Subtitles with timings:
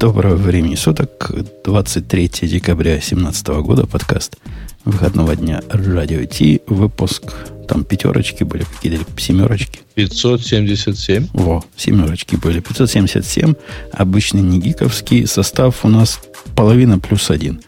[0.00, 1.30] Доброго времени суток.
[1.62, 3.86] 23 декабря 2017 года.
[3.86, 4.38] Подкаст
[4.86, 6.62] выходного дня Радио Ти.
[6.66, 7.34] Выпуск
[7.68, 9.80] там пятерочки были какие-то, семерочки.
[9.96, 11.26] 577.
[11.34, 12.60] Во, семерочки были.
[12.60, 13.52] 577.
[13.92, 15.26] Обычный не гиковский.
[15.26, 16.18] Состав у нас
[16.56, 17.60] половина плюс один.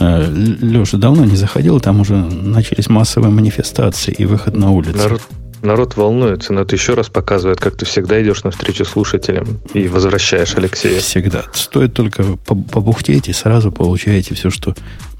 [0.00, 4.98] Э, Леша давно не заходил, там уже начались массовые манифестации и выход на улицу.
[4.98, 5.22] Народ,
[5.62, 10.54] народ волнуется, но это еще раз показывает, как ты всегда идешь навстречу слушателям и возвращаешь
[10.56, 11.00] Алексея.
[11.00, 11.44] Всегда.
[11.52, 14.74] Стоит только побухтеть и сразу получаете все, что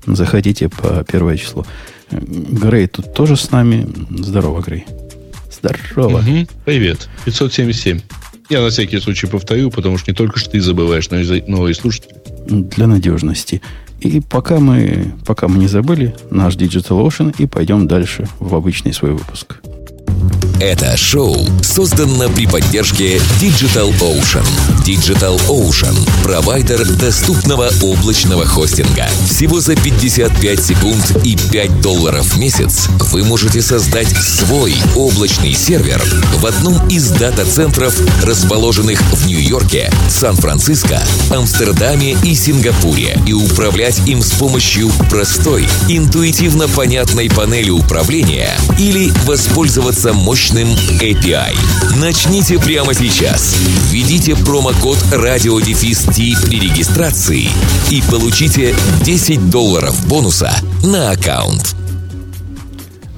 [0.06, 1.66] захотите по первое число.
[2.10, 3.88] Грей тут тоже с нами.
[4.10, 4.86] Здорово, Грей.
[5.50, 6.18] Здорово.
[6.18, 6.46] Угу.
[6.64, 7.08] Привет.
[7.24, 8.00] 577.
[8.48, 11.74] Я на всякий случай повторю, потому что не только что ты забываешь, но и новые
[11.74, 12.14] слушатели.
[12.46, 13.60] Для надежности.
[14.00, 18.92] И пока мы, пока мы не забыли, наш Digital Ocean и пойдем дальше в обычный
[18.92, 19.56] свой выпуск.
[20.06, 20.55] Thank you.
[20.60, 24.46] Это шоу создано при поддержке Digital Ocean.
[24.86, 29.06] Digital Ocean– провайдер доступного облачного хостинга.
[29.28, 36.02] Всего за 55 секунд и 5 долларов в месяц вы можете создать свой облачный сервер
[36.36, 37.94] в одном из дата-центров,
[38.24, 47.28] расположенных в Нью-Йорке, Сан-Франциско, Амстердаме и Сингапуре, и управлять им с помощью простой, интуитивно понятной
[47.28, 50.68] панели управления или воспользоваться мощным мощным
[51.00, 51.56] API.
[52.00, 53.56] Начните прямо сейчас.
[53.90, 56.04] Введите промокод радиодефис
[56.44, 57.48] при регистрации
[57.90, 58.72] и получите
[59.02, 60.52] 10 долларов бонуса
[60.84, 61.74] на аккаунт.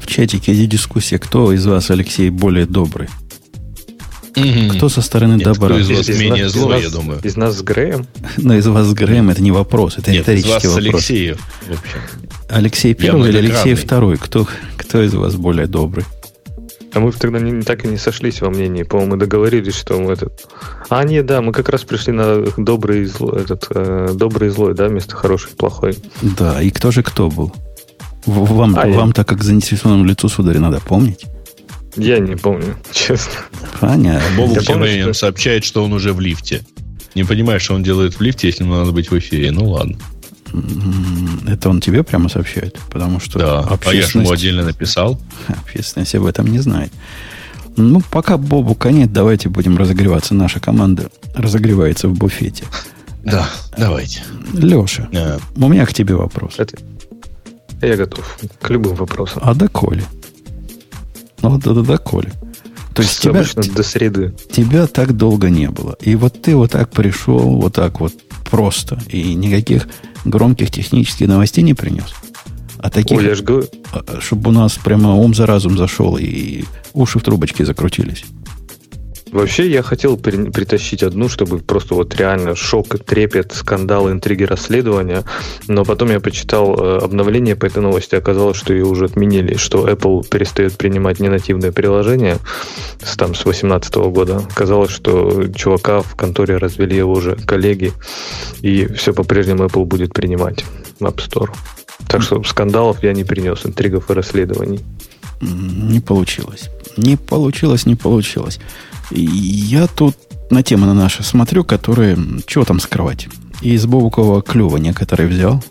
[0.01, 3.09] В чатике идет дискуссия, кто из вас, Алексей, более добрый.
[4.35, 4.77] Mm-hmm.
[4.77, 5.69] Кто со стороны Нет, добра?
[5.69, 7.21] Кто из вас из менее злой, я думаю.
[7.23, 8.07] Из нас с Греем?
[8.39, 11.05] Но из вас с Греем это не вопрос, это Нет, риторический из вас вопрос.
[11.05, 12.01] С Алексеев, в общем.
[12.49, 14.17] Алексей первый или Алексей второй?
[14.17, 14.49] Кто,
[14.79, 16.07] кто из вас более добрый?
[16.93, 18.83] А мы тогда не, так и не сошлись во мнении.
[18.83, 20.47] По-моему, мы договорились, что мы этот...
[20.89, 24.51] А, нет, да, мы как раз пришли на добрый и злой, этот, э, добрый и
[24.51, 25.97] злой, да, вместо хороший и плохой.
[26.23, 27.53] Да, и кто же кто был?
[28.27, 31.27] Вам, а вам так как заинтересованному лицу, сударь, надо помнить.
[31.97, 33.33] Я не помню, честно.
[33.81, 34.23] Понятно.
[34.37, 35.13] Бобук что...
[35.13, 36.63] сообщает, что он уже в лифте.
[37.15, 39.51] Не понимаешь, что он делает в лифте, если ему надо быть в эфире.
[39.51, 39.97] Ну ладно.
[41.47, 42.79] Это он тебе прямо сообщает?
[42.91, 45.21] Потому что да, а я же ему отдельно написал.
[45.49, 46.93] Общественность об этом не знает.
[47.77, 50.35] Ну, пока Бобу конец, давайте будем разогреваться.
[50.35, 52.65] Наша команда разогревается в буфете.
[53.25, 54.23] Да, давайте.
[54.53, 55.09] Леша,
[55.57, 56.55] у меня к тебе вопрос.
[56.59, 56.77] Это...
[57.81, 59.43] Я готов к любым вопросам.
[59.45, 60.05] А до Коли?
[61.43, 62.33] Ну, да, да, до Коли.
[62.95, 64.35] То есть тебя, до среды.
[64.51, 65.97] Тебя так долго не было.
[66.01, 68.13] И вот ты вот так пришел, вот так вот
[68.51, 69.01] просто.
[69.09, 69.87] И никаких
[70.25, 72.15] громких технических новостей не принес.
[72.79, 73.43] А таких, Ой, я ж.
[73.93, 78.25] А, чтобы у нас прямо ум за разум зашел и уши в трубочке закрутились.
[79.33, 85.25] Вообще, я хотел при, притащить одну, чтобы просто вот реально шок, трепет, скандал, интриги, расследования.
[85.67, 88.15] Но потом я почитал э, обновление по этой новости.
[88.15, 92.39] Оказалось, что ее уже отменили, что Apple перестает принимать ненативные приложения
[93.03, 94.43] с, там, с 2018 года.
[94.51, 97.93] Оказалось, что чувака в конторе развели его уже коллеги,
[98.63, 100.65] и все по-прежнему Apple будет принимать
[101.01, 101.51] App Store.
[102.09, 104.81] Так что скандалов я не принес, интригов и расследований.
[105.41, 106.71] Не получилось.
[106.99, 108.59] Не получилось, не получилось.
[109.11, 110.17] Я тут
[110.51, 112.19] на темы на наши смотрю, которые...
[112.47, 113.29] Чего там скрывать?
[113.63, 115.63] Из бобукового клюва некоторые взял,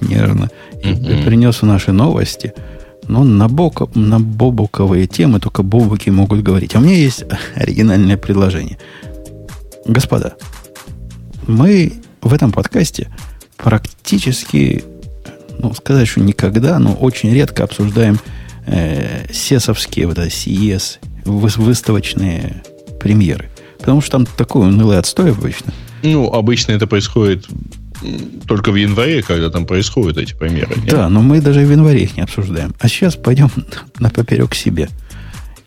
[0.00, 0.50] нервно,
[0.82, 1.24] и mm-hmm.
[1.24, 2.54] принес наши новости.
[3.08, 6.74] Но на, бок, на бобуковые темы только бобуки могут говорить.
[6.74, 7.24] А у меня есть
[7.56, 8.78] оригинальное предложение.
[9.86, 10.34] Господа,
[11.46, 13.08] мы в этом подкасте
[13.56, 14.84] практически,
[15.58, 18.20] ну, сказать, что никогда, но очень редко обсуждаем
[18.70, 22.62] э, сесовские, вот это CES, выставочные
[22.98, 23.50] премьеры.
[23.78, 25.72] Потому что там такой унылый отстой обычно.
[26.02, 27.46] Ну, обычно это происходит
[28.46, 30.74] только в январе, когда там происходят эти премьеры.
[30.76, 30.90] Нет?
[30.90, 32.74] Да, но мы даже в январе их не обсуждаем.
[32.78, 33.50] А сейчас пойдем
[33.98, 34.88] на поперек себе.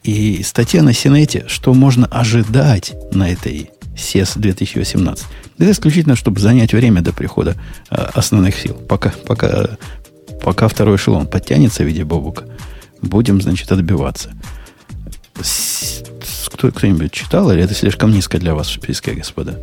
[0.04, 5.26] И статья на Синете, что можно ожидать на этой SES 2018.
[5.60, 7.56] Это исключительно, чтобы занять время до прихода
[7.90, 8.74] э, основных сил.
[8.74, 9.78] Пока, пока,
[10.42, 12.46] пока второй эшелон подтянется в виде бобука,
[13.04, 14.32] будем, значит, отбиваться
[16.54, 19.60] кто, кто-нибудь читал, или это слишком низко для вас в списке, господа?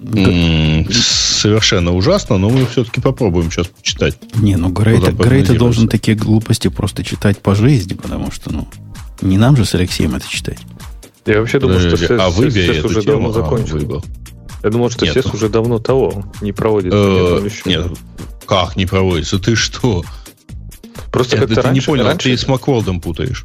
[0.00, 4.16] Mm, совершенно ужасно, но мы все-таки попробуем сейчас почитать.
[4.36, 8.68] Не, ну Грейта, Грейта должен такие глупости просто читать по жизни, потому что, ну,
[9.20, 10.58] не нам же с Алексеем это читать.
[11.26, 14.02] Я вообще думаю, что а вы сес уже давно закончил.
[14.62, 15.34] Я думал, что нет.
[15.34, 16.98] уже давно того не проводится.
[16.98, 17.86] Э, нет,
[18.46, 19.38] как не проводится?
[19.38, 20.04] Ты что?
[21.10, 23.44] Просто как-то ты не понял, ты с Макволдом путаешь.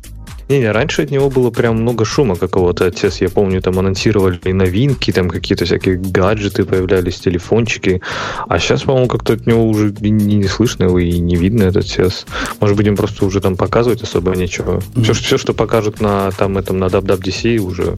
[0.49, 2.85] Не-не, раньше от него было прям много шума какого-то.
[2.85, 8.01] Отец, я помню, там анонсировали новинки, там какие-то всякие гаджеты появлялись, телефончики.
[8.47, 11.85] А сейчас, по-моему, как-то от него уже не, не слышно его и не видно этот
[11.85, 12.25] CES.
[12.59, 14.81] Может быть, им просто уже там показывать особо нечего.
[15.01, 17.97] Все, все что покажут на там этом на WWDC уже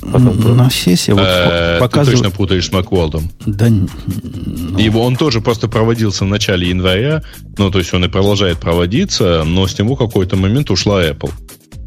[0.00, 0.56] потом...
[0.56, 2.18] На сессии вот Э, показывают...
[2.18, 3.30] Ты точно путаешь с Macworld 'ом.
[3.46, 7.22] Да, ну, Его он тоже просто проводился в начале января,
[7.56, 11.30] ну, то есть он и продолжает проводиться, но с него какой-то момент ушла Apple.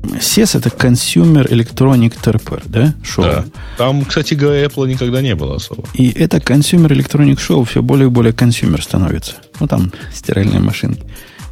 [0.03, 2.93] CES это Consumer Electronic Театр, да?
[3.03, 3.23] Шоу.
[3.25, 3.45] Да.
[3.77, 5.83] Там, кстати говоря, Apple никогда не было особо.
[5.93, 9.33] И это Consumer Electronic Show все более и более consumer становится.
[9.59, 11.03] Ну, там стиральные машинки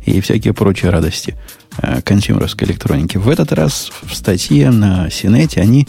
[0.05, 1.35] и всякие прочие радости
[1.81, 3.17] э, консюмеровской электроники.
[3.17, 5.87] В этот раз в статье на Синете они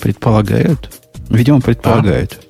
[0.00, 0.90] предполагают,
[1.28, 2.40] видимо, предполагают,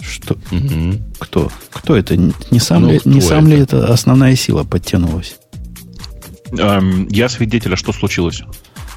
[0.00, 1.02] что Мгм.
[1.18, 1.50] кто?
[1.70, 2.16] Кто это?
[2.16, 3.78] Не сам, Ну, ли, не сам ли это?
[3.78, 5.36] это основная сила подтянулась?
[6.58, 8.42] Эм, я свидетель, а что случилось?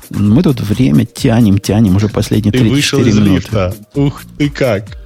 [0.10, 3.31] Мы тут время тянем, тянем уже последние Ты вышел 3-4 из минуты.
[3.34, 3.75] лифта.
[3.96, 4.98] Ух ты как.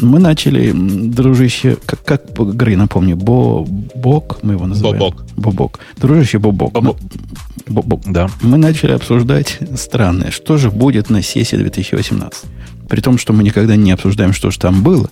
[0.00, 4.98] Мы начали, дружище, как, как Грей, напомню, Бобок, мы его называем.
[4.98, 5.24] Бобок.
[5.36, 5.80] Бобок.
[5.96, 6.72] Дружище Бобок.
[6.72, 6.98] Бобок.
[7.00, 8.02] Ну, Бобок.
[8.04, 8.28] Да.
[8.42, 12.44] Мы начали обсуждать странное, что же будет на сессии 2018.
[12.88, 15.10] При том, что мы никогда не обсуждаем, что же там было.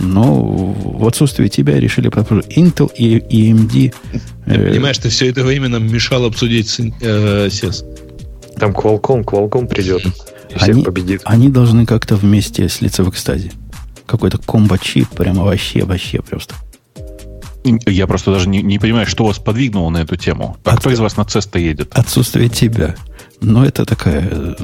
[0.00, 3.94] Но в отсутствие тебя решили обсуждать Intel и AMD.
[4.44, 7.84] Ты понимаешь, ты все это время нам мешал обсудить э, SES.
[8.58, 10.10] Там Qualcomm, Qualcomm придет и
[10.58, 11.22] всех они, победит.
[11.24, 13.52] они должны как-то вместе слиться в экстазе.
[14.06, 16.54] Какой-то комбо-чип, прямо вообще, вообще просто.
[17.86, 20.56] Я просто даже не, не понимаю, что вас подвигнуло на эту тему.
[20.64, 21.92] А От- кто из вас на CES-то едет?
[21.92, 22.94] Отсутствие тебя.
[23.42, 24.54] Но это такая э,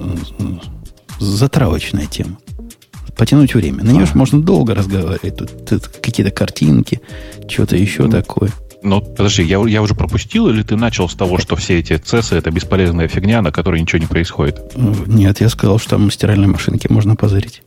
[1.20, 2.38] затравочная тема.
[3.16, 3.84] Потянуть время.
[3.84, 5.36] На нее же можно долго разговаривать.
[5.36, 7.00] Тут, тут какие-то картинки,
[7.48, 8.50] что-то еще такое.
[8.84, 12.36] Ну, подожди, я, я уже пропустил, или ты начал с того, что все эти CES
[12.36, 14.60] это бесполезная фигня, на которой ничего не происходит?
[14.74, 17.62] Э, Нет, я сказал, что там стиральные машинки можно позырить.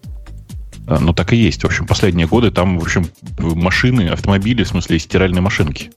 [0.85, 1.63] А, Ну, так и есть.
[1.63, 3.07] В общем, последние годы там, в общем,
[3.39, 5.89] машины, автомобили, в смысле, стиральные машинки.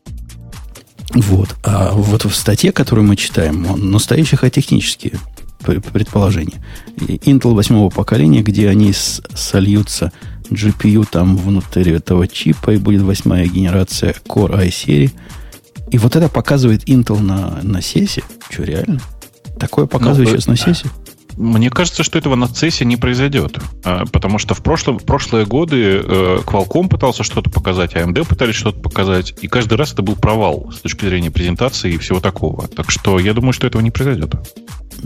[1.12, 1.54] Вот.
[1.64, 5.12] А вот в статье, которую мы читаем, он настоящие технические
[5.60, 6.64] пр- предположения.
[6.96, 10.12] Intel восьмого поколения, где они сольются
[10.50, 15.12] GPU там внутри этого чипа, и будет восьмая генерация Core i-серии.
[15.90, 18.24] И вот это показывает Intel на, на сессии.
[18.48, 19.00] Что, реально?
[19.58, 20.90] Такое показывает Ну, сейчас на сессии?
[21.36, 23.58] Мне кажется, что этого на CES не произойдет.
[23.84, 28.80] А, Потому что в прошлом, прошлые годы э, Qualcomm пытался что-то показать, AMD пытались что-то
[28.80, 32.68] показать, и каждый раз это был провал с точки зрения презентации и всего такого.
[32.68, 34.34] Так что я думаю, что этого не произойдет.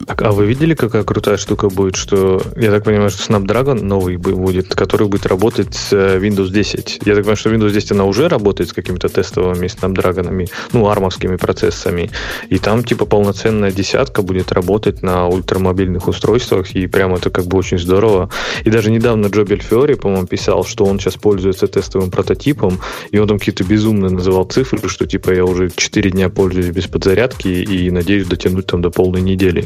[0.06, 4.34] А вы видели, какая крутая штука будет, что, я так понимаю, что Snapdragon новый бу-
[4.34, 7.00] будет, который будет работать с э, Windows 10.
[7.04, 11.36] Я так понимаю, что Windows 10 она уже работает с какими-то тестовыми Snapdragon'ами, ну, армовскими
[11.36, 12.10] процессами.
[12.48, 17.58] И там, типа, полноценная десятка будет работать на ультрамобильных устройствах, и прям это как бы
[17.58, 18.30] очень здорово.
[18.64, 22.80] И даже недавно Джо Бельфиори, по-моему, писал, что он сейчас пользуется тестовым прототипом,
[23.10, 26.86] и он там какие-то безумные называл цифры, что, типа, я уже 4 дня пользуюсь без
[26.86, 29.64] подзарядки и надеюсь дотянуть там до полной недели.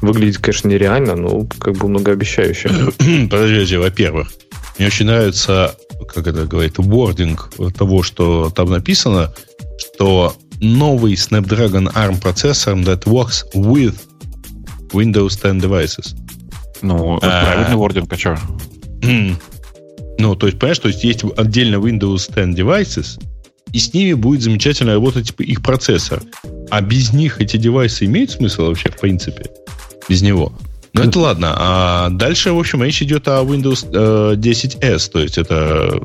[0.00, 2.68] Выглядит, конечно, нереально, но как бы многообещающе.
[3.30, 4.30] Подождите, во-первых,
[4.78, 5.74] мне очень нравится,
[6.12, 9.32] как это говорит, wording того, что там написано,
[9.78, 13.94] что новый Snapdragon ARM процессор that works with
[14.92, 16.14] Windows 10 devices.
[16.82, 17.44] Ну, это А.
[17.44, 18.38] правильный вординг, а что?
[20.18, 23.20] Ну, то есть, понимаешь, то есть есть отдельно Windows 10 devices,
[23.72, 26.22] и с ними будет замечательно работать типа, их процессор.
[26.70, 29.46] А без них эти девайсы имеют смысл вообще, в принципе?
[30.08, 30.52] Без него.
[30.92, 31.54] Ну, это ладно.
[31.58, 36.00] А дальше, в общем, речь идет о Windows э, 10S, то есть это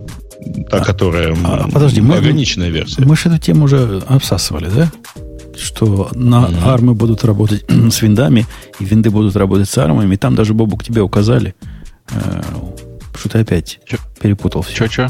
[0.70, 3.02] та, которая м, а, подожди, мы- ограниченная версия.
[3.04, 4.92] Мы же эту тему уже обсасывали, да?
[5.58, 6.56] Что на Мгм.
[6.66, 8.46] армы будут работать с виндами,
[8.80, 10.14] и винды будут работать с армами.
[10.16, 11.56] И там даже, Бобук, тебе указали,
[12.12, 12.42] э,
[13.18, 13.98] что ты опять Чё?
[14.22, 14.76] перепутал все.
[14.76, 15.10] Че-че?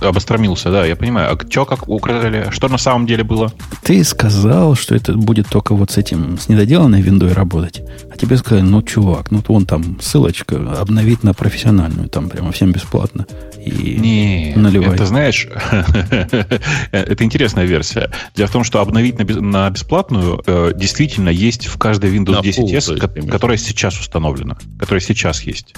[0.00, 1.32] Обостромился, да, я понимаю.
[1.32, 2.48] А что как указали?
[2.50, 3.52] Что на самом деле было?
[3.82, 7.82] Ты сказал, что это будет только вот с этим, с недоделанной виндой работать.
[8.12, 12.72] А тебе сказали, ну, чувак, ну, вон там ссылочка, обновить на профессиональную, там прямо всем
[12.72, 13.26] бесплатно.
[13.64, 14.94] И Не, наливай.
[14.94, 15.48] это знаешь,
[16.92, 18.10] это интересная версия.
[18.34, 22.58] Дело в том, что обновить на, бесплатную э, действительно есть в каждой Windows На 10
[22.60, 25.74] full, S, то есть, ко- ты имеешь в которая сейчас установлена, которая сейчас есть.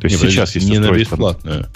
[0.00, 1.66] То есть Не, сейчас есть не на бесплатную.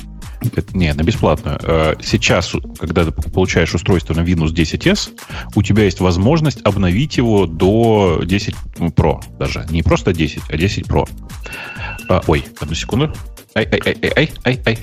[0.54, 1.58] Это- Не, на бесплатную.
[1.62, 5.10] Э, Сейчас, когда ты получаешь устройство на Windows 10S,
[5.54, 9.64] у тебя есть возможность обновить его до 10 Pro даже.
[9.70, 11.08] Не просто 10, а 10 Pro.
[12.08, 13.12] А, ой, одну секунду.
[13.54, 14.78] Ай, ай, ай, ай, ай, ай, ай.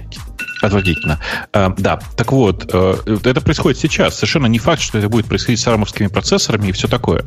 [0.61, 1.19] Отвратительно.
[1.53, 4.15] А, да, так вот, это происходит сейчас.
[4.15, 7.23] Совершенно не факт, что это будет происходить с армовскими процессорами и все такое.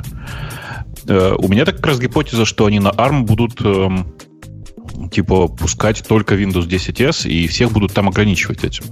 [1.07, 4.07] У меня так как раз гипотеза, что они на ARM будут эм,
[5.11, 8.85] типа пускать только Windows 10s и всех будут там ограничивать этим.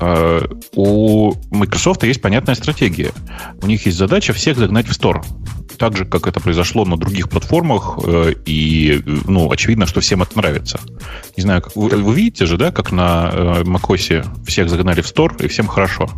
[0.00, 0.42] Э,
[0.74, 3.12] у Microsoft есть понятная стратегия.
[3.62, 5.24] У них есть задача всех загнать в Store.
[5.78, 10.36] Так же, как это произошло на других платформах, э, и, ну, очевидно, что всем это
[10.36, 10.80] нравится.
[11.36, 15.48] Не знаю, вы, вы видите же, да, как на macOS всех загнали в Store, и
[15.48, 16.08] всем хорошо.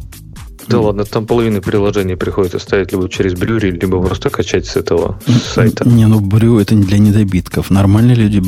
[0.68, 5.20] Да ладно, там половину приложений приходится ставить либо через Брюри, либо просто качать с этого
[5.54, 5.88] сайта.
[5.88, 7.70] Не, ну Брю это не для недобитков.
[7.70, 8.42] Нормальные люди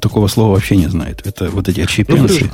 [0.00, 1.22] такого слова вообще не знают.
[1.24, 2.50] Это вот эти отщепенцы.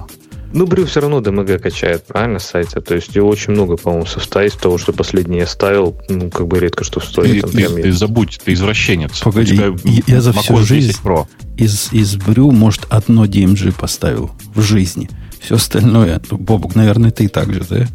[0.52, 2.80] Ну, Брю все равно DMG качает, правильно, с сайта?
[2.80, 6.48] То есть его очень много, по-моему, софта из того, что последнее я ставил, ну, как
[6.48, 7.48] бы редко что стоит.
[7.52, 9.20] Ты, ты, ты забудь, ты извращенец.
[9.20, 11.26] Погоди, я, я за всю жизнь Pro.
[11.56, 15.08] Из, из Брю, может, одно DMG поставил в жизни.
[15.40, 17.86] Все остальное, ну, Бобук, наверное, ты так же, да?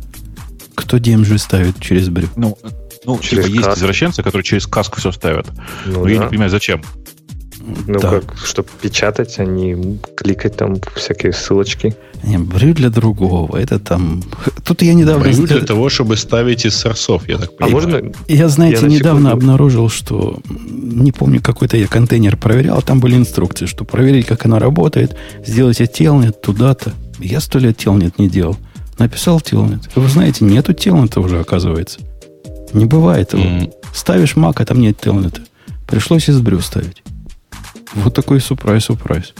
[0.76, 2.28] Кто DMG ставит через брю?
[2.36, 2.58] Ну,
[3.06, 3.70] ну через типа каск.
[3.70, 5.48] есть извращенцы, которые через каск все ставят.
[5.86, 6.12] Ну, Но да.
[6.12, 6.82] я не понимаю, зачем.
[7.88, 8.10] Ну, да.
[8.10, 11.96] как, чтобы печатать, а не кликать там всякие ссылочки.
[12.24, 13.58] Не, брю для другого.
[13.58, 14.24] Это там...
[14.64, 15.24] Тут я недавно...
[15.24, 17.88] Брю для того, чтобы ставить из сорсов, я так а понимаю.
[17.88, 18.12] А можно...
[18.28, 19.46] Я, знаете, я недавно секунду...
[19.46, 20.40] обнаружил, что...
[20.50, 25.16] Не помню, какой-то я контейнер проверял, там были инструкции, что проверить, как оно работает,
[25.46, 26.94] сделайте телнет туда-то.
[27.20, 28.58] Я сто лет телнет не делал.
[28.98, 29.90] Написал телнет.
[29.96, 32.00] Вы знаете, нету телнета уже, оказывается.
[32.74, 33.44] Не бывает его.
[33.44, 33.74] Mm.
[33.94, 35.42] Ставишь Mac, а там нет телнета.
[35.88, 37.04] Пришлось из брю ставить.
[37.94, 39.34] Вот такой сюрприз-сюрприз.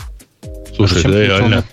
[0.76, 1.66] Слушай, да, реально.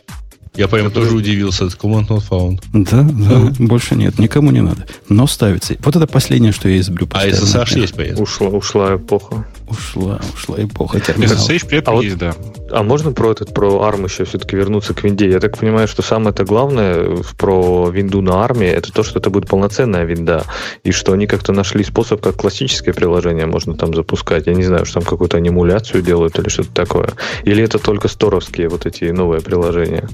[0.54, 1.64] Я прям тоже удивился.
[1.64, 2.62] Command not found.
[2.72, 4.18] Да, да, больше нет.
[4.18, 4.86] Никому не надо.
[5.08, 5.76] Но ставится.
[5.80, 7.08] Вот это последнее, что я из брю.
[7.12, 8.22] А SSH есть, поэтому?
[8.22, 9.46] Ушла, ушла эпоха.
[9.72, 12.34] Ушла, ушла эпоха SSH при этом а есть, да.
[12.70, 15.30] А можно про этот, про ARM еще все-таки вернуться к винде?
[15.30, 19.48] Я так понимаю, что самое-то главное про винду на ARM это то, что это будет
[19.48, 20.44] полноценная винда,
[20.84, 24.46] и что они как-то нашли способ, как классическое приложение можно там запускать.
[24.46, 27.10] Я не знаю, что там какую-то анимуляцию делают или что-то такое.
[27.44, 30.08] Или это только сторовские вот эти новые приложения?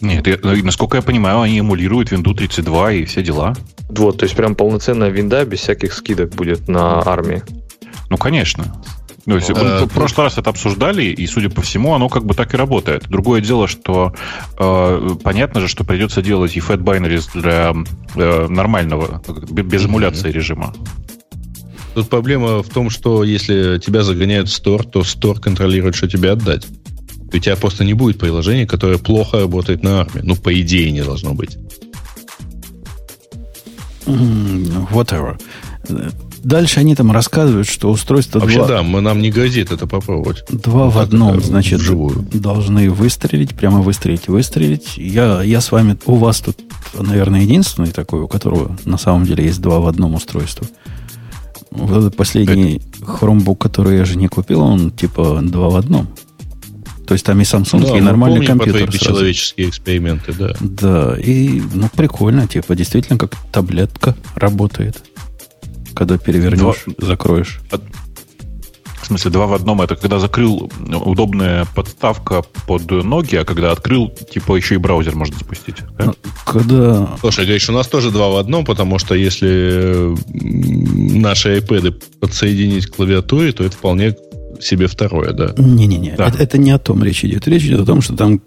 [0.00, 3.54] Нет, я, насколько я понимаю, они эмулируют Windows 32 и все дела.
[3.90, 7.42] Вот, то есть прям полноценная винда без всяких скидок будет на армии.
[8.10, 8.82] Ну, конечно.
[9.26, 12.34] Ну, есть, э, в прошлый раз это обсуждали, и, судя по всему, оно как бы
[12.34, 13.08] так и работает.
[13.08, 14.14] Другое дело, что
[14.58, 17.74] э, понятно же, что придется делать и fat binaries для
[18.16, 20.74] э, нормального, без эмуляции режима.
[21.94, 26.32] Тут проблема в том, что если тебя загоняют в стор, то стор контролирует, что тебе
[26.32, 26.66] отдать.
[27.32, 30.22] У тебя просто не будет приложения, которое плохо работает на армии.
[30.22, 31.56] Ну, по идее, не должно быть.
[34.06, 35.38] Whatever.
[36.42, 38.40] Дальше они там рассказывают, что устройство...
[38.40, 38.68] Вообще, два...
[38.68, 40.44] да, мы, нам не грозит это попробовать.
[40.48, 42.26] Два вот в одном, это, значит, вживую.
[42.32, 44.96] должны выстрелить, прямо выстрелить, выстрелить.
[44.96, 45.98] Я, я с вами...
[46.06, 46.58] У вас тут,
[46.98, 50.66] наверное, единственный такой, у которого на самом деле есть два в одном устройство.
[51.70, 53.04] Вот этот последний это...
[53.04, 56.08] Chromebook, который я же не купил, он типа два в одном.
[57.06, 58.86] То есть там и Samsung, да, и нормальный компьютер.
[58.86, 60.54] По человеческие эксперименты, да.
[60.60, 65.02] Да, и ну, прикольно, типа, действительно, как таблетка работает.
[65.94, 67.06] Когда перевернешь, Два...
[67.06, 67.60] закроешь.
[69.02, 69.82] В смысле, два в одном.
[69.82, 70.70] Это когда закрыл
[71.04, 75.76] удобная подставка под ноги, а когда открыл, типа, еще и браузер можно запустить.
[75.98, 76.06] Да?
[76.06, 76.14] Ну,
[76.46, 77.08] когда...
[77.18, 80.14] Слушай, говоришь, у нас тоже два в одном, потому что если
[81.18, 84.14] наши iPad подсоединить к клавиатуре, то это вполне
[84.60, 85.54] себе второе, да.
[85.56, 86.28] Не-не-не, да.
[86.28, 87.48] это, это не о том речь идет.
[87.48, 88.40] Речь идет о том, что там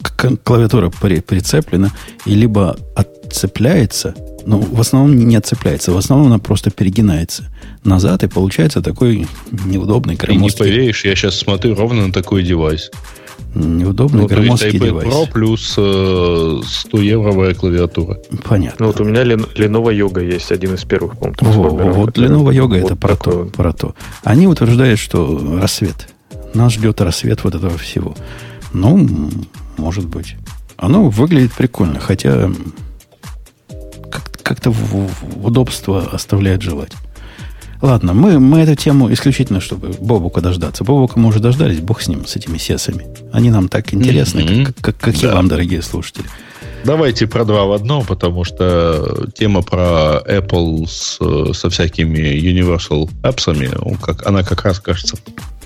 [0.44, 1.92] клавиатура при, прицеплена
[2.26, 7.50] и либо отцепляется, ну, в основном не отцепляется, в основном она просто перегинается
[7.84, 9.28] назад, и получается такой
[9.66, 10.58] неудобный громоздкий...
[10.58, 12.92] Ты не поверишь, я сейчас смотрю ровно на такой девайс.
[13.56, 15.14] Неудобный ну, громоздкий то есть iPad девайс.
[15.14, 18.20] Pro плюс э, 100 евровая клавиатура.
[18.44, 18.86] Понятно.
[18.86, 21.94] Ну, вот у меня Lenovo Yoga есть, один из первых, по-моему.
[21.94, 23.96] Вот Lenovo Yoga вот это про то, про то.
[24.24, 26.10] Они утверждают, что рассвет.
[26.54, 28.16] Нас ждет рассвет вот этого всего.
[28.74, 29.08] Ну,
[29.78, 30.36] может быть.
[30.78, 32.50] Оно выглядит прикольно, хотя
[34.44, 36.92] как-то в, удобство оставляет желать.
[37.82, 40.86] Ладно, мы, мы эту тему исключительно, чтобы Бобука дождаться.
[40.86, 43.08] Бобука мы уже дождались, бог с ним, с этими сесами.
[43.34, 44.66] Они нам так интересны, mm-hmm.
[44.66, 45.28] как, как, как да.
[45.28, 46.26] и вам, дорогие слушатели.
[46.86, 51.18] Давайте про два в одном, потому что тема про Apple с,
[51.58, 55.18] со всякими Universal Apps, как, она как раз кажется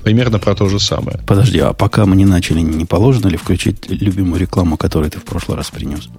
[0.03, 1.19] примерно про то же самое.
[1.27, 5.23] Подожди, а пока мы не начали, не положено ли включить любимую рекламу, которую ты в
[5.23, 6.09] прошлый раз принес?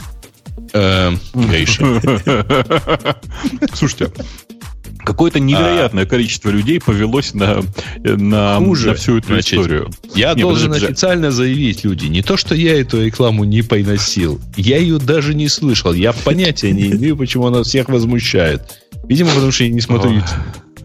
[0.72, 1.18] Эм,
[3.74, 4.10] Слушайте,
[5.04, 6.06] Какое-то невероятное а...
[6.06, 7.62] количество людей повелось на,
[8.04, 9.90] на, Хуже, на всю эту значит, историю.
[10.14, 14.40] Я не, должен подожди, официально заявить, люди, не то, что я эту рекламу не приносил,
[14.56, 15.94] я ее даже не слышал.
[15.94, 18.62] Я понятия не имею, почему она всех возмущает.
[19.04, 20.28] Видимо, потому что я не смотрю YouTube.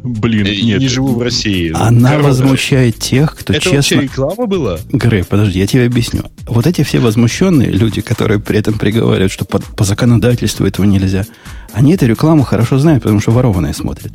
[0.04, 0.82] Блин, нет.
[0.82, 1.72] Не живу в России.
[1.74, 4.02] Она Короче, возмущает тех, кто Это вообще честно...
[4.04, 4.78] реклама была?
[4.92, 6.24] Грей, подожди, я тебе объясню.
[6.46, 11.26] Вот эти все возмущенные люди, которые при этом приговаривают, что по, по законодательству этого нельзя,
[11.72, 14.12] они эту рекламу хорошо знают, потому что ворованные смотрят.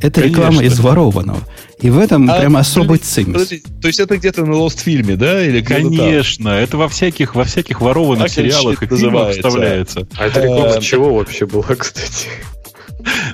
[0.00, 0.40] Это Конечно.
[0.40, 1.40] реклама из ворованного.
[1.80, 5.44] И в этом А, прям особый подожди, То есть это где-то на Lost фильме, да?
[5.44, 5.96] Или где-то там?
[5.96, 9.48] Конечно, это во всяких, во всяких ворованных Как это сериалах и фильмах называется?
[9.48, 10.08] вставляется.
[10.16, 12.28] А это реклама Э, чего вообще была, кстати?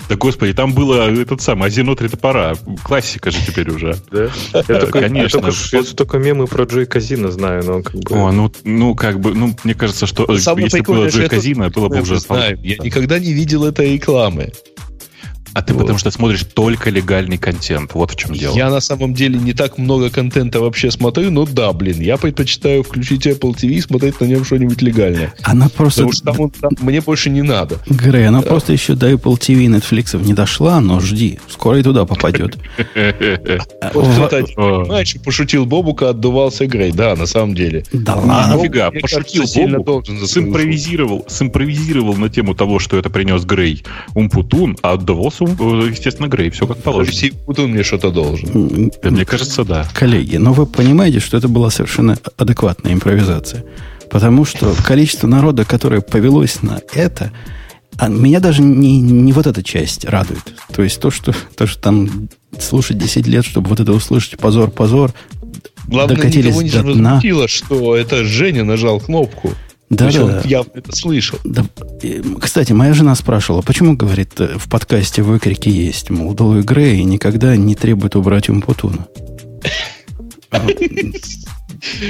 [0.09, 2.55] Да господи, там было этот самый Азино три топора.
[2.85, 3.97] Классика же теперь уже.
[4.11, 4.29] Да?
[4.55, 5.41] Я только, я конечно.
[5.41, 8.17] только, я только мемы про Джой Казина знаю, но как бы...
[8.17, 11.29] О, ну, ну, как бы, ну, мне кажется, что э, Самое если бы было Джой
[11.29, 12.19] Казино, было бы уже...
[12.21, 12.59] знаем.
[12.63, 14.53] Я никогда не видел этой рекламы.
[15.57, 15.81] А ты Вот.
[15.81, 17.95] потому что смотришь только легальный контент.
[17.95, 18.55] Вот в чем дело.
[18.55, 22.83] Я на самом деле не так много контента вообще смотрю, но да, блин, я предпочитаю
[22.83, 25.33] включить Apple TV и смотреть на нем что-нибудь легальное.
[25.43, 26.03] Она просто...
[26.03, 27.79] Потому что там, он- там мне больше не надо.
[27.89, 31.83] Грей, она просто еще до Apple TV и Netflix не дошла, но жди, скоро и
[31.83, 32.59] туда попадет.
[33.95, 36.93] Вот кто-то понимаешь, пошутил Бобука, отдувался Грей.
[36.93, 37.85] Да, на самом деле.
[37.93, 38.57] Да А ладно.
[38.57, 38.91] нафига?
[38.91, 39.45] мне Пошутил
[39.79, 43.85] Бобук, симпровизировал, симпровизировал на тему того, что это принес Грей
[44.15, 46.51] Умпутун, а отдавался, э, естественно, Грей.
[46.51, 47.17] Все как положено.
[47.47, 48.91] Путун мне что-то должен.
[49.03, 49.89] Мне кажется, да.
[49.95, 53.65] Коллеги, но вы понимаете, что это была совершенно адекватная импровизация.
[54.11, 57.33] Потому что количество народа, которое повелось на это,
[57.99, 60.55] а меня даже не, не вот эта часть радует.
[60.73, 64.71] То есть то, что, то, что там слушать 10 лет, чтобы вот это услышать позор,
[64.71, 65.13] позор,
[65.87, 67.47] Главное, докатились никого не до дна.
[67.49, 69.53] что это Женя нажал кнопку.
[69.89, 70.43] Да, да, да.
[70.45, 71.39] явно это слышал.
[71.45, 71.65] Да,
[72.41, 77.57] кстати, моя жена спрашивала, почему, говорит, э, в подкасте выкрики есть, мол, Долой Грей никогда
[77.57, 79.07] не требует убрать Умпутуна.
[80.51, 80.61] А,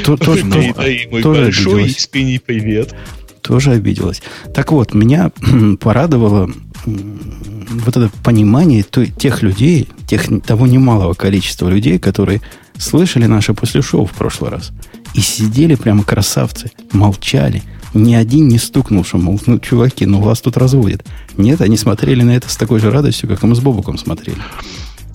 [0.05, 1.97] то- Тоже большой обиделась.
[1.99, 2.95] искренний привет.
[3.43, 4.23] Тоже обиделась.
[4.55, 5.31] Так вот, меня
[5.81, 6.51] порадовало
[6.87, 12.41] вот это понимание тех людей, тех, того немалого количества людей, которые
[12.79, 14.71] слышали наше после шоу в прошлый раз.
[15.17, 17.63] И сидели прямо красавцы, молчали.
[17.95, 21.07] Ни один не стукнул, что, мол, ну, чуваки, ну вас тут разводят.
[21.39, 24.37] Нет, они смотрели на это с такой же радостью, как мы с Бобуком смотрели.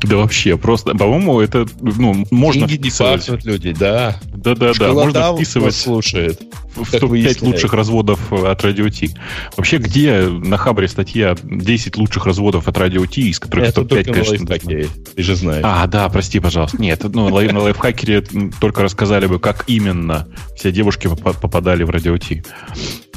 [0.03, 3.21] Да вообще, просто, по-моему, это, ну, можно Деньги не вписывать.
[3.21, 4.19] пахнут люди, да.
[4.33, 6.41] Да-да-да, можно вписывать слушает.
[6.75, 7.45] в как топ-5 выясняется.
[7.45, 9.11] лучших разводов э, от Радио Ти.
[9.57, 13.87] Вообще, где на Хабре статья 10 лучших разводов от Радио Ти, из которых Это топ-5,
[13.89, 15.63] только на конечно, лайфхакере, ты же знаешь.
[15.63, 16.81] А, да, прости, пожалуйста.
[16.81, 18.23] Нет, ну, на лайфхакере
[18.59, 22.43] только рассказали бы, как именно все девушки попа- попадали в радио Ти.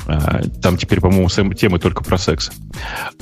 [0.06, 2.50] А, Там теперь, по-моему, темы только про секс.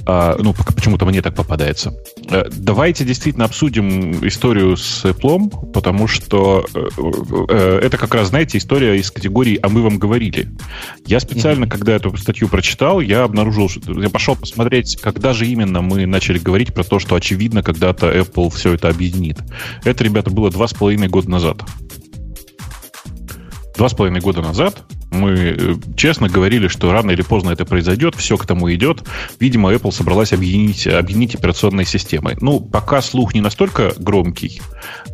[0.07, 1.95] А, Ну, почему-то мне так попадается.
[2.31, 6.89] Э, Давайте действительно обсудим историю с Apple, потому что э,
[7.49, 10.49] э, это как раз, знаете, история из категории «А мы вам говорили».
[11.07, 15.83] Я специально, когда эту статью прочитал, я обнаружил, что я пошел посмотреть, когда же именно
[15.83, 19.39] мы начали говорить про то, что, очевидно, когда-то Apple все это объединит.
[19.85, 21.63] Это, ребята, было два с половиной года назад.
[23.77, 28.15] Два с половиной года назад мы э, честно говорили, что рано или поздно это произойдет,
[28.15, 29.03] все к тому идет.
[29.39, 32.37] Видимо, Apple собралась объединить, объединить операционные системы.
[32.41, 34.61] Ну, пока слух не настолько громкий,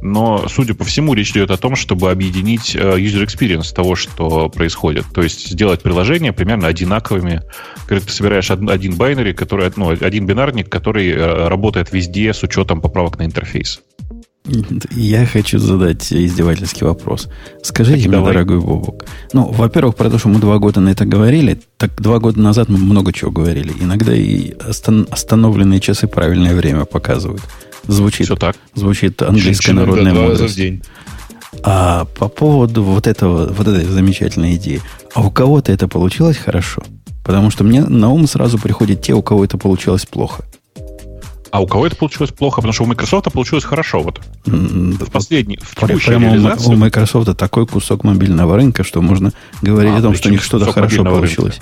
[0.00, 4.48] но, судя по всему, речь идет о том, чтобы объединить э, user experience того, что
[4.48, 5.04] происходит.
[5.12, 7.42] То есть сделать приложения примерно одинаковыми.
[7.86, 12.42] Когда ты собираешь од- один байнери, который, ну, один бинарник, который э, работает везде с
[12.42, 13.80] учетом поправок на интерфейс.
[14.94, 17.28] Я хочу задать издевательский вопрос.
[17.62, 18.32] Скажите Так, мне, давай.
[18.32, 19.04] дорогой Бобок.
[19.32, 22.68] Ну, во-первых, про то, что мы два года на это говорили, так два года назад
[22.68, 23.72] мы много чего говорили.
[23.80, 27.42] Иногда и остан- остановленные часы правильное время показывают.
[27.86, 28.56] Звучит, Все так.
[28.74, 30.56] звучит английская Иногда народная два раза в мудрость.
[30.56, 30.82] день.
[31.62, 34.80] А по поводу вот этого, вот этой замечательной идеи,
[35.14, 36.82] а у кого-то это получилось хорошо?
[37.24, 40.44] Потому что мне на ум сразу приходят те, у кого это получилось плохо.
[41.50, 42.56] А у кого это получилось плохо?
[42.56, 44.00] Потому что у Microsoft получилось хорошо.
[44.00, 49.32] Вот в последней, в текущей Прямо реализации- у Microsoft такой кусок мобильного рынка, что можно
[49.62, 51.60] говорить А, о том, что у них что-то хорошо получилось.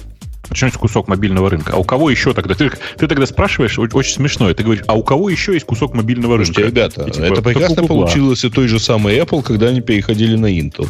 [0.49, 1.73] Причем есть кусок мобильного рынка.
[1.73, 2.55] А у кого еще тогда?
[2.55, 5.93] Ты, ты тогда спрашиваешь, очень смешно, и ты говоришь, а у кого еще есть кусок
[5.95, 6.77] мобильного Слушайте, рынка?
[6.77, 10.47] ребята, И типа, это прекрасно получилось и той же самой Apple, когда они переходили на
[10.47, 10.89] Intel.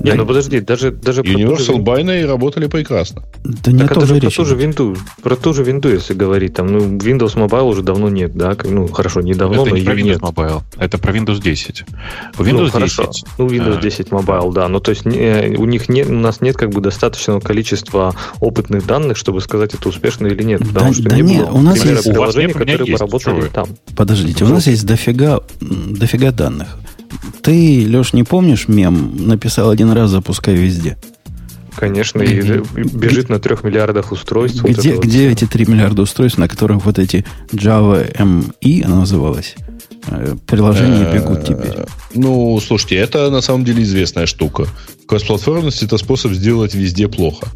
[0.00, 3.22] Не, Да, ну подожди, даже, даже Universal Binary работали прекрасно.
[3.44, 6.54] да не Так это же про ту же винду, про ту же винду, если говорить,
[6.54, 9.84] там, ну, Windows Mobile уже давно нет, да, ну, хорошо, не давно, Это но не
[9.84, 10.18] про Windows нет.
[10.20, 11.84] Mobile, это про Windows 10.
[12.38, 13.10] У Windows ну, 10 хорошо.
[13.36, 14.68] Ну, Windows а, 10 Mobile, да.
[14.68, 18.86] Ну, то есть не- у них нет, у нас нет как бы достаточного количества опытных
[18.86, 20.60] данных, чтобы сказать, это успешно или нет.
[20.66, 22.58] Потому Да- что да не нет, было у нас есть- У вас приложений, нет, у
[22.60, 23.00] меня которые бы есть.
[23.00, 23.48] работали Чё вы?
[23.48, 23.66] там.
[23.94, 26.68] Подождите, у нас есть дофига, дофига данных.
[27.42, 29.26] Ты, Леш, не помнишь мем?
[29.26, 30.96] Написал один раз, запускай везде.
[31.76, 32.40] Конечно, и
[32.74, 34.62] бежит на трех миллиардах устройств.
[34.62, 39.56] Где, вот где эти три миллиарда устройств, на которых вот эти Java ME, она называлась,
[40.06, 41.86] э, приложения бегут теперь?
[42.14, 44.68] Ну, слушайте, это на самом деле известная штука.
[45.08, 47.48] Кроссплатформенность– это способ сделать везде плохо.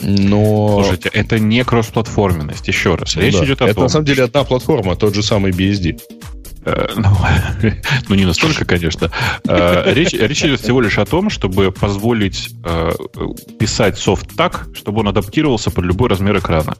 [0.00, 0.82] Но...
[0.82, 2.68] Слушайте, это не кроссплатформенность.
[2.68, 3.16] Еще раз.
[3.16, 3.44] Ну, Речь да.
[3.46, 3.84] идет о это том...
[3.84, 5.98] на самом деле одна платформа, тот же самый BSD.
[6.66, 7.10] Э, ну,
[8.08, 9.10] ну, не настолько, конечно.
[9.48, 12.90] Э, речь, речь идет всего лишь о том, чтобы позволить э,
[13.58, 16.76] писать софт так, чтобы он адаптировался под любой размер экрана.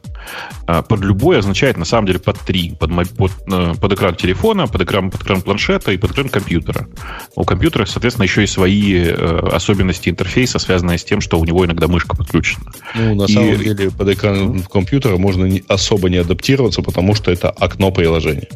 [0.65, 2.75] Под любой означает, на самом деле, под три.
[2.77, 3.31] Под, под,
[3.79, 6.87] под экран телефона, под экран, под экран планшета и под экран компьютера.
[7.35, 11.87] У компьютера, соответственно, еще и свои особенности интерфейса, связанные с тем, что у него иногда
[11.87, 12.71] мышка подключена.
[12.95, 13.33] Ну, на и...
[13.33, 18.47] самом деле, под экран компьютера можно не, особо не адаптироваться, потому что это окно приложения.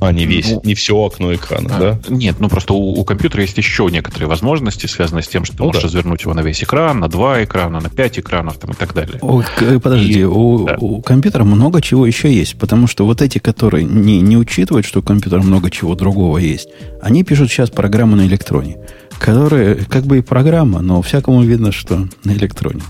[0.00, 2.00] А, не весь, ну, не все окно экрана, а, да?
[2.08, 5.62] Нет, ну просто у, у компьютера есть еще некоторые возможности, связанные с тем, что ты
[5.62, 5.88] ну, можешь да.
[5.88, 9.18] развернуть его на весь экран, на два экрана, на пять экранов там, и так далее.
[9.20, 9.42] О,
[9.82, 10.76] подожди, и, у, да.
[10.80, 15.00] у компьютера много чего еще есть, потому что вот эти, которые не, не учитывают, что
[15.00, 16.70] у компьютера много чего другого есть,
[17.02, 18.78] они пишут сейчас программу на электроне,
[19.18, 22.82] которая как бы и программа, но всякому видно, что на электроне.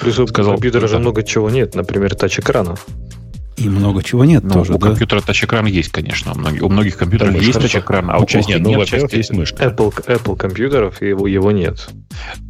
[0.00, 2.76] Плюс у компьютера же много чего нет, например, тач-экрана.
[3.56, 4.72] И много чего нет ну, тоже.
[4.74, 4.88] У да?
[4.88, 6.32] компьютера тач-экран есть, конечно.
[6.32, 8.60] У многих, у многих компьютеров есть тач-экран, а у части нет.
[8.60, 9.64] Ну, во-первых, есть мышка.
[9.64, 11.88] Apple, Apple компьютеров его, его нет.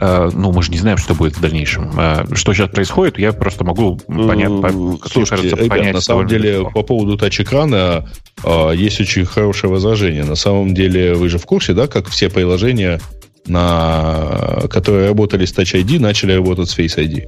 [0.00, 1.90] Uh, ну, мы же не знаем, что будет в дальнейшем.
[1.90, 5.94] Uh, что сейчас происходит, я просто могу понять, uh, Слушайте, кажется, ребят, понять.
[5.94, 6.70] На самом деле, легко.
[6.70, 8.08] по поводу тач-экрана
[8.42, 10.24] uh, есть очень хорошее возражение.
[10.24, 13.00] На самом деле, вы же в курсе, да, как все приложения,
[13.46, 17.24] на, которые работали с Touch ID, начали работать с Face ID.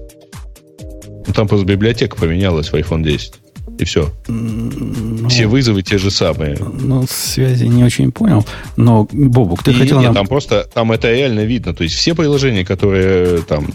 [1.26, 3.34] Ну, там просто библиотека поменялась в iPhone 10.
[3.78, 4.12] И все.
[4.28, 6.56] Ну, все вызовы те же самые.
[6.58, 8.44] Ну, связи не очень понял.
[8.76, 10.14] Но, Бобук, ты и, хотел нет, нам...
[10.14, 11.74] там просто, там это реально видно.
[11.74, 13.72] То есть все приложения, которые там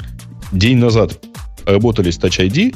[0.51, 1.19] день назад
[1.65, 2.75] работали с Touch ID,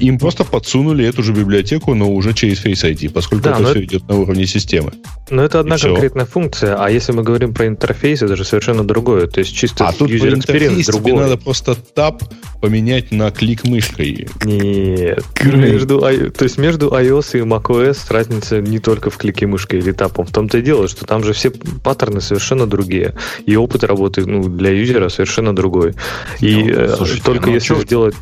[0.00, 3.70] им просто подсунули эту же библиотеку, но уже через Face ID, поскольку да, это все
[3.70, 3.84] это...
[3.84, 4.92] идет на уровне системы.
[5.30, 6.32] Но это одна и конкретная все.
[6.32, 9.26] функция, а если мы говорим про интерфейс, это же совершенно другое.
[9.28, 11.12] То есть чисто а тут user experience другой.
[11.12, 12.22] тебе надо просто тап
[12.60, 14.28] поменять на клик мышкой.
[14.44, 15.24] Нет.
[15.44, 20.26] Между, то есть между iOS и macOS разница не только в клике мышкой или тапом.
[20.26, 23.14] В том-то и дело, что там же все паттерны совершенно другие.
[23.46, 25.94] И опыт работы ну, для юзера совершенно другой.
[26.40, 28.14] И ну, э, слушайте, только ну, если сделать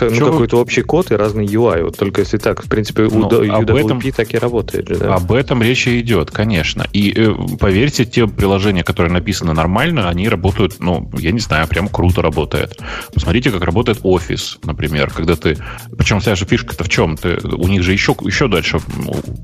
[0.00, 1.82] ну, какой-то общий код и разный UI.
[1.84, 4.88] Вот только если так, в принципе, у ну, UWP этом, так и работает.
[4.88, 5.14] Же, да?
[5.14, 6.86] Об этом речь и идет, конечно.
[6.92, 11.88] И э, поверьте, те приложения, которые написаны нормально, они работают, ну, я не знаю, прям
[11.88, 12.78] круто работает.
[13.12, 15.56] Посмотрите, как работает офис, например, когда ты...
[15.96, 17.16] Причем вся же фишка-то в чем?
[17.16, 18.80] Ты, у них же еще, еще дальше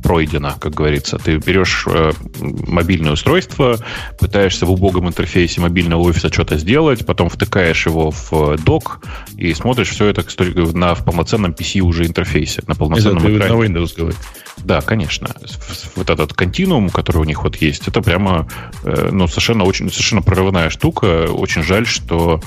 [0.03, 1.19] пройдено, как говорится.
[1.19, 3.79] Ты берешь э, мобильное устройство,
[4.19, 9.01] пытаешься в убогом интерфейсе мобильного офиса что-то сделать, потом втыкаешь его в док
[9.37, 13.55] и смотришь все это на в полноценном PC уже интерфейсе, на полноценном это экране.
[13.55, 14.19] на Windows говорит.
[14.59, 15.29] Да, конечно.
[15.97, 18.49] Вот этот континуум, который у них вот есть, это прямо
[18.85, 21.27] э, ну, совершенно, очень, совершенно прорывная штука.
[21.31, 22.41] Очень жаль, что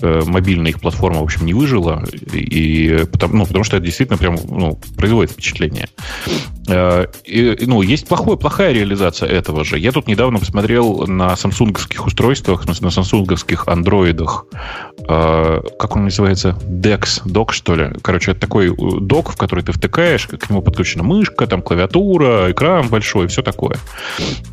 [0.00, 2.04] э, мобильная их платформа, в общем, не выжила.
[2.32, 5.88] И, потому, ну, потому что это действительно прям ну, производит впечатление.
[6.68, 9.78] Э, и, ну, есть плохое, плохая реализация этого же.
[9.78, 14.46] Я тут недавно посмотрел на самсунговских устройствах, на, на самсунговских андроидах,
[15.06, 17.90] как он называется, DeX, DOC, что ли.
[18.02, 22.88] Короче, это такой док, в который ты втыкаешь, к нему подключена мышка, там клавиатура, экран
[22.88, 23.76] большой, все такое.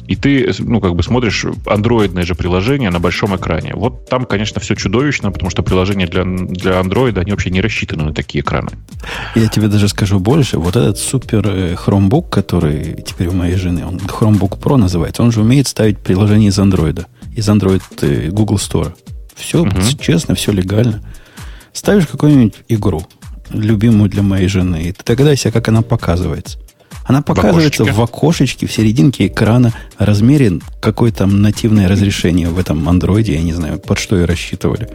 [0.07, 3.73] И ты, ну, как бы смотришь андроидное же приложение на большом экране.
[3.75, 8.03] Вот там, конечно, все чудовищно, потому что приложения для, для андроида, они вообще не рассчитаны
[8.05, 8.71] на такие экраны.
[9.35, 10.57] Я тебе даже скажу больше.
[10.57, 15.31] Вот этот супер э, Chromebook, который теперь у моей жены, он Chromebook Pro называется, он
[15.31, 18.93] же умеет ставить приложение из андроида, из Android э, Google Store.
[19.35, 19.71] Все угу.
[19.99, 21.01] честно, все легально.
[21.73, 23.05] Ставишь какую-нибудь игру,
[23.49, 26.59] любимую для моей жены, и ты догадайся, как она показывается.
[27.05, 32.87] Она показывается в, в окошечке, в серединке экрана, размере какое там нативное разрешение в этом
[32.87, 34.89] андроиде, я не знаю, под что ее рассчитывали.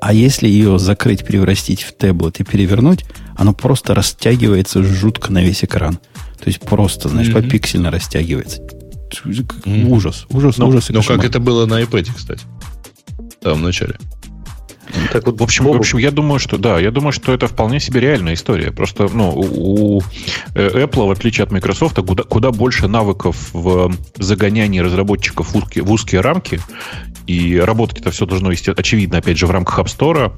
[0.00, 3.04] А если ее закрыть, превратить в таблет и перевернуть,
[3.36, 5.98] оно просто растягивается жутко на весь экран.
[6.38, 7.42] То есть просто, знаешь, mm-hmm.
[7.42, 8.62] попиксельно растягивается.
[9.24, 9.88] Mm-hmm.
[9.88, 10.88] Ужас, ужас, но, ужас.
[10.90, 12.42] Но как это было на iPad, кстати,
[13.40, 13.96] в самом начале.
[15.12, 17.80] Так вот, в общем, в общем, я думаю, что да, я думаю, что это вполне
[17.80, 18.72] себе реальная история.
[18.72, 20.02] Просто, ну, у
[20.54, 25.84] э, Apple, в отличие от Microsoft, куда, куда больше навыков в загонянии разработчиков в узкие,
[25.84, 26.60] в узкие рамки,
[27.26, 30.32] и работать это все должно, очевидно, опять же, в рамках App Store.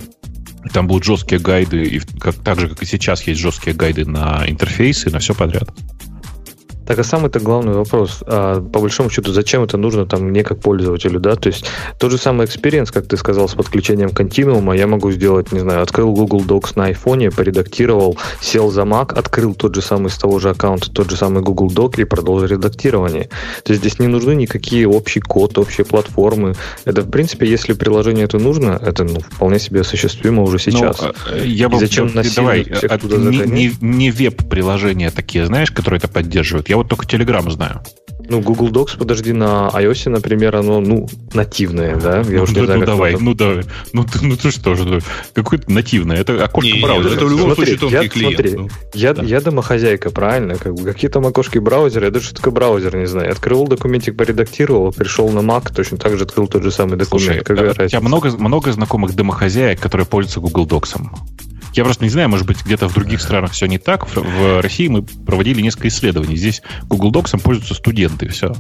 [0.72, 4.44] Там будут жесткие гайды, и как, так же, как и сейчас есть жесткие гайды на
[4.46, 5.70] интерфейсы, на все подряд.
[6.90, 10.58] Так а самый-то главный вопрос, а, по большому счету, зачем это нужно там мне как
[10.58, 11.36] пользователю, да?
[11.36, 11.64] То есть
[12.00, 15.82] тот же самый experience, как ты сказал, с подключением континуума, я могу сделать, не знаю,
[15.82, 20.40] открыл Google Docs на айфоне, поредактировал, сел за Mac, открыл тот же самый с того
[20.40, 23.28] же аккаунта, тот же самый Google Doc и продолжил редактирование.
[23.62, 26.56] То есть здесь не нужны никакие общий код, общие платформы.
[26.84, 31.00] Это, в принципе, если приложение это нужно, это ну, вполне себе осуществимо уже сейчас.
[31.00, 36.68] Ну, я бы, зачем давай, от, не, не, не веб-приложения такие, знаешь, которые это поддерживают.
[36.68, 37.82] Я вот только Telegram знаю.
[38.30, 42.20] Ну, Google Docs, подожди, на iOS, например, оно, ну, нативное, да?
[42.20, 43.64] Я ну, уж не ну, знаю, ну давай, ну давай.
[43.92, 45.00] Ну ты, ну ты что же,
[45.34, 46.18] какое-то нативное.
[46.18, 47.14] Это окошко не, браузера.
[47.14, 48.34] Это в любом смотри, случае тонкий я, клиент.
[48.36, 49.22] Смотри, ну, я, да.
[49.24, 50.54] я домохозяйка, правильно?
[50.54, 53.32] Как бы, какие там окошки браузера, я даже что такое браузер не знаю.
[53.32, 57.08] Открыл документик, поредактировал, пришел на Mac, точно так же открыл тот же самый документ.
[57.26, 61.00] Слушай, Какая у тебя много, много знакомых домохозяек, которые пользуются Google Docs.
[61.72, 64.08] Я просто не знаю, может быть, где-то в других странах все не так.
[64.14, 66.36] В России мы проводили несколько исследований.
[66.36, 68.54] Здесь Google Docs пользуются студенты, все.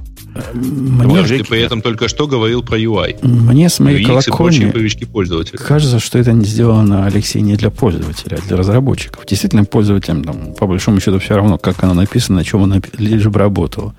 [0.54, 3.24] Мне, ты при этом только что говорил про UI.
[3.26, 4.70] Мне с моей колокольни
[5.06, 5.58] пользователя.
[5.58, 9.26] кажется, что это не сделано, Алексей, не для пользователя, а для разработчиков.
[9.26, 13.26] Действительно, пользователям, там, по большому счету, все равно, как оно написано, на чем оно лишь
[13.26, 13.94] бы работало.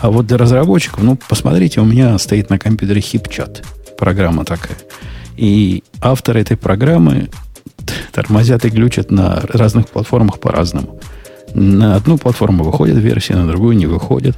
[0.00, 3.64] А вот для разработчиков, ну, посмотрите, у меня стоит на компьютере HipChat.
[3.98, 4.76] Программа такая.
[5.36, 7.28] И автор этой программы
[8.12, 11.00] тормозят и глючат на разных платформах по-разному.
[11.54, 14.36] На одну платформу выходит версия, на другую не выходит.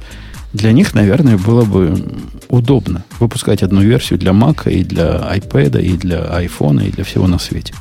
[0.53, 2.03] Для них, наверное, было бы
[2.47, 7.27] удобно выпускать одну версию для Mac и для iPad, и для iPhone, и для всего
[7.27, 7.73] на свете.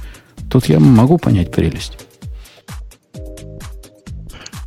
[0.50, 1.98] Тут я могу понять прелесть.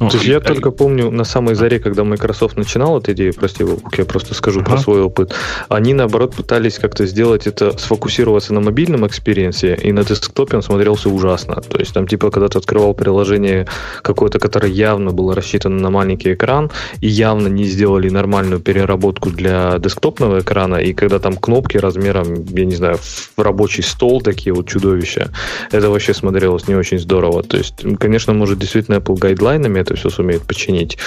[0.01, 3.63] Ну, То есть я только помню на самой заре, когда Microsoft начинал эту идею, прости,
[3.97, 4.71] я просто скажу ага.
[4.71, 5.35] про свой опыт,
[5.69, 10.63] они наоборот пытались как-то сделать это, сфокусироваться на мобильном experience 'е, и на десктопе он
[10.63, 11.61] смотрелся ужасно.
[11.61, 13.67] То есть там типа, когда ты открывал приложение
[14.01, 19.77] какое-то, которое явно было рассчитано на маленький экран, и явно не сделали нормальную переработку для
[19.77, 24.67] десктопного экрана, и когда там кнопки размером, я не знаю, в рабочий стол такие вот
[24.67, 25.29] чудовища,
[25.69, 27.43] это вообще смотрелось не очень здорово.
[27.43, 30.97] То есть, конечно, может действительно Apple гайдлайнами это это все сумеет починить.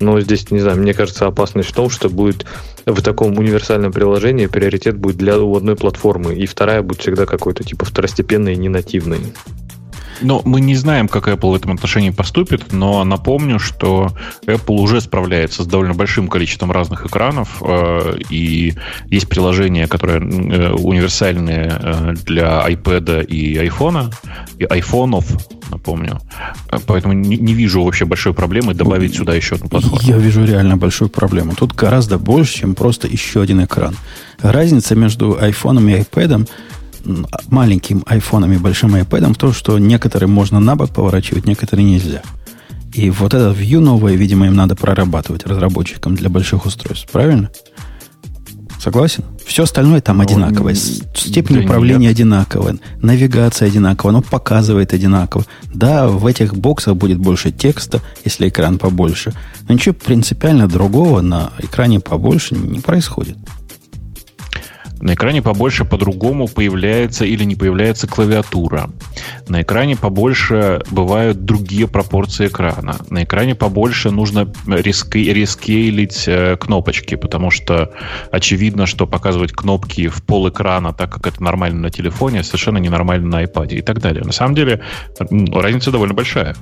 [0.00, 2.44] Но здесь, не знаю, мне кажется, опасность в том, что будет
[2.86, 7.84] в таком универсальном приложении приоритет будет для одной платформы, и вторая будет всегда какой-то типа
[7.84, 9.20] второстепенной и ненативной.
[10.20, 14.12] Но мы не знаем, как Apple в этом отношении поступит, но напомню, что
[14.46, 18.74] Apple уже справляется с довольно большим количеством разных экранов, э, и
[19.06, 24.12] есть приложения, которые э, универсальные э, для iPad и iPhone,
[24.58, 25.26] и айфонов,
[25.70, 26.20] напомню.
[26.86, 30.00] Поэтому не, не вижу вообще большой проблемы добавить сюда еще одну платформу.
[30.02, 31.54] Я вижу реально большую проблему.
[31.56, 33.96] Тут гораздо больше, чем просто еще один экран.
[34.40, 36.48] Разница между iPhone и iPad
[37.48, 42.22] маленьким айфоном и большим iPad в том, что некоторые можно на бок поворачивать, некоторые нельзя.
[42.92, 47.10] И вот это view новое, видимо, им надо прорабатывать разработчикам для больших устройств.
[47.10, 47.50] Правильно?
[48.84, 49.24] Согласен?
[49.44, 50.74] Все остальное там ну, одинаковое.
[50.74, 52.16] Степень да управления нет.
[52.16, 52.76] одинаковая.
[53.00, 54.16] Навигация одинаковая.
[54.16, 55.46] Оно показывает одинаково.
[55.72, 59.32] Да, в этих боксах будет больше текста, если экран побольше.
[59.68, 63.38] Но ничего принципиально другого на экране побольше не происходит.
[65.00, 68.90] На экране побольше по-другому появляется или не появляется клавиатура.
[69.48, 72.96] На экране побольше бывают другие пропорции экрана.
[73.10, 77.92] На экране побольше нужно рески, рескейлить э, кнопочки, потому что
[78.30, 83.26] очевидно, что показывать кнопки в пол экрана, так как это нормально на телефоне, совершенно ненормально
[83.28, 84.24] на iPad и так далее.
[84.24, 84.80] На самом деле
[85.18, 86.56] разница довольно большая.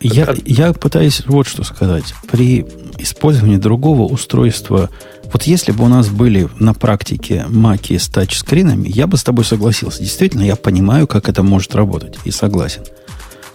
[0.00, 2.14] Я, я пытаюсь вот что сказать.
[2.30, 2.66] При
[2.98, 4.90] использовании другого устройства
[5.32, 9.44] вот если бы у нас были на практике маки с тачскринами, я бы с тобой
[9.44, 10.02] согласился.
[10.02, 12.82] Действительно, я понимаю, как это может работать, и согласен.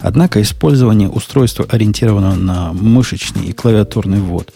[0.00, 4.52] Однако использование устройства, ориентированного на мышечный и клавиатурный ввод,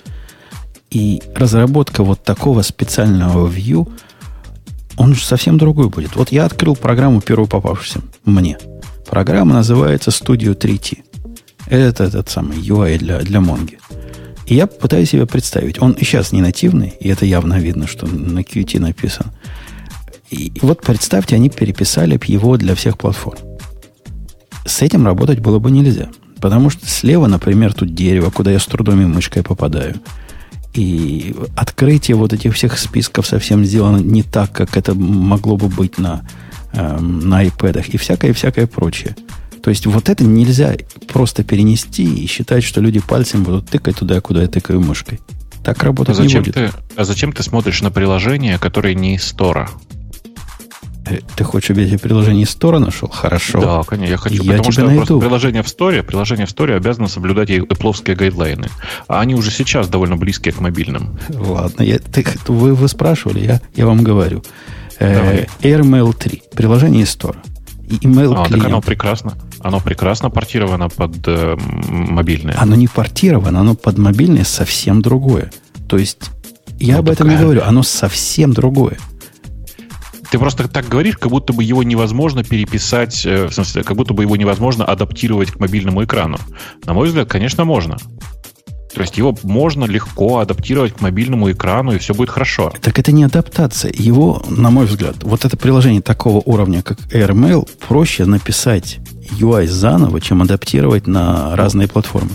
[0.90, 3.90] и разработка вот такого специального view,
[4.96, 6.16] он же совсем другой будет.
[6.16, 8.58] Вот я открыл программу, первую попавшуюся мне.
[9.08, 10.98] Программа называется Studio 3T.
[11.66, 13.78] Это этот самый UI для, для Монги.
[14.50, 15.80] И я пытаюсь себе представить.
[15.80, 19.28] Он сейчас не нативный, и это явно видно, что на Qt написан.
[20.28, 23.38] И вот представьте, они переписали его для всех платформ.
[24.66, 26.10] С этим работать было бы нельзя.
[26.40, 30.00] Потому что слева, например, тут дерево, куда я с трудом и мышкой попадаю.
[30.74, 35.96] И открытие вот этих всех списков совсем сделано не так, как это могло бы быть
[35.98, 36.22] на,
[36.72, 39.14] эм, на iPad и всякое-всякое прочее.
[39.62, 40.74] То есть вот это нельзя
[41.12, 45.20] просто перенести и считать, что люди пальцем будут тыкать туда, куда я тыкаю мышкой.
[45.62, 46.54] Так работать а зачем не будет.
[46.54, 49.68] Ты, а зачем ты смотришь на приложение, которое не из стора?
[51.06, 53.08] Э, Ты хочешь, чтобы я тебе приложение из Store нашел?
[53.08, 53.60] Хорошо.
[53.60, 55.20] Да, конечно, я хочу, Я потому тебя что найду.
[55.20, 58.68] приложение в Store, приложение в Store обязано соблюдать и Apple гайдлайны.
[59.08, 61.18] А они уже сейчас довольно близкие к мобильным.
[61.28, 64.42] Ладно, я, ты, вы, вы спрашивали, я, я вам говорю.
[64.98, 65.48] Э, Давай.
[65.62, 66.42] AirMail 3.
[66.54, 67.10] Приложение из.
[67.88, 68.66] И email А, так клиент.
[68.66, 69.34] оно прекрасно.
[69.60, 71.56] Оно прекрасно портировано под э,
[71.88, 72.56] мобильное.
[72.58, 75.50] Оно не портировано, оно под мобильное совсем другое.
[75.88, 76.30] То есть,
[76.78, 78.96] я Ну, об этом такая- говорю, оно совсем другое.
[80.30, 84.14] Ты просто так говоришь, как будто бы его невозможно переписать, э, в смысле, как будто
[84.14, 86.38] бы его невозможно адаптировать к мобильному экрану.
[86.86, 87.96] На мой взгляд, конечно, можно.
[88.94, 92.72] То есть его можно легко адаптировать к мобильному экрану, и все будет хорошо.
[92.80, 93.92] Так это не адаптация.
[93.96, 98.98] Его, на мой взгляд, вот это приложение такого уровня, как AirMail, проще написать
[99.32, 102.30] UI заново, чем адаптировать на разные платформы.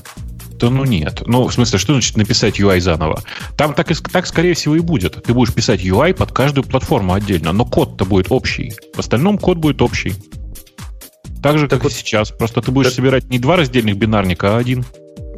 [0.60, 1.24] Да ну нет.
[1.26, 3.22] Ну, в смысле, что значит написать UI заново?
[3.58, 5.22] Там так, и, так скорее всего, и будет.
[5.24, 8.74] Ты будешь писать UI под каждую платформу отдельно, но код-то будет общий.
[8.96, 10.14] В остальном код будет общий.
[11.44, 12.32] Так же, Так как вот- и сейчас.
[12.32, 14.86] Просто ты будешь так- собирать не два раздельных бинарника, а один.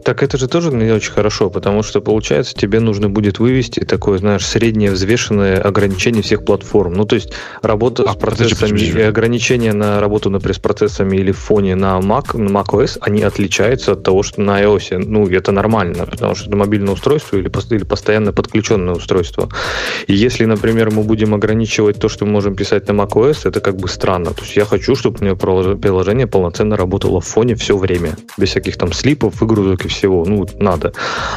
[0.07, 4.19] Так это же тоже не очень хорошо, потому что, получается, тебе нужно будет вывести такое,
[4.19, 6.93] знаешь, среднее взвешенное ограничение всех платформ.
[6.93, 9.01] Ну, то есть работа А, с процессами подожди, и подожди.
[9.01, 13.91] ограничения на работу, например, с процессами или в фоне на Mac, на macOS, они отличаются
[13.91, 14.97] от того, что на iOS.
[15.05, 19.49] Ну, это нормально, потому что это мобильное устройство или, или постоянно подключенное устройство.
[20.07, 23.75] И если, например, мы будем ограничивать то, что мы можем писать на macOS, это как
[23.75, 24.33] бы странно.
[24.33, 28.51] То есть я хочу, чтобы у меня приложение полноценно работало в фоне все время, без
[28.51, 29.96] всяких там слипов, выгрузок и всего.
[30.03, 30.93] Ну, надо.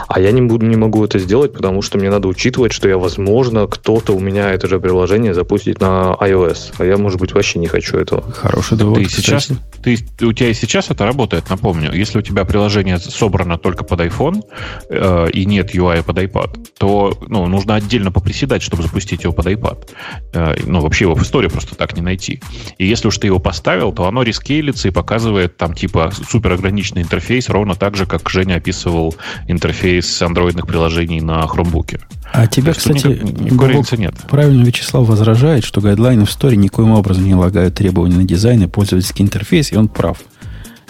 [0.08, 2.98] А я не, буду, не могу это сделать, потому что мне надо учитывать, что я,
[2.98, 6.74] возможно, кто-то у меня это же приложение запустит на iOS.
[6.78, 8.22] А я, может быть, вообще не хочу этого.
[8.32, 9.50] Хороший довод, ты сейчас,
[9.82, 11.92] ты, у тебя и сейчас это работает, напомню.
[11.92, 14.42] Если у тебя приложение собрано только под iPhone
[14.88, 19.46] э, и нет UI под iPad, то ну, нужно отдельно поприседать, чтобы запустить его под
[19.46, 19.88] iPad.
[20.32, 22.40] Э, ну, вообще его в истории просто так не найти.
[22.78, 27.02] И если уж ты его поставил, то оно рескейлится и показывает там типа супер ограниченный
[27.02, 29.14] интерфейс, ровно так же, как Женя описывал
[29.48, 32.00] интерфейс андроидных приложений на хромбуке.
[32.32, 34.14] А тебе, Так что кстати, никак- нет.
[34.28, 38.66] правильно Вячеслав возражает, что гайдлайны в сторе никоим образом не лагают требования на дизайн и
[38.66, 40.18] пользовательский интерфейс, и он прав.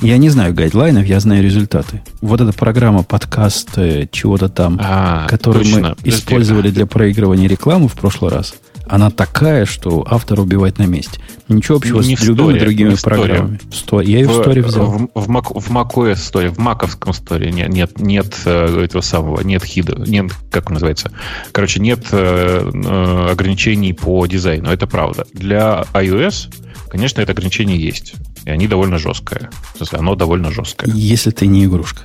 [0.03, 2.03] Я не знаю гайдлайнов, я знаю результаты.
[2.23, 3.71] Вот эта программа подкаст
[4.13, 5.81] чего-то там, А, которую точно.
[5.81, 8.55] мы использовали для проигрывания рекламы в прошлый раз,
[8.91, 11.21] она такая, что автор убивает на месте.
[11.49, 13.61] Ничего общего Не с в любыми сторе, другими не в программами.
[13.71, 14.13] В сторе.
[14.13, 14.87] Я ее в, сторе взял.
[14.87, 19.41] В, в, Mac, в macOS сторе, в маковском сторе нет, нет, нет э, этого самого,
[19.43, 21.13] нет хида, нет, как он называется.
[21.53, 25.25] Короче, нет э, э, ограничений по дизайну, это правда.
[25.33, 26.53] Для iOS,
[26.89, 28.15] конечно, это ограничение есть.
[28.45, 29.51] И они довольно жесткое.
[29.79, 30.93] В оно довольно жесткое.
[30.93, 32.03] Если ты не игрушка.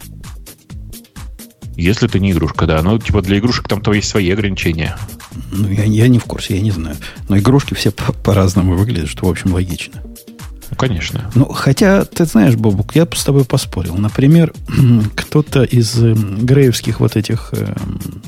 [1.75, 2.81] Если ты не игрушка, да.
[2.81, 4.97] Ну, типа для игрушек там то есть свои ограничения.
[5.51, 6.95] Ну, я, я не в курсе, я не знаю.
[7.27, 10.01] Но игрушки все по- по-разному выглядят, что, в общем, логично.
[10.71, 11.29] Ну, конечно.
[11.35, 13.95] Ну, хотя, ты знаешь, Бобук, я бы с тобой поспорил.
[13.95, 14.53] Например,
[15.15, 18.21] кто-то из эм, греевских вот этих, эм,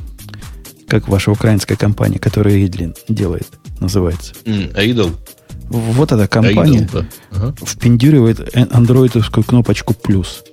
[0.87, 3.47] как ваша украинская компания, которая Идлин делает,
[3.79, 4.33] называется.
[4.45, 5.13] М, Idle.
[5.69, 7.05] Вот эта компания Idle, да.
[7.31, 7.55] Ага.
[7.65, 10.43] впендюривает э- андроидовскую кнопочку «плюс»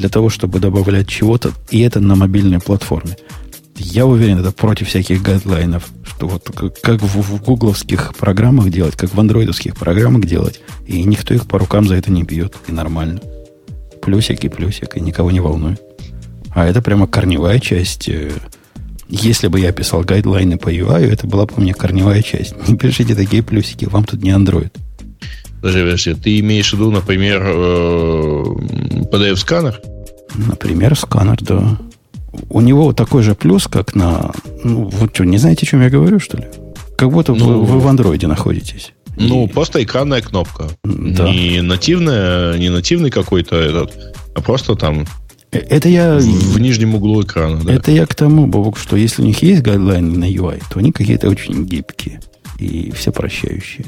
[0.00, 3.16] для того, чтобы добавлять чего-то, и это на мобильной платформе.
[3.76, 6.50] Я уверен, это против всяких гайдлайнов, что вот
[6.82, 11.58] как, в, в гугловских программах делать, как в андроидовских программах делать, и никто их по
[11.58, 13.20] рукам за это не бьет, и нормально.
[14.02, 15.80] Плюсик и плюсик, и никого не волнует.
[16.54, 18.08] А это прямо корневая часть.
[18.08, 18.32] э,
[19.08, 22.54] Если бы я писал гайдлайны по UI, это была бы у меня корневая часть.
[22.68, 24.70] Не пишите такие плюсики, вам тут не Android.
[25.60, 26.14] Подожди, подожди.
[26.14, 28.44] Ты имеешь в виду, например, э,
[29.12, 29.80] PDF-сканер?
[30.34, 31.78] Например, сканер, да.
[32.48, 34.32] У него такой же плюс, как на...
[34.64, 36.44] Ну, вот что, не знаете, о чем я говорю, что ли?
[36.96, 38.92] Как будто Ну, вы, вы в андроиде находитесь.
[39.16, 40.68] Ну, И- просто экранная кнопка.
[40.84, 41.28] Да.
[41.28, 45.06] Не нативная, не нативный какой-то этот, а просто там
[45.52, 46.16] Э, Это я...
[46.16, 47.60] в, в нижнем углу экрана.
[47.64, 47.72] Да.
[47.74, 50.92] Это я к тому, Бобок, что если у них есть гайдлайны на UI, то они
[50.92, 52.20] какие-то очень гибкие
[52.58, 53.84] и все прощающие.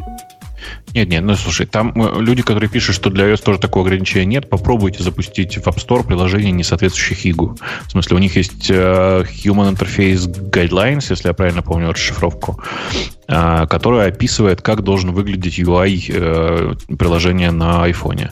[0.94, 4.26] Нет, нет, ну слушай, там э, люди, которые пишут, что для iOS тоже такого ограничения
[4.26, 7.59] нет, попробуйте запустить в App Store приложение, не соответствующее HIGU.
[7.87, 12.62] В смысле, у них есть э, Human Interface Guidelines, если я правильно помню расшифровку,
[13.66, 18.31] которая описывает, как должен выглядеть UI э, приложения на iPhone.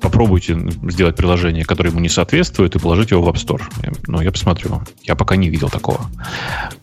[0.00, 0.56] Попробуйте
[0.88, 3.62] сделать приложение, которое ему не соответствует, и положить его в App Store.
[4.06, 4.82] Ну, я посмотрю.
[5.02, 6.06] Я пока не видел такого.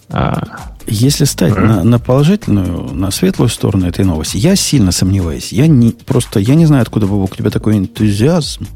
[0.09, 0.43] А,
[0.87, 5.53] Если стать на, на положительную, на светлую сторону этой новости, я сильно сомневаюсь.
[5.53, 8.67] Я не, просто я не знаю, откуда Бобок, у тебя такой энтузиазм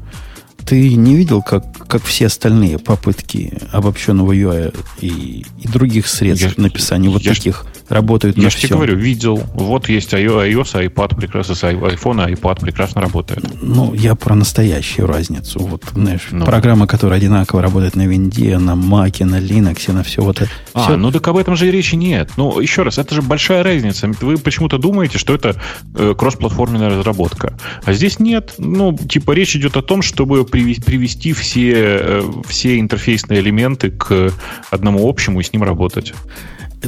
[0.64, 6.62] ты не видел, как, как все остальные попытки обобщенного UI и, и других средств я,
[6.62, 8.46] написания вот я таких работают я на?
[8.46, 9.42] Я тебе говорю, видел.
[9.54, 13.44] Вот есть iOS, iPad прекрасно, с iPhone, iPad прекрасно работает.
[13.62, 15.58] Ну, я про настоящую разницу.
[15.60, 16.44] Вот, знаешь, ну.
[16.44, 20.50] программа, которая одинаково работает на винде, на Mac, на Linux, на все вот это.
[20.74, 20.96] А, все...
[20.96, 22.30] ну так об этом же и речи нет.
[22.36, 24.10] Ну, еще раз, это же большая разница.
[24.20, 25.56] Вы почему-то думаете, что это
[25.94, 27.58] э, кроссплатформенная разработка.
[27.84, 28.54] А здесь нет.
[28.58, 34.32] Ну, типа речь идет о том, чтобы привести все, э, все интерфейсные элементы к
[34.70, 36.12] одному общему и с ним работать.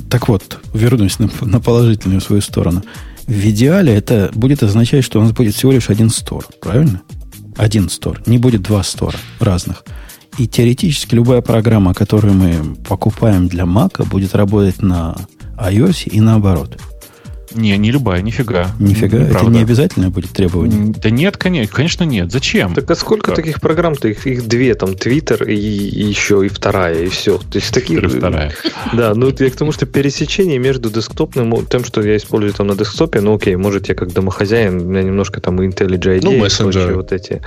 [0.09, 2.83] Так вот, вернусь на, на положительную свою сторону.
[3.27, 7.03] В идеале это будет означать, что у нас будет всего лишь один стор, правильно?
[7.57, 8.23] Один стор.
[8.27, 9.85] Не будет два стора разных.
[10.39, 15.17] И теоретически любая программа, которую мы покупаем для Mac, будет работать на
[15.59, 16.79] iOS и наоборот.
[17.55, 18.71] Не, не любая, нифига.
[18.79, 19.19] Нифига?
[19.19, 19.39] Неправда.
[19.39, 20.95] Это не обязательно будет требование?
[21.03, 22.31] Да нет, конечно, конечно нет.
[22.31, 22.75] Зачем?
[22.75, 23.37] Так а сколько как?
[23.37, 24.09] таких программ-то?
[24.09, 27.39] Их, их две, там, Твиттер и, и еще и вторая, и все.
[27.39, 28.01] То есть такие...
[28.01, 28.53] вторая.
[28.93, 32.77] Да, ну я к тому, что пересечение между десктопным, тем, что я использую там на
[32.77, 36.95] десктопе, ну окей, может я как домохозяин, у меня немножко там IntelliJ ну, мессенджеры.
[36.95, 37.43] вот эти.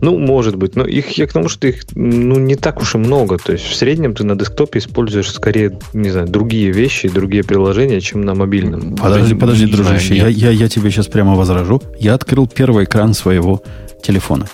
[0.00, 2.98] Ну, может быть, но их, я к тому, что их ну, не так уж и
[2.98, 3.38] много.
[3.38, 8.00] То есть в среднем ты на десктопе используешь скорее, не знаю, другие вещи, другие приложения,
[8.00, 8.96] чем на мобильном.
[8.96, 11.82] Подожди, подожди, не дружище, знаю, я, я, я тебе сейчас прямо возражу.
[11.98, 13.62] Я открыл первый экран своего
[14.02, 14.46] телефона.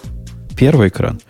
[0.57, 1.21] Первый экран.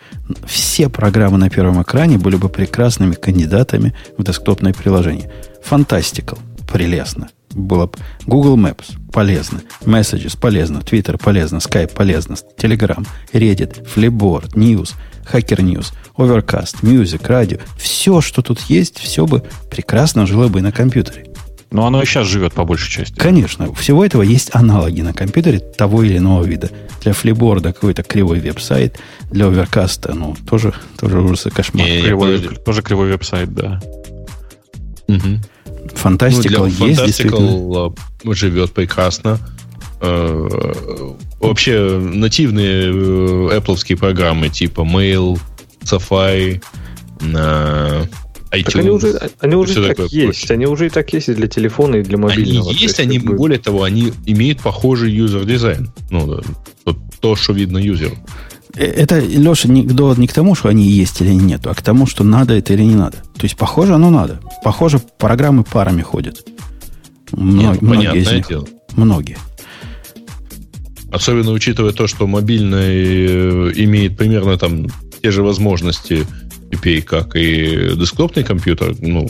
[0.46, 5.30] Все программы на первом экране были бы прекрасными кандидатами в десктопное приложение.
[5.68, 6.38] Fantastical.
[6.70, 7.28] Прелестно.
[7.50, 7.92] Было бы
[8.26, 8.96] Google Maps.
[9.12, 9.62] Полезно.
[9.82, 10.38] Messages.
[10.38, 10.78] Полезно.
[10.78, 11.18] Twitter.
[11.22, 11.58] Полезно.
[11.58, 11.94] Skype.
[11.94, 12.36] Полезно.
[12.58, 13.06] Telegram.
[13.32, 13.86] Reddit.
[13.94, 14.54] Flipboard.
[14.54, 14.94] News.
[15.32, 15.92] Hacker News.
[16.16, 16.82] Overcast.
[16.82, 17.22] Music.
[17.26, 17.60] Radio.
[17.78, 21.26] Все, что тут есть, все бы прекрасно жило бы на компьютере.
[21.70, 23.18] Но оно и сейчас живет по большей части.
[23.18, 23.72] Конечно.
[23.74, 26.70] Всего этого есть аналоги на компьютере того или иного вида.
[27.02, 28.98] Для флиборда какой-то кривой веб-сайт,
[29.30, 31.86] для оверкаста, ну, тоже, тоже ужасы кошмар.
[31.86, 33.80] Не, кривой, тоже кривой веб-сайт, да.
[35.08, 35.40] Угу.
[35.94, 37.92] Фантастикал ну, есть, действительно.
[38.34, 39.38] живет прекрасно.
[40.00, 40.48] Э,
[41.40, 45.38] вообще нативные э, Apple программы типа Mail,
[45.82, 46.62] Safari,
[48.50, 48.64] iTunes.
[48.64, 50.40] Так они уже, они уже и так такое есть.
[50.40, 50.54] Прочее.
[50.54, 52.70] Они уже и так есть и для телефона, и для мобильного.
[52.70, 55.90] Они есть, они, более того, они имеют похожий user design.
[56.10, 58.16] Ну, да, то, что видно юзеру.
[58.74, 62.06] Э, это, Леша, не, не к тому, что они есть или нет, а к тому,
[62.06, 63.18] что надо это или не надо.
[63.34, 64.40] То есть, похоже, оно надо.
[64.62, 66.44] Похоже, программы парами ходят.
[67.32, 68.48] Мно, нет, ну, многие из них.
[68.48, 68.66] Дело.
[68.96, 69.36] Многие.
[71.10, 74.86] Особенно учитывая то, что мобильный э, имеет примерно там
[75.22, 76.26] те же возможности
[76.70, 79.26] API, как и десктопный компьютер, ну,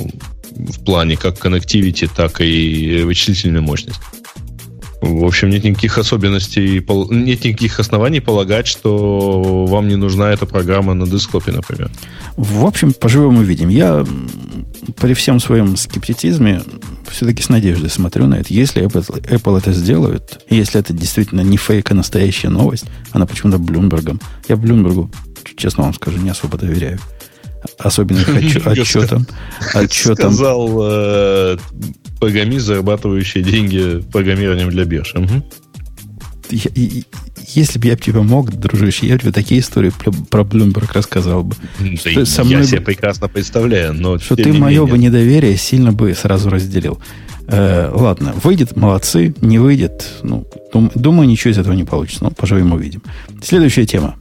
[0.51, 4.01] в плане как connectivity, так и вычислительной мощности.
[5.01, 10.95] В общем, нет никаких особенностей, нет никаких оснований полагать, что вам не нужна эта программа
[10.95, 11.91] на десктопе, например.
[12.37, 13.69] В общем, поживем увидим.
[13.69, 14.05] Я
[14.97, 16.63] при всем своем скептицизме
[17.09, 18.53] все-таки с надеждой смотрю на это.
[18.53, 23.59] Если Apple, Apple это сделает, если это действительно не фейк, а настоящая новость, она почему-то
[23.59, 24.21] Блумбергом.
[24.49, 25.13] Я Блумбергу,
[25.57, 26.99] честно вам скажу, не особо доверяю
[27.79, 29.27] особенно их отчетам.
[29.75, 30.33] отчетам.
[30.33, 31.57] Сказал э,
[32.21, 35.15] программист, зарабатывающий деньги программированием для бирж.
[36.51, 39.93] если бы я тебе мог, дружище, я тебе такие истории
[40.31, 41.57] про Bloomberg рассказал бы.
[41.79, 44.19] Да я себе прекрасно представляю, но...
[44.19, 47.01] Что ты мое бы недоверие сильно бы сразу разделил.
[47.51, 50.47] Э, ладно, выйдет, молодцы, не выйдет, ну,
[50.95, 53.03] думаю, ничего из этого не получится, но поживем увидим.
[53.43, 54.17] Следующая тема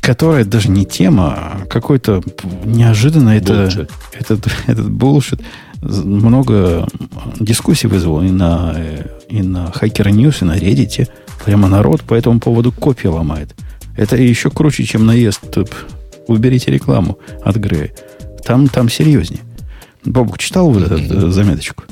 [0.00, 2.22] которая даже не тема, а какой-то
[2.64, 5.40] неожиданно это, этот, этот bullshit
[5.80, 6.86] много
[7.38, 8.74] дискуссий вызвал и на,
[9.28, 11.08] и на Hacker News, и на Reddit.
[11.44, 13.54] Прямо народ по этому поводу копии ломает.
[13.96, 15.40] Это еще круче, чем наезд.
[16.26, 17.92] Уберите рекламу от Грея.
[18.44, 19.40] Там, там серьезнее.
[20.04, 21.30] Бобук, читал вот эту mm-hmm.
[21.30, 21.84] заметочку?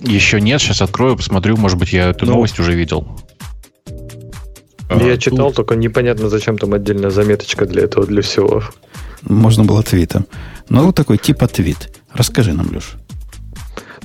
[0.00, 3.06] Еще нет, сейчас открою, посмотрю, может быть, я эту ну, новость уже видел.
[4.90, 5.56] Я читал, тут...
[5.56, 8.62] только непонятно, зачем там отдельная заметочка для этого, для всего.
[9.22, 10.26] Можно было твитом.
[10.68, 11.90] Ну, вот такой типа твит.
[12.12, 12.98] Расскажи нам, Леша.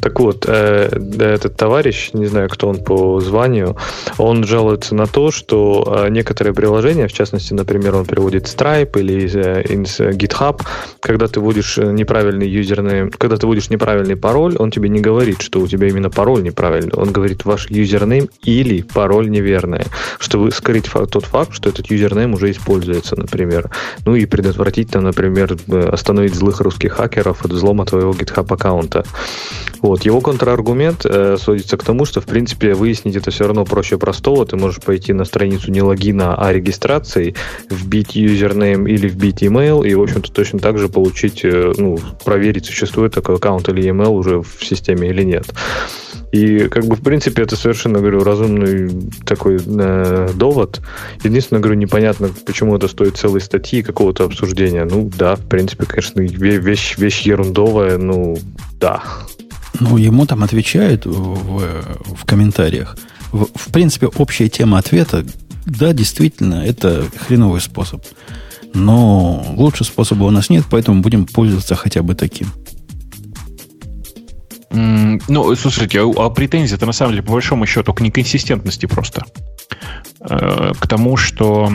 [0.01, 0.89] Так вот, э,
[1.19, 3.75] этот товарищ, не знаю, кто он по званию,
[4.17, 9.29] он жалуется на то, что э, некоторые приложения, в частности, например, он приводит Stripe или
[9.33, 9.63] э,
[10.13, 10.61] GitHub,
[11.01, 15.59] когда ты вводишь неправильный username, когда ты вводишь неправильный пароль, он тебе не говорит, что
[15.59, 16.93] у тебя именно пароль неправильный.
[16.93, 19.85] Он говорит ваш username или пароль неверный,
[20.19, 23.69] чтобы скрыть тот факт, что этот username уже используется, например.
[24.05, 25.57] Ну и предотвратить, там, например,
[25.91, 29.03] остановить злых русских хакеров от взлома твоего GitHub аккаунта.
[29.89, 30.05] Вот.
[30.05, 34.45] Его контраргумент э, сводится к тому, что, в принципе, выяснить это все равно проще простого.
[34.45, 37.33] Ты можешь пойти на страницу не логина, а регистрации,
[37.71, 42.67] вбить юзернейм или вбить email, и, в общем-то, точно так же получить, э, ну, проверить,
[42.67, 45.47] существует такой аккаунт или email уже в системе или нет.
[46.31, 48.91] И, как бы, в принципе, это совершенно, говорю, разумный
[49.25, 50.81] такой э, довод.
[51.23, 54.85] Единственное, говорю, непонятно, почему это стоит целой статьи какого-то обсуждения.
[54.85, 58.37] Ну, да, в принципе, конечно, вещь, вещь ерундовая, ну,
[58.79, 59.01] да.
[59.79, 61.59] Ну, ему там отвечают в,
[62.15, 62.97] в комментариях.
[63.31, 65.25] В, в принципе, общая тема ответа,
[65.65, 68.03] да, действительно, это хреновый способ.
[68.73, 72.47] Но лучше способа у нас нет, поэтому будем пользоваться хотя бы таким.
[74.71, 79.25] Ну, слушайте, а, а претензия это на самом деле по большому счету к неконсистентности просто.
[80.21, 81.71] Э, к тому, что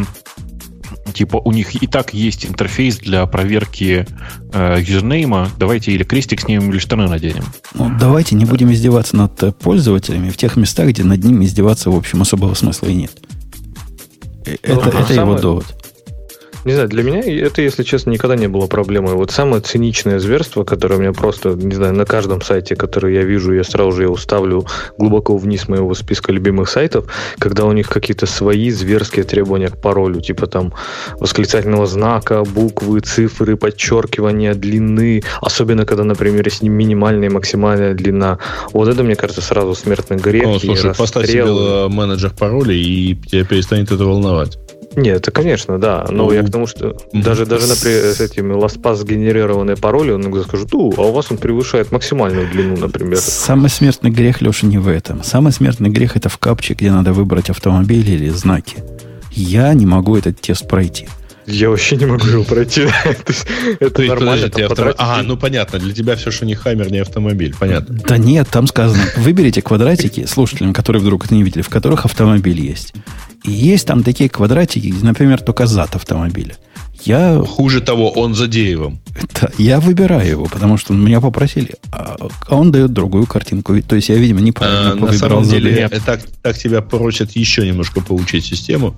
[1.12, 4.06] типа у них и так есть интерфейс для проверки
[4.52, 7.44] э, юзернейма, давайте или крестик снимем, или штаны наденем.
[7.74, 11.90] Ну, давайте не будем издеваться над э, пользователями в тех местах, где над ними издеваться,
[11.90, 13.12] в общем, особого смысла и нет.
[14.44, 15.20] Это, ну, это самое...
[15.20, 15.83] его довод.
[16.64, 19.14] Не знаю, для меня это, если честно, никогда не было проблемой.
[19.14, 23.22] Вот самое циничное зверство, которое у меня просто, не знаю, на каждом сайте, который я
[23.22, 27.06] вижу, я сразу же его ставлю глубоко вниз моего списка любимых сайтов,
[27.38, 30.72] когда у них какие-то свои зверские требования к паролю, типа там
[31.20, 38.38] восклицательного знака, буквы, цифры, подчеркивания, длины, особенно когда, например, есть минимальная и максимальная длина.
[38.72, 40.44] Вот это, мне кажется, сразу смертный грех.
[40.44, 41.44] Ну, слушай, поставь себе
[41.88, 44.58] менеджер паролей, и тебя перестанет это волновать.
[44.96, 46.06] Нет, это конечно, да.
[46.08, 50.22] Но ну, я к тому, что даже, даже например, с этим LastPass сгенерированные пароли, он
[50.22, 53.18] иногда скажет, ну, а у вас он превышает максимальную длину, например.
[53.18, 55.22] Самый смертный грех, Леша, не в этом.
[55.22, 58.76] Самый смертный грех это в капче, где надо выбрать автомобиль или знаки.
[59.32, 61.08] Я не могу этот тест пройти.
[61.46, 62.86] Я вообще не могу его пройти.
[63.80, 64.50] Это нормально.
[64.98, 65.78] Ага, ну понятно.
[65.78, 67.54] Для тебя все, что не Хаммер, не автомобиль.
[67.58, 67.98] Понятно.
[68.06, 72.60] Да нет, там сказано, выберите квадратики, слушателям, которые вдруг это не видели, в которых автомобиль
[72.60, 72.94] есть.
[73.44, 76.56] И есть там такие квадратики, например, только зад автомобиля.
[77.04, 77.38] Я...
[77.40, 78.98] Хуже того, он за деревом.
[79.40, 82.16] Да, я выбираю его, потому что меня попросили, а,
[82.48, 83.80] а он дает другую картинку.
[83.82, 88.00] То есть я, видимо, неправильно а, На самом деле, так, так тебя просят еще немножко
[88.00, 88.96] поучить систему,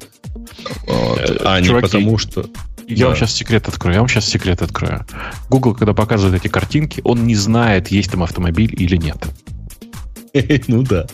[0.86, 2.46] вот, э, а Чуваки, не потому что...
[2.88, 3.06] Я да.
[3.06, 3.94] вам сейчас секрет открою.
[3.94, 5.04] Я вам сейчас секрет открою.
[5.50, 9.18] Google, когда показывает эти картинки, он не знает, есть там автомобиль или нет.
[10.68, 11.06] Ну да.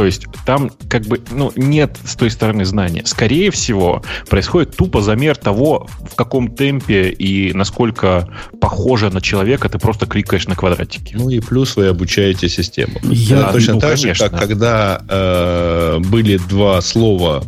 [0.00, 3.02] То есть там как бы ну, нет с той стороны знания.
[3.04, 8.26] Скорее всего, происходит тупо замер того, в каком темпе и насколько
[8.62, 11.14] похоже на человека ты просто кликаешь на квадратики.
[11.14, 12.94] Ну и плюс вы обучаете систему.
[13.02, 14.14] Я, да, точно ну, так конечно.
[14.14, 17.44] же, как когда э, были два слова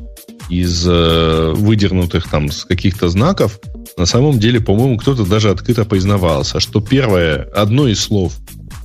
[0.50, 3.61] из э, выдернутых там с каких-то знаков,
[3.96, 8.34] на самом деле, по-моему, кто-то даже открыто признавался, что первое, одно из слов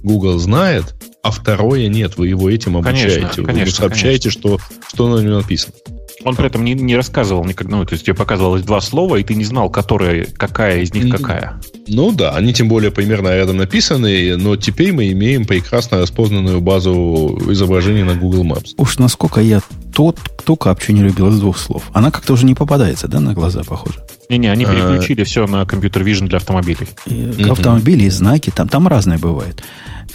[0.03, 0.95] Google знает,
[1.27, 3.15] а второе нет, вы его этим обучаете.
[3.15, 4.57] Конечно, вы конечно, сообщаете, конечно.
[4.57, 5.73] Что, что на нем написано.
[6.23, 9.23] Он при этом не, не рассказывал никогда, ну, то есть тебе показывалось два слова, и
[9.23, 11.59] ты не знал, которая, какая из них какая.
[11.87, 17.39] Ну да, они тем более примерно рядом написаны, но теперь мы имеем прекрасно распознанную базу
[17.49, 18.73] изображений на Google Maps.
[18.77, 19.61] Уж насколько я
[19.93, 21.89] тот, кто капчу не любил из двух слов.
[21.93, 23.99] Она как-то уже не попадается, да, на глаза, похоже?
[24.29, 24.67] Не-не, они а.
[24.67, 26.87] переключили все на компьютер Vision для автомобилей.
[27.05, 29.63] И, автомобили и знаки, там, там разные бывают.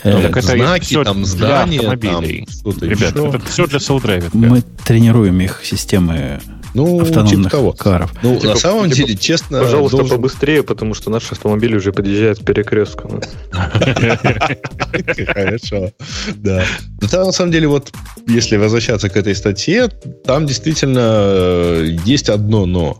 [0.05, 2.47] Ну, так это знаки, там здания, автомобилей.
[2.62, 3.37] Там Ребята, еще.
[3.37, 4.31] это все для Souldrave.
[4.33, 6.41] Мы тренируем их системы
[6.75, 7.73] ну, автономных типа того.
[7.73, 8.12] каров.
[8.23, 9.61] Ну, типа, на самом типа, деле, честно...
[9.61, 10.16] Пожалуйста, должен...
[10.16, 13.20] побыстрее, потому что наш автомобиль уже подъезжает к перекрестку.
[15.27, 15.91] Хорошо,
[16.37, 16.64] да.
[17.01, 17.93] Но там, на самом деле, вот,
[18.27, 19.89] если возвращаться к этой статье,
[20.25, 22.99] там действительно э, есть одно «но».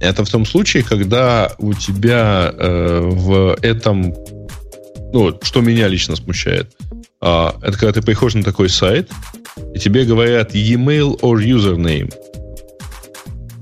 [0.00, 4.14] Это в том случае, когда у тебя э, в этом
[5.12, 6.72] ну, что меня лично смущает,
[7.20, 9.10] а, это когда ты приходишь на такой сайт,
[9.74, 12.12] и тебе говорят e-mail or username.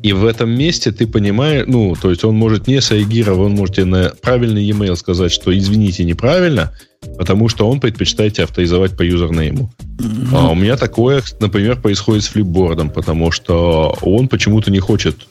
[0.03, 3.77] И в этом месте ты понимаешь, ну, то есть он может не среагировать, он может
[3.77, 6.73] тебе на правильный e-mail сказать, что извините, неправильно,
[7.19, 9.71] потому что он предпочитает тебя авторизовать по username 'у.
[9.99, 10.29] Mm-hmm.
[10.33, 15.27] А у меня такое, например, происходит с Flipboard 'ом, потому что он почему-то не хочет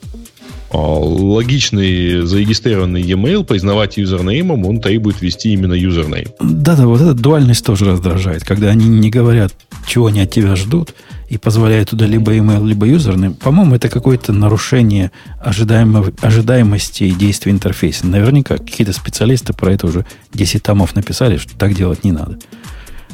[0.72, 6.28] а, логичный зарегистрированный e-mail признавать username 'ом, он требует ввести именно username.
[6.40, 9.52] Да-да, вот эта дуальность тоже раздражает, когда они не говорят,
[9.88, 10.94] чего они от тебя ждут,
[11.30, 13.36] и позволяют туда либо email, либо username.
[13.36, 18.08] По-моему, это какое-то нарушение ожидаемого, ожидаемости действия интерфейса.
[18.08, 22.40] Наверняка какие-то специалисты про это уже 10 томов написали, что так делать не надо.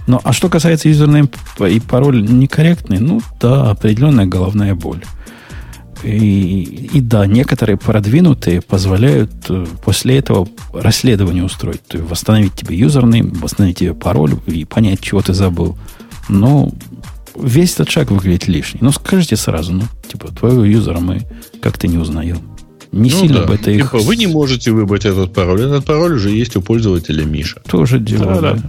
[0.07, 5.03] Но, а что касается username и пароль некорректный, ну да, определенная головная боль.
[6.03, 11.83] И, и да, некоторые продвинутые позволяют э, после этого расследование устроить.
[11.87, 15.77] То есть восстановить тебе username, восстановить тебе пароль и понять, чего ты забыл.
[16.29, 16.71] Но
[17.41, 18.79] весь этот шаг выглядит лишний.
[18.81, 21.21] Ну, скажите сразу, ну, типа, твоего юзера мы
[21.61, 22.39] как-то не узнаем.
[22.91, 23.47] Не Ну сильно да.
[23.47, 23.91] бы это их...
[23.91, 25.61] Типа, вы не можете выбрать этот пароль.
[25.63, 27.61] Этот пароль уже есть у пользователя Миша.
[27.67, 28.53] Тоже дело, Да-да.
[28.53, 28.61] да.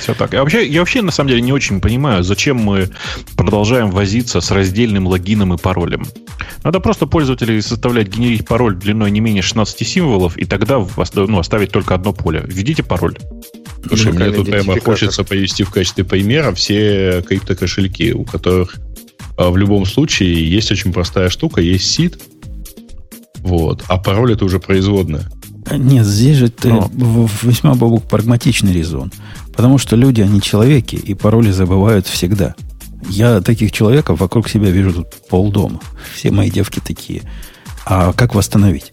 [0.00, 0.32] Все так.
[0.32, 2.90] Я вообще, я вообще на самом деле не очень понимаю, зачем мы
[3.36, 6.06] продолжаем возиться с раздельным логином и паролем.
[6.64, 10.84] Надо просто пользователей составлять, генерить пароль длиной не менее 16 символов, и тогда
[11.14, 12.42] ну, оставить только одно поле.
[12.44, 13.16] Введите пароль.
[13.86, 18.76] Слушай, мне Уникальный тут прямо хочется привести в качестве примера все криптокошельки, у которых
[19.36, 22.20] а, в любом случае есть очень простая штука, есть сид,
[23.38, 25.30] вот, а пароль это уже производная.
[25.70, 26.90] Нет, здесь же ты Но.
[26.92, 29.12] в весьма бабук прагматичный резон.
[29.60, 32.54] Потому что люди, они человеки, и пароли забывают всегда.
[33.10, 35.82] Я таких человеков вокруг себя вижу тут полдома.
[36.14, 37.20] Все мои девки такие.
[37.84, 38.90] А как восстановить?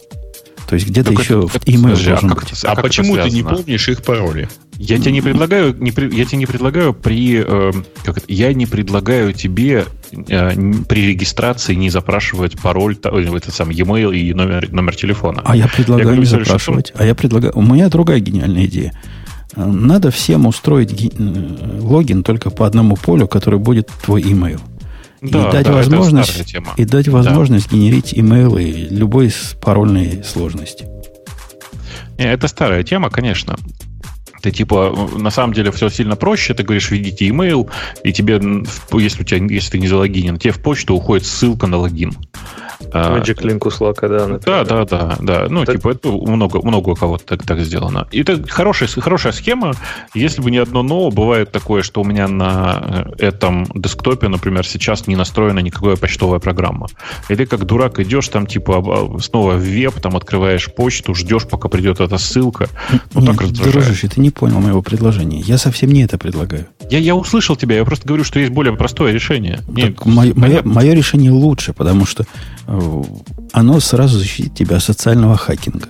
[0.68, 1.60] То есть где-то Так еще это- в а
[2.10, 2.52] должен как быть.
[2.52, 4.50] это- А, как почему ты не помнишь их пароли?
[4.78, 7.72] Я тебе не предлагаю, не при- я тебе не предлагаю при, э,
[8.04, 10.52] как это, я не предлагаю тебе э,
[10.90, 15.42] при регистрации не запрашивать пароль, ой, этот самый e-mail и номер, номер телефона.
[15.46, 16.92] А я предлагаю говорю, не Саша, что- запрашивать.
[16.96, 17.54] А я предлагаю...
[17.56, 18.92] У меня другая гениальная идея.
[19.56, 21.12] Надо всем устроить ги-
[21.82, 24.60] логин только по одному полю, который будет твой email.
[25.22, 27.12] И Да, дать да, возможность, и дать Да.
[27.12, 29.32] возможность генерить имейлы любой
[29.62, 30.86] парольной сложности.
[32.20, 33.56] Не, Это старая тема, конечно.
[34.42, 36.54] Ты типа, на самом деле все сильно проще.
[36.54, 37.68] Ты говоришь, введите email,
[38.04, 38.40] и тебе,
[38.94, 42.14] если, у тебя, если ты не залогинен, тебе в почту уходит ссылка на логин.
[42.92, 44.08] А, Magic Link у Slack, да.
[44.08, 44.66] Да, например.
[44.66, 45.48] да, да, да.
[45.50, 48.08] Ну, Так- типа, это много, много у кого-то так, так сделано.
[48.12, 49.74] И это хорошая, хорошая схема.
[50.14, 54.66] Если бы не одно но, бывает такое, что у меня на э, этом десктопе, например,
[54.66, 56.88] сейчас не настроена никакая почтовая программа.
[57.30, 61.68] И ты как дурак идешь там, типа, снова в веб, там открываешь почту, ждешь, пока
[61.68, 62.70] придет эта ссылка.
[63.14, 63.74] Вот Нет, так раздражает.
[63.74, 65.40] дружище, ты не понял моего предложения.
[65.42, 66.68] Я совсем не это предлагаю.
[66.90, 69.60] Я, я услышал тебя, я просто говорю, что есть более простое решение.
[69.76, 70.72] Так мое, мое, понятно.
[70.74, 72.26] мое решение лучше, потому что
[72.68, 75.88] оно сразу защитит тебя от социального хакинга.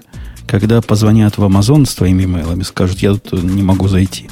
[0.48, 4.30] Когда позвонят в Amazon с твоими имейлами, скажут, я тут не могу зайти.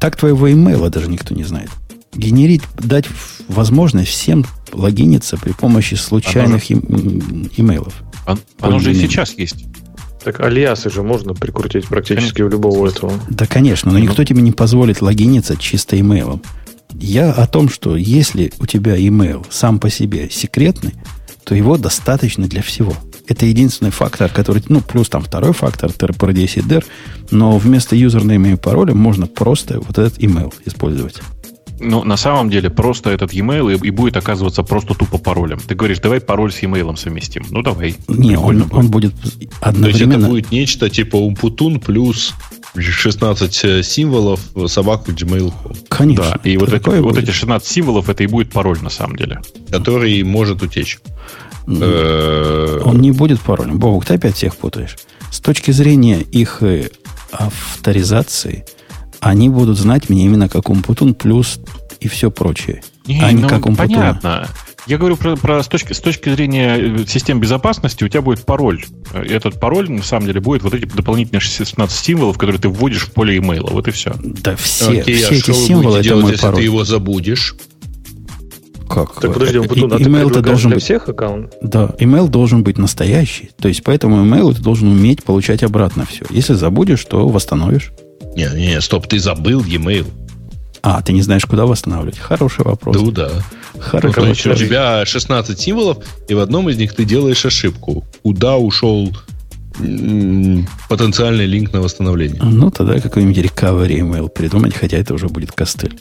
[0.00, 1.70] Так твоего имейла даже никто не знает.
[2.14, 3.06] Генерить, дать
[3.48, 7.94] возможность всем логиниться при помощи случайных им- м, имейлов.
[8.26, 9.64] Он- Оно же и сейчас есть.
[10.22, 13.12] Так алиасы же можно прикрутить практически в любого этого.
[13.30, 16.42] Да, конечно, но никто тебе не позволит логиниться чисто имейлом.
[16.92, 20.94] Я о том, что если у тебя имейл сам по себе секретный,
[21.48, 22.94] то его достаточно для всего.
[23.26, 24.62] Это единственный фактор, который...
[24.68, 26.84] Ну, плюс там второй фактор, TRPD
[27.30, 31.22] но вместо юзернейма и пароля можно просто вот этот имейл использовать.
[31.80, 35.58] Ну, на самом деле, просто этот e-mail и, и будет оказываться просто тупо паролем.
[35.66, 37.46] Ты говоришь, давай пароль с e-mail совместим.
[37.48, 37.96] Ну, давай.
[38.08, 38.74] Не, он, будет.
[38.74, 40.28] он будет То есть это одновременно...
[40.28, 42.34] будет нечто типа Умпутун плюс
[42.76, 45.52] 16 символов собаку Gmail,
[45.88, 46.38] Конечно.
[46.42, 49.40] Да, и вот, эти, вот эти 16 символов, это и будет пароль на самом деле.
[49.70, 51.00] который может утечь.
[51.66, 53.78] Э, Он не будет паролем.
[53.78, 54.96] Бобук, ты опять всех путаешь.
[55.30, 56.88] С точки зрения их э,
[57.32, 58.64] авторизации,
[59.20, 61.60] они будут знать меня именно как Умпутун плюс
[62.00, 62.82] и все прочее.
[63.06, 63.98] а не ну, как Умпутуна.
[63.98, 64.48] понятно.
[64.88, 68.44] Я говорю про, про с, точки, с точки зрения э, систем безопасности, у тебя будет
[68.46, 68.82] пароль.
[69.12, 73.02] Э, Этот пароль, на самом деле, будет вот эти дополнительные 16 символов, которые ты вводишь
[73.06, 73.68] в поле имейла.
[73.70, 74.14] Вот и все.
[74.18, 76.56] Да все, окей, все а эти символы это делать, мой если пароль.
[76.58, 77.54] ты его забудешь?
[78.88, 79.20] Как?
[79.20, 80.84] Так подожди, Умпутун, и- а ты Email-то предлагаешь должен для быть.
[80.84, 81.52] всех аккаунтов?
[81.60, 83.50] Да, email должен быть настоящий.
[83.60, 86.24] То есть, поэтому email ты должен уметь получать обратно все.
[86.30, 87.90] Если забудешь, то восстановишь.
[88.34, 90.06] Не, не, не, стоп, ты забыл e-mail.
[90.82, 92.18] А, ты не знаешь, куда восстанавливать?
[92.18, 92.96] Хороший вопрос.
[92.96, 93.30] Ну да.
[93.78, 95.98] Хороший Ну, значит, у тебя 16 символов,
[96.28, 98.04] и в одном из них ты делаешь ошибку.
[98.22, 99.12] Куда ушел
[100.88, 102.42] потенциальный линк на восстановление?
[102.42, 106.00] Ну, тогда какой-нибудь recovery email придумать, хотя это уже будет костыль.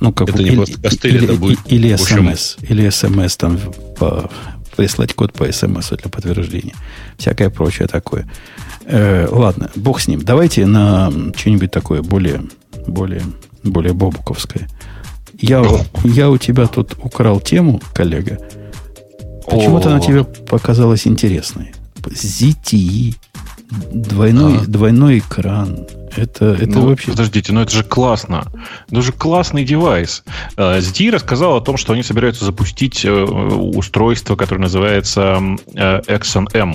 [0.00, 2.56] Ну, как Это бы- не просто костыль, или, это будет, Или смс.
[2.68, 3.58] Или смс там
[3.98, 4.30] по-
[4.76, 6.74] прислать код по смс для подтверждения.
[7.18, 8.28] Всякое прочее такое.
[8.84, 10.20] Э, ладно, бог с ним.
[10.22, 12.42] Давайте на что-нибудь такое более,
[12.86, 13.22] более,
[13.64, 14.68] более бобуковское.
[15.38, 15.64] Я,
[16.04, 18.38] я у тебя тут украл тему, коллега.
[19.46, 21.72] Почему-то она тебе показалась интересной.
[22.02, 23.14] ZTE
[23.92, 24.66] Двойной, а.
[24.66, 25.86] двойной экран.
[26.16, 27.10] Это, это ну, вообще...
[27.10, 28.44] Подождите, ну это же классно.
[28.90, 30.24] Это же классный девайс.
[30.56, 35.40] ZTE э, рассказал о том, что они собираются запустить э, устройство, которое называется
[35.74, 36.74] э, Exxon M.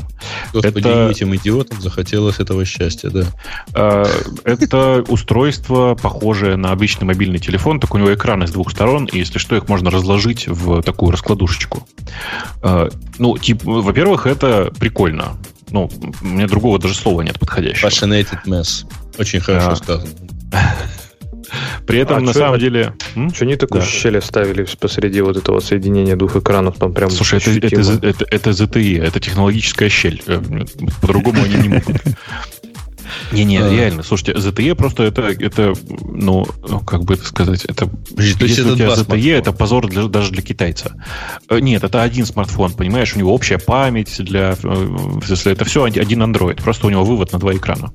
[0.53, 1.09] Господи, это...
[1.09, 4.05] этим идиотам захотелось этого счастья, да.
[4.43, 9.19] Это устройство, похожее на обычный мобильный телефон, только у него экраны с двух сторон, и
[9.19, 11.87] если что, их можно разложить в такую раскладушечку.
[13.19, 15.37] Ну, типа, во-первых, это прикольно.
[15.72, 15.89] Ну,
[16.22, 17.88] у меня другого даже слова нет подходящего.
[17.88, 18.86] Passionated mess.
[19.18, 19.76] Очень хорошо а.
[19.76, 20.09] сказано.
[21.86, 22.93] При этом, а на самом деле...
[23.34, 23.88] Что не такую да.
[23.88, 26.78] щель оставили посреди вот этого соединения двух экранов?
[26.78, 30.22] Там прям Слушай, это, это, это, это ZTE, это технологическая щель.
[30.28, 30.41] Э,
[31.01, 31.97] по-другому они не могут.
[33.32, 33.70] Не-не, а.
[33.70, 36.45] реально, слушайте, ZTE просто это, это, ну,
[36.86, 37.88] как бы это сказать, это...
[37.88, 40.93] Подожди, если это у тебя ZTE, это позор для, даже для китайца.
[41.49, 44.55] Э, нет, это один смартфон, понимаешь, у него общая память для...
[45.28, 47.93] Если это все один Android, просто у него вывод на два экрана.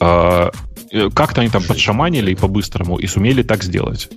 [0.00, 0.50] А,
[0.94, 4.08] Э, как-то они там подшаманили и по-быстрому, и сумели так сделать.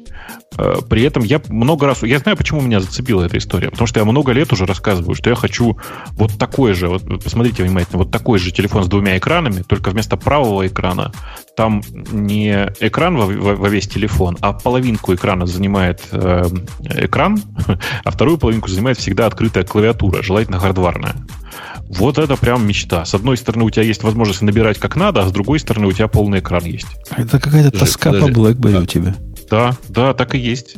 [0.58, 2.04] Э, при этом я много раз...
[2.04, 3.70] Я знаю, почему меня зацепила эта история.
[3.70, 5.78] Потому что я много лет уже рассказываю, что я хочу
[6.12, 10.18] вот такой же, вот посмотрите внимательно, вот такой же телефон с двумя экранами, только вместо
[10.18, 11.12] правого экрана
[11.56, 11.82] там
[12.12, 16.46] не экран во, во, во весь телефон, а половинку экрана занимает э,
[16.84, 17.42] экран,
[18.04, 21.16] а вторую половинку занимает всегда открытая клавиатура, желательно хардварная.
[21.90, 23.06] Вот это прям мечта.
[23.06, 25.92] С одной стороны, у тебя есть возможность набирать как надо, а с другой стороны, у
[25.92, 26.88] тебя полный экран есть.
[27.16, 28.34] Это какая-то тоска подожди.
[28.34, 28.80] по BlackBerry да.
[28.82, 29.16] у тебя.
[29.50, 30.76] Да, да, так и есть.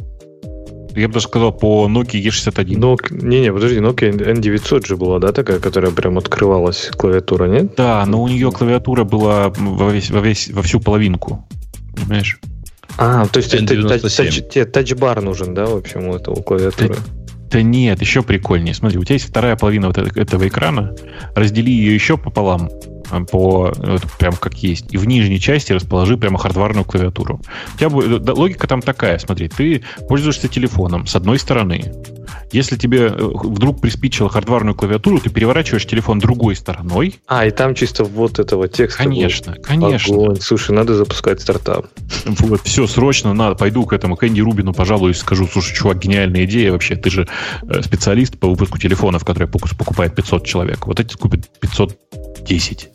[0.96, 2.78] Я бы даже сказал по Nokia E61.
[2.78, 7.76] Nokia, не-не, подожди, Nokia N900 же была, да, такая, которая прям открывалась, клавиатура, нет?
[7.76, 11.48] Да, но у нее клавиатура была во, весь, во, весь, во всю половинку.
[11.96, 12.40] Понимаешь?
[12.98, 16.96] А, то есть тебе тачбар нужен, да, в общем, у этого клавиатуры?
[17.52, 18.74] Да нет, еще прикольнее.
[18.74, 20.96] Смотри, у тебя есть вторая половина вот этого экрана,
[21.36, 22.70] раздели ее еще пополам,
[23.32, 27.42] по, вот, прям как есть, и в нижней части расположи прямо хардварную клавиатуру.
[27.76, 31.92] У тебя будет, да, логика там такая, смотри, ты пользуешься телефоном с одной стороны,
[32.52, 37.16] если тебе э, вдруг приспичило хардварную клавиатуру, ты переворачиваешь телефон другой стороной.
[37.28, 39.04] А, и там чисто вот этого текста.
[39.04, 39.62] Конечно, был.
[39.62, 40.16] конечно.
[40.16, 40.42] Огонь.
[40.42, 41.88] Слушай, надо запускать стартап.
[42.50, 43.56] Вот, все, срочно надо.
[43.56, 46.96] Пойду к этому Кэнди Рубину, пожалуй, скажу, слушай, чувак, гениальная идея вообще.
[46.96, 47.28] Ты же
[47.64, 50.88] э, специалист по выпуску телефонов, которые покупает 500 человек.
[50.88, 52.90] Вот эти купят 510.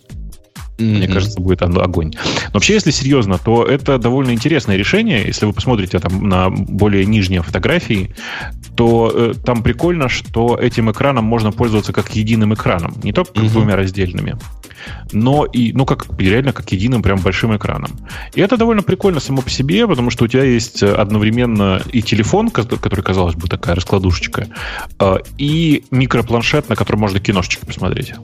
[0.78, 0.96] Mm-hmm.
[0.96, 2.12] Мне кажется, будет огонь.
[2.14, 5.24] Но вообще, если серьезно, то это довольно интересное решение.
[5.24, 8.14] Если вы посмотрите там на более нижние фотографии,
[8.76, 13.50] то э, там прикольно, что этим экраном можно пользоваться как единым экраном, не только mm-hmm.
[13.50, 14.36] двумя раздельными,
[15.12, 17.92] но и, ну, как реально как единым прям большим экраном.
[18.34, 22.50] И это довольно прикольно само по себе, потому что у тебя есть одновременно и телефон,
[22.50, 24.48] который, казалось бы, такая раскладушечка,
[24.98, 28.14] э, и микропланшет, на котором можно киношечки посмотреть.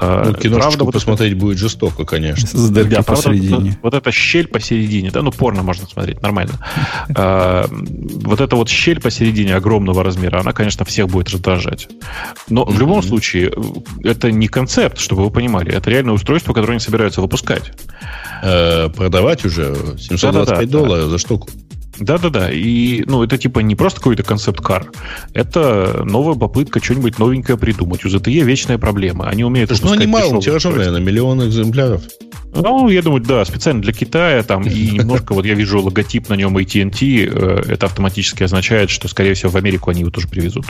[0.00, 1.40] А, ну, киношечку правда, вот посмотреть это...
[1.40, 2.46] будет жестоко, конечно.
[2.46, 3.48] С да, посередине.
[3.48, 6.54] Правда, вот, вот эта щель посередине, да, ну, порно можно смотреть, нормально.
[7.16, 11.88] А, вот эта вот щель посередине огромного размера, она, конечно, всех будет раздражать.
[12.48, 13.52] Но в любом случае,
[14.04, 15.72] это не концепт, чтобы вы понимали.
[15.72, 17.72] Это реальное устройство, которое они собираются выпускать.
[18.42, 21.48] Э, продавать уже 725 долларов за штуку.
[22.00, 22.50] Да-да-да.
[22.50, 24.90] И, ну, это типа не просто какой-то концепт-кар.
[25.32, 28.04] Это новая попытка что-нибудь новенькое придумать.
[28.04, 29.28] У ZTE вечная проблема.
[29.28, 32.02] Они умеют Ну, они малым тиражом, наверное, миллион экземпляров.
[32.54, 36.34] Ну, я думаю, да, специально для Китая там и немножко, вот я вижу логотип на
[36.34, 40.66] нем AT&T, э, это автоматически означает, что, скорее всего, в Америку они его тоже привезут.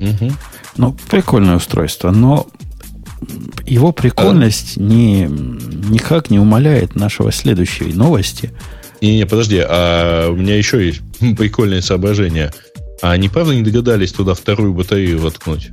[0.00, 0.32] Угу.
[0.78, 2.48] Ну, прикольное устройство, но
[3.64, 4.80] его прикольность а...
[4.80, 8.50] не, никак не умаляет нашего следующей новости–
[9.02, 11.00] не-не, подожди, а у меня еще есть
[11.36, 12.52] прикольное соображение.
[13.02, 15.70] А они правда не догадались туда вторую батарею воткнуть?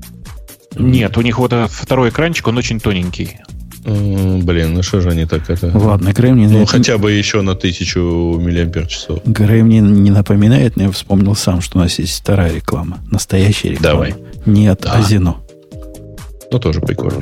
[0.75, 3.37] Нет, у них вот этот второй экранчик, он очень тоненький.
[3.83, 5.71] Блин, ну что же они так это...
[5.73, 6.47] Ладно, Грэм не...
[6.47, 9.21] Ну, хотя бы еще на тысячу миллиампер часов.
[9.25, 12.99] Грэм не, не напоминает, но я вспомнил сам, что у нас есть вторая реклама.
[13.09, 13.93] Настоящая реклама.
[13.93, 14.15] Давай.
[14.45, 14.93] Нет, да.
[14.93, 15.37] Азино.
[16.51, 17.21] Ну, тоже прикольно.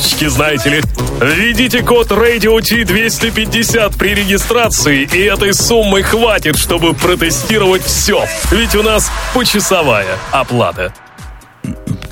[0.01, 0.81] карточки, знаете ли.
[1.21, 8.25] Введите код Radio T250 при регистрации, и этой суммы хватит, чтобы протестировать все.
[8.51, 10.93] Ведь у нас почасовая оплата.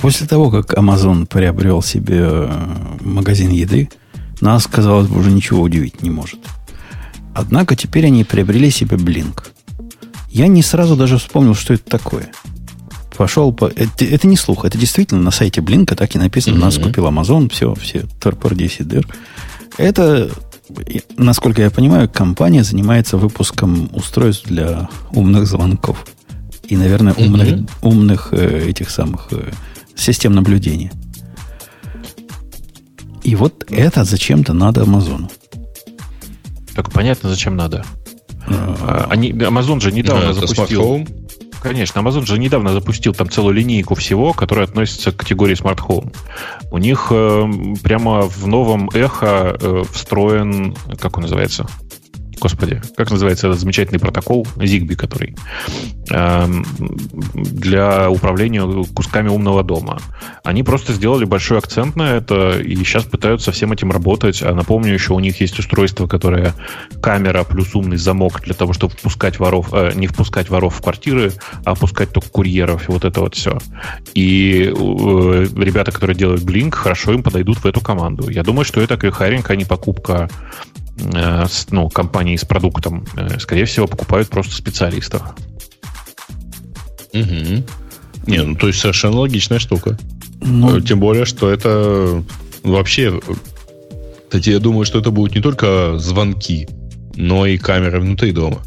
[0.01, 2.49] После того, как Amazon приобрел себе э,
[3.01, 3.89] магазин еды,
[4.39, 6.39] нас, казалось бы, уже ничего удивить не может.
[7.33, 9.47] Однако теперь они приобрели себе Blink.
[10.29, 12.31] Я не сразу даже вспомнил, что это такое.
[13.19, 13.65] Пошел по...
[13.65, 16.55] Это, это не слух, это действительно на сайте Блинка так и написано.
[16.55, 16.59] Mm-hmm.
[16.59, 19.05] Нас купил Amazon, все, все, торпор 10 дыр.
[19.75, 20.31] Это,
[21.17, 26.07] насколько я понимаю, компания занимается выпуском устройств для умных звонков.
[26.63, 27.69] И, наверное, умных, mm-hmm.
[27.81, 29.51] умных э, этих самых э,
[29.97, 30.93] систем наблюдения.
[33.25, 35.29] И вот это зачем-то надо Амазону.
[36.73, 37.83] Так понятно, зачем надо.
[38.47, 41.05] А, они, Amazon же недавно да, запустил...
[41.61, 46.15] Конечно, Amazon же недавно запустил там целую линейку всего, которая относится к категории Smart Home.
[46.71, 47.51] У них э,
[47.83, 51.67] прямо в новом эхо э, встроен, как он называется?
[52.39, 55.35] Господи, как называется этот замечательный протокол Zigbee, который
[56.09, 56.47] э,
[57.33, 59.99] для управления кусками умного дома.
[60.43, 64.41] Они просто сделали большой акцент на это и сейчас пытаются всем этим работать.
[64.41, 66.53] А напомню, еще у них есть устройство, которое
[67.01, 71.33] камера плюс умный замок для того, чтобы впускать воров, э, не впускать воров в квартиры,
[71.65, 73.57] а впускать только курьеров и вот это вот все.
[74.13, 78.29] И э, ребята, которые делают Blink, хорошо им подойдут в эту команду.
[78.29, 80.29] Я думаю, что это крихаренька, а не покупка
[81.69, 85.21] ну, компании с продуктом, э, скорее всего, покупают просто специалистов.
[87.13, 87.63] Угу.
[88.27, 89.97] Не, ну то есть совершенно логичная штука.
[90.41, 92.23] Ну, э, Тем более, что это
[92.63, 93.19] вообще...
[94.25, 96.67] Кстати, я думаю, что это будут не только звонки,
[97.15, 98.61] но и камеры внутри дома.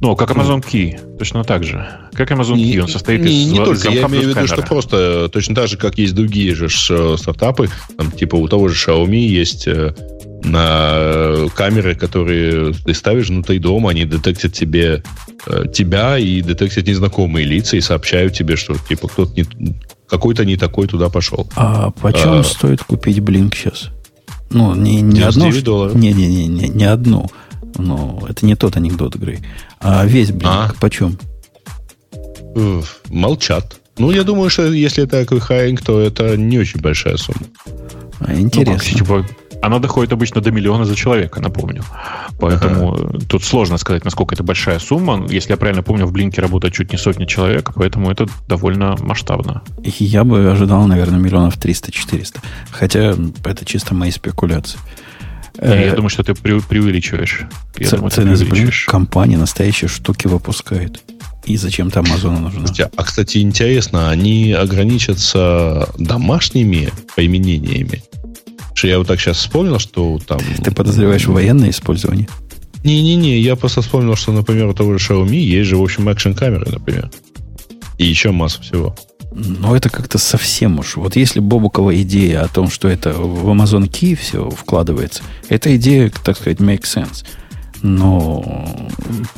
[0.00, 1.86] Ну, как Amazon Key, точно так же.
[2.12, 4.62] Как Amazon не, Key, он состоит не, из Не только, я имею в виду, что
[4.62, 9.16] просто точно так же, как есть другие же стартапы, там, типа у того же Xiaomi
[9.16, 9.68] есть
[10.46, 15.02] на камеры, которые ты ставишь внутри дома, они детектят тебе
[15.46, 19.46] э, тебя и детектят незнакомые лица и сообщают тебе, что типа кто-то не,
[20.08, 21.48] какой-то не такой туда пошел.
[21.56, 23.90] А почем а, стоит купить Blink сейчас?
[24.50, 25.50] Ну, не, не одну.
[25.94, 27.28] Не, не, не, не, не одну.
[27.76, 29.40] Но это не тот анекдот игры.
[29.80, 30.72] А весь Blink а?
[30.80, 31.18] почем?
[33.08, 33.80] Молчат.
[33.98, 37.46] Ну, я думаю, что если это аквихайинг, то это не очень большая сумма.
[38.20, 38.72] А, интересно.
[38.72, 39.26] Ну, как, типа,
[39.62, 41.82] она доходит обычно до миллиона за человека, напомню.
[42.38, 43.18] Поэтому ага.
[43.28, 45.26] тут сложно сказать, насколько это большая сумма.
[45.28, 49.62] Если я правильно помню, в Блинке работает чуть не сотня человек, поэтому это довольно масштабно.
[49.82, 52.38] Я бы ожидал, наверное, миллионов 300-400.
[52.70, 53.14] Хотя
[53.44, 54.78] это чисто мои спекуляции.
[55.60, 57.42] Я, я э, думаю, что ты пре- преувеличиваешь.
[57.78, 58.84] Я ц- думаю, ты преувеличиваешь.
[58.86, 61.02] компания настоящие штуки выпускает.
[61.44, 62.66] И зачем-то Амазону нужно?
[62.96, 68.02] А, кстати, интересно, они ограничатся домашними применениями?
[68.74, 70.40] Что я вот так сейчас вспомнил, что там...
[70.62, 72.28] Ты подозреваешь военное использование?
[72.84, 76.70] Не-не-не, я просто вспомнил, что, например, у того же Xiaomi есть же, в общем, экшн-камеры,
[76.70, 77.10] например.
[77.98, 78.94] И еще масса всего.
[79.36, 80.96] Но это как-то совсем уж.
[80.96, 86.10] Вот если Бобукова идея о том, что это в Amazon Key все вкладывается, эта идея,
[86.24, 87.24] так сказать, make sense.
[87.82, 88.42] Но...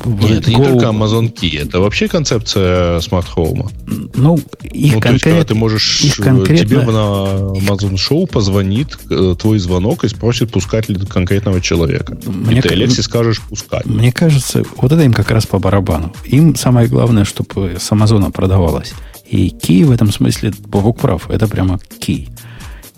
[0.05, 0.57] Нет, это Go...
[0.57, 3.69] не только Amazon Key, это вообще концепция Home.
[4.15, 5.23] Ну, их ну, конкрет...
[5.23, 6.01] то есть, ты можешь...
[6.01, 6.65] Их конкретно...
[6.65, 12.17] Тебе на Amazon Show позвонит э, твой звонок и спросит, пускать ли конкретного человека.
[12.25, 13.85] Мне и ты Алексе скажешь, пускать.
[13.85, 16.13] Мне кажется, вот это им как раз по барабану.
[16.23, 18.93] Им самое главное, чтобы с Амазона продавалось.
[19.29, 22.29] И Key в этом смысле, Бобок прав, это прямо Key.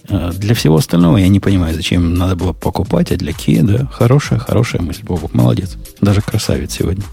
[0.08, 3.86] Э, для всего остального я не понимаю, зачем надо было покупать, а для Kia, да,
[3.88, 5.78] хорошая, хорошая мысль, Бобок, молодец.
[6.00, 7.04] Даже красавец сегодня.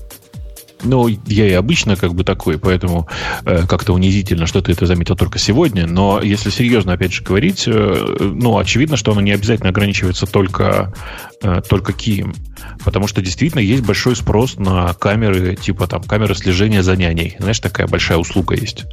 [0.82, 3.08] Ну, я и обычно как бы такой, поэтому
[3.44, 5.86] э, как-то унизительно, что ты это заметил только сегодня.
[5.86, 10.92] Но если серьезно, опять же, говорить, э, ну, очевидно, что оно не обязательно ограничивается только,
[11.42, 12.34] э, только Кием.
[12.84, 17.36] Потому что действительно есть большой спрос на камеры, типа там камеры слежения за няней.
[17.38, 18.84] Знаешь, такая большая услуга есть.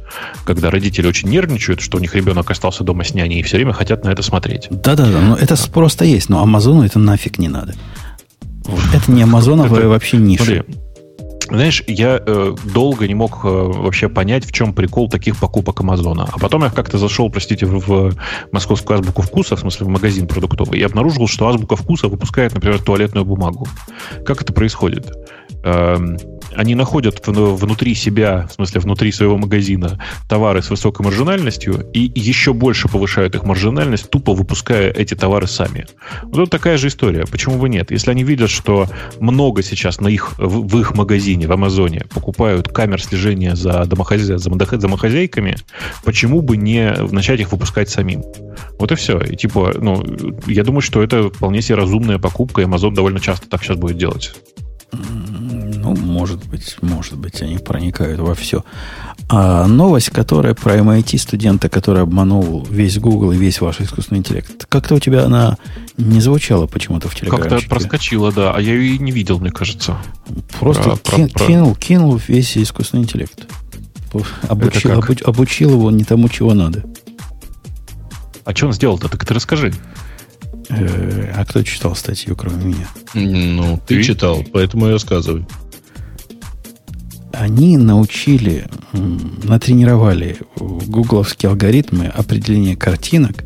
[0.44, 3.72] Когда родители очень нервничают, что у них ребенок остался дома с няней и все время
[3.72, 4.68] хотят на это смотреть.
[4.70, 7.74] Да-да-да, но это спрос-то есть, но Амазону это нафиг не надо.
[8.92, 10.44] Это не Амазоновая вообще ниша.
[10.44, 10.85] Смотри,
[11.48, 16.28] знаешь, я э, долго не мог э, вообще понять, в чем прикол таких покупок Амазона.
[16.32, 18.14] А потом я как-то зашел, простите, в, в
[18.52, 22.80] московскую азбуку вкуса, в смысле в магазин продуктовый, и обнаружил, что азбука вкуса выпускает, например,
[22.80, 23.66] туалетную бумагу.
[24.24, 25.12] Как это происходит?
[25.62, 26.18] Эм,
[26.56, 29.98] они находят внутри себя, в смысле внутри своего магазина,
[30.28, 35.86] товары с высокой маржинальностью и еще больше повышают их маржинальность, тупо выпуская эти товары сами.
[36.22, 37.26] Вот такая же история.
[37.26, 37.90] Почему бы нет?
[37.90, 38.88] Если они видят, что
[39.20, 44.38] много сейчас на их, в, в их магазине, в Амазоне, покупают камер слежения за, домохозя...
[44.38, 45.56] за домохозяйками,
[46.04, 48.22] почему бы не начать их выпускать самим?
[48.78, 49.18] Вот и все.
[49.18, 50.02] И типа, ну,
[50.46, 53.98] я думаю, что это вполне себе разумная покупка, и Amazon довольно часто так сейчас будет
[53.98, 54.34] делать.
[55.86, 58.64] Ну, может быть, может быть, они проникают во все.
[59.28, 64.66] А новость, которая про MIT студента, который обманул весь Google и весь ваш искусственный интеллект,
[64.68, 65.58] как-то у тебя она
[65.96, 67.50] не звучала почему-то в телеграме.
[67.50, 69.96] Как-то проскочила, да, а я ее и не видел, мне кажется.
[70.58, 73.46] Просто про, ки- про, кинул, кинул весь искусственный интеллект.
[74.48, 76.84] Обучил, обуч, обучил его не тому, чего надо.
[78.44, 79.08] А что он сделал-то?
[79.08, 79.72] Так ты расскажи.
[80.68, 82.88] Э, а кто читал статью, кроме меня?
[83.14, 84.02] Ну, ты, ты?
[84.02, 85.46] читал, поэтому я рассказываю.
[87.38, 93.44] Они научили, натренировали гугловские алгоритмы определения картинок,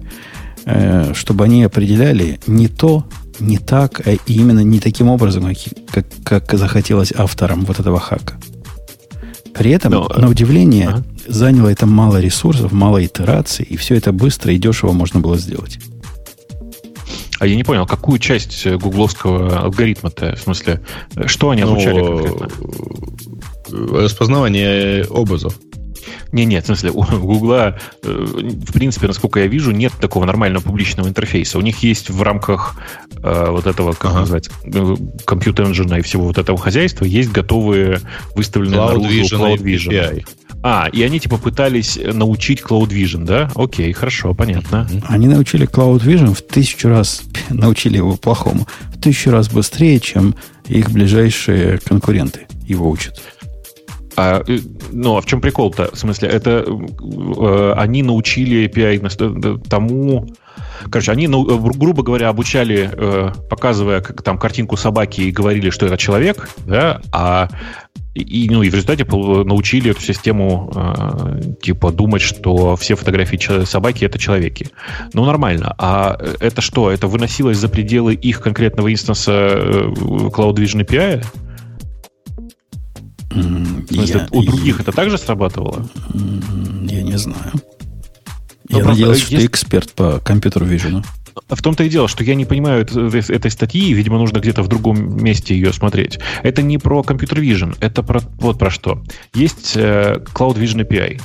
[0.64, 3.04] э, чтобы они определяли не то,
[3.40, 5.52] не так, а именно не таким образом,
[5.90, 8.38] как, как захотелось авторам вот этого хака.
[9.54, 11.04] При этом, Но, на удивление, ага.
[11.26, 15.80] заняло это мало ресурсов, мало итераций, и все это быстро и дешево можно было сделать.
[17.40, 20.82] А я не понял, какую часть э, гугловского алгоритма-то, в смысле,
[21.16, 22.48] э, что они обучали ну, конкретно?
[23.72, 25.58] Распознавание образов.
[26.32, 30.62] Не, нет, в смысле, у Гугла, э, в принципе, насколько я вижу, нет такого нормального
[30.62, 31.58] публичного интерфейса.
[31.58, 32.76] У них есть в рамках
[33.22, 34.20] э, вот этого, как ага.
[34.20, 34.48] назвать,
[35.24, 38.00] компьютер engine и всего вот этого хозяйства, есть готовые
[38.34, 39.90] выставленные Cloud наружу Vision Cloud Vision.
[39.90, 40.26] API.
[40.62, 43.50] А, и они типа пытались научить Cloud Vision, да?
[43.54, 44.88] Окей, хорошо, понятно.
[45.08, 50.34] Они научили Cloud Vision в тысячу раз, научили его плохому, в тысячу раз быстрее, чем
[50.68, 53.20] их ближайшие конкуренты его учат.
[54.20, 54.58] А, э,
[54.92, 55.90] ну, а в чем прикол-то?
[55.94, 60.28] В смысле, это э, они научили API тому...
[60.90, 65.86] Короче, они, ну, грубо говоря, обучали, э, показывая как, там картинку собаки и говорили, что
[65.86, 67.48] это человек, да, а
[68.14, 74.04] и, ну, и в результате научили эту систему э, типа думать, что все фотографии собаки
[74.04, 74.68] это человеки.
[75.14, 75.74] Ну, нормально.
[75.78, 76.90] А это что?
[76.90, 79.92] Это выносилось за пределы их конкретного инстанса э,
[80.30, 81.24] Cloud Vision API?
[83.30, 85.88] Смысле, я, у других я, это также срабатывало?
[86.14, 87.52] Я не знаю.
[88.68, 91.02] Ну, я надеялся, что ты эксперт по компьютер вижену.
[91.48, 94.68] В том-то и дело, что я не понимаю этой статьи, и, видимо, нужно где-то в
[94.68, 96.18] другом месте ее смотреть.
[96.42, 99.02] Это не про компьютер Vision, это про вот про что.
[99.34, 101.20] Есть э, Cloud Vision API.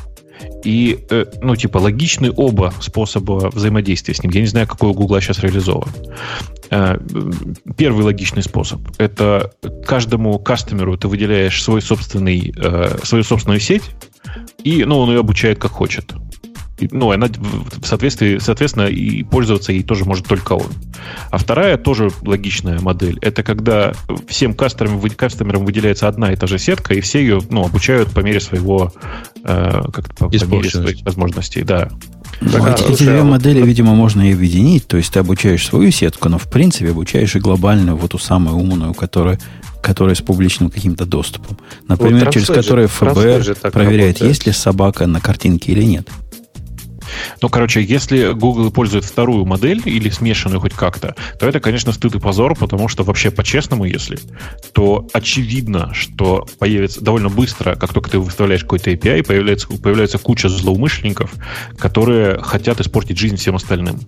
[0.63, 4.31] И, э, ну, типа, логичны оба способа взаимодействия с ним.
[4.31, 5.89] Я не знаю, какой у Гугла сейчас реализован.
[6.71, 6.97] Э,
[7.77, 9.51] первый логичный способ– это
[9.85, 13.83] каждому кастомеру ты выделяешь свой собственный, э, свою собственную сеть,
[14.63, 16.13] и ну, он ее обучает как хочет
[16.79, 20.67] ну, она в соответствии, соответственно, и пользоваться ей тоже может только он.
[21.31, 23.17] А вторая тоже логичная модель.
[23.21, 23.93] Это когда
[24.27, 28.19] всем кастомерам, кастомерам выделяется одна и та же сетка, и все ее ну, обучают по
[28.19, 28.93] мере своего
[29.43, 31.63] э, как по, по мере своих возможностей.
[31.63, 31.89] Да.
[32.41, 34.87] Ну, а, эти, эти две модели, видимо, можно и объединить.
[34.87, 38.57] То есть ты обучаешь свою сетку, но в принципе обучаешь и глобальную, вот ту самую
[38.57, 39.39] умную, которая
[39.81, 41.59] которая с публичным каким-то доступом.
[41.87, 43.11] Например, вот через которую ФБР
[43.71, 44.21] проверяет, работает.
[44.21, 46.09] есть ли собака на картинке или нет.
[47.41, 52.15] Ну, короче, если Google использует вторую модель или смешанную хоть как-то, то это, конечно, стыд
[52.15, 54.19] и позор, потому что вообще по-честному, если,
[54.73, 60.49] то очевидно, что появится довольно быстро, как только ты выставляешь какой-то API, появляется, появляется куча
[60.49, 61.33] злоумышленников,
[61.77, 63.99] которые хотят испортить жизнь всем остальным.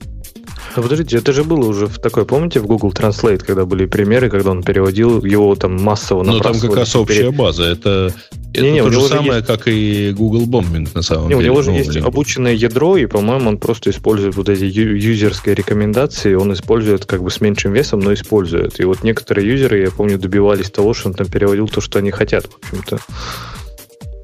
[0.75, 4.29] Ну, подождите, это же было уже в такой, помните, в Google Translate, когда были примеры,
[4.29, 7.63] когда он переводил его там массово на Ну, там как раз общая база.
[7.63, 8.13] Это,
[8.53, 9.47] не, не, то же самое, есть...
[9.47, 11.49] как и Google Bombing, на самом не, деле.
[11.49, 12.05] У него же ну, есть блин.
[12.05, 17.29] обученное ядро, и, по-моему, он просто использует вот эти юзерские рекомендации, он использует как бы
[17.29, 18.79] с меньшим весом, но использует.
[18.79, 22.11] И вот некоторые юзеры, я помню, добивались того, что он там переводил то, что они
[22.11, 22.99] хотят, в общем-то.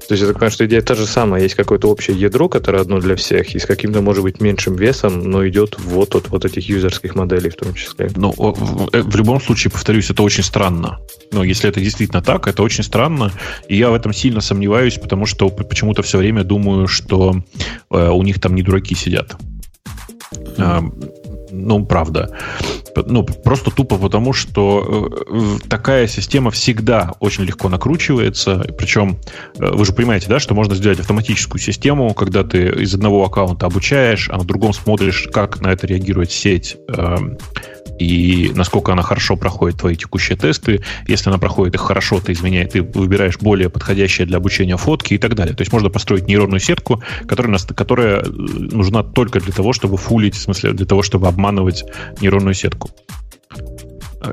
[0.08, 1.42] То есть я так понимаю, что идея та же самая.
[1.42, 5.30] Есть какое-то общее ядро, которое одно для всех, и с каким-то, может быть, меньшим весом,
[5.30, 8.10] но идет вот от вот этих юзерских моделей в том числе.
[8.16, 10.98] Ну, в, э, в любом случае, повторюсь, это очень странно.
[11.32, 13.32] Но если это действительно так, это очень странно.
[13.68, 17.42] И я в этом сильно сомневаюсь, потому что почему-то все время думаю, что
[17.90, 19.36] э, у них там не дураки сидят.
[20.56, 21.22] Mm
[21.54, 22.30] ну, правда.
[23.06, 28.58] Ну, просто тупо потому, что э, такая система всегда очень легко накручивается.
[28.76, 29.18] Причем
[29.58, 33.66] э, вы же понимаете, да, что можно сделать автоматическую систему, когда ты из одного аккаунта
[33.66, 36.76] обучаешь, а на другом смотришь, как на это реагирует сеть.
[36.88, 37.16] Э,
[37.98, 40.82] и насколько она хорошо проходит твои текущие тесты.
[41.06, 45.18] Если она проходит их хорошо, ты изменяешь, ты выбираешь более подходящие для обучения фотки и
[45.18, 45.54] так далее.
[45.54, 50.34] То есть можно построить нейронную сетку, которая, которая э, нужна только для того, чтобы фулить,
[50.34, 51.43] в смысле, для того, чтобы обманывать
[52.20, 52.90] нейронную сетку.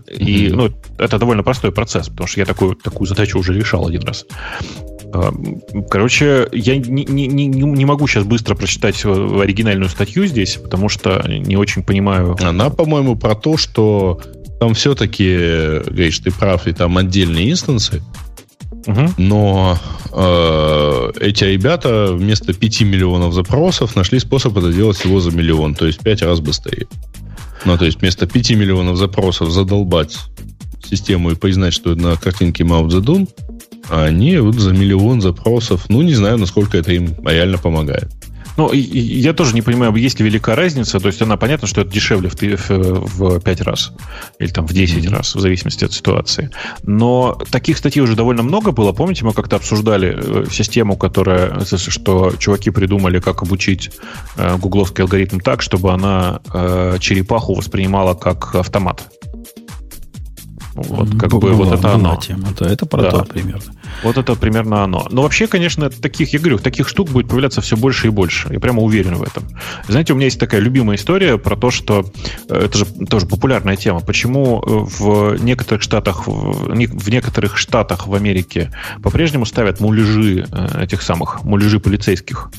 [0.07, 4.03] И ну, это довольно простой процесс, потому что я такую, такую задачу уже решал один
[4.03, 4.25] раз.
[5.89, 11.21] Короче, я не, не, не, не могу сейчас быстро прочитать оригинальную статью здесь, потому что
[11.27, 12.37] не очень понимаю.
[12.39, 14.21] Она, по-моему, про то, что
[14.59, 18.01] там все-таки, говоришь, ты прав, и там отдельные инстансы,
[19.17, 19.77] Но
[20.11, 25.85] э, эти ребята вместо 5 миллионов запросов нашли способ это делать всего за миллион, то
[25.85, 26.87] есть в 5 раз быстрее.
[27.65, 30.17] Ну, то есть вместо 5 миллионов запросов задолбать
[30.83, 33.27] систему и признать, что на картинке Цзэдун,
[33.89, 38.09] а они вот за миллион запросов, ну, не знаю, насколько это им реально помогает.
[38.57, 40.99] Ну, я тоже не понимаю, есть ли великая разница.
[40.99, 43.91] То есть она понятно, что это дешевле в, в, в 5 раз.
[44.39, 46.49] Или там в 10 раз, в зависимости от ситуации.
[46.83, 48.91] Но таких статей уже довольно много было.
[48.91, 53.91] Помните, мы как-то обсуждали э, систему, которая, что чуваки придумали, как обучить
[54.37, 59.07] э, гугловский алгоритм так, чтобы она э, черепаху воспринимала как автомат.
[60.73, 62.15] Вот как бы вот это оно.
[62.17, 63.11] Тема, да, это про да.
[63.11, 63.73] то примерно.
[64.03, 65.07] Вот это примерно оно.
[65.11, 68.49] Но вообще, конечно, таких, я говорю, таких штук будет появляться все больше и больше.
[68.51, 69.43] Я прямо уверен в этом.
[69.87, 72.05] Знаете, у меня есть такая любимая история про то, что
[72.47, 73.99] э, это же тоже популярная тема.
[73.99, 78.71] Почему э, в некоторых штатах, в некоторых штатах в Америке
[79.03, 82.49] по-прежнему ставят муляжи э, этих самых, муляжи полицейских?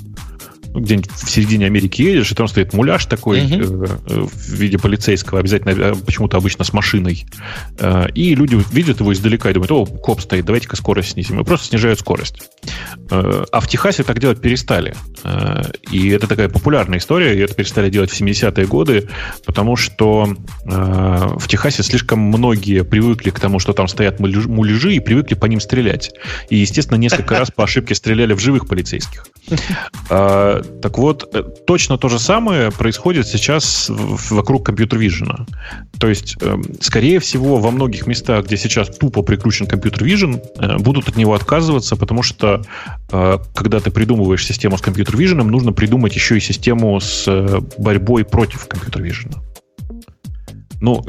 [0.74, 3.84] Где-нибудь в середине Америки едешь, и там стоит муляж такой угу.
[3.84, 7.26] э, в виде полицейского, обязательно, э, почему-то обычно с машиной.
[7.78, 11.40] Э, и люди видят его издалека и думают, о, коп стоит, давайте-ка скорость снизим.
[11.40, 12.50] И просто снижают скорость.
[13.10, 14.94] Э, а в Техасе так делать перестали.
[15.24, 19.08] Э, и это такая популярная история, и это перестали делать в 70-е годы,
[19.44, 25.00] потому что э, в Техасе слишком многие привыкли к тому, что там стоят муляжи, и
[25.00, 26.12] привыкли по ним стрелять.
[26.48, 29.26] И, естественно, несколько раз по ошибке стреляли в живых полицейских.
[30.62, 35.46] Так вот, э, точно то же самое происходит сейчас вокруг компьютер-вижена.
[35.98, 41.08] То есть, эм, скорее всего, во многих местах, где сейчас тупо прикручен компьютер-вижен, э, будут
[41.08, 42.62] от него отказываться, потому что
[43.12, 47.26] э, когда ты придумываешь систему с компьютер-виженом, нужно придумать еще и систему с
[47.78, 49.42] борьбой против компьютер-вижена.
[50.80, 51.00] Ну,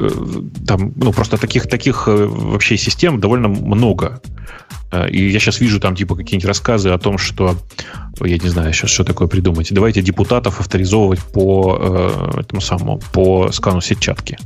[0.68, 4.20] там, ну, просто таких, таких вообще систем довольно много.
[4.94, 7.56] Э, и я сейчас вижу там типа какие-нибудь рассказы о том, что,
[8.22, 9.72] я не знаю сейчас, что такое придумать.
[9.72, 14.38] Давайте депутатов авторизовывать по э, этому самому, по скану сетчатки.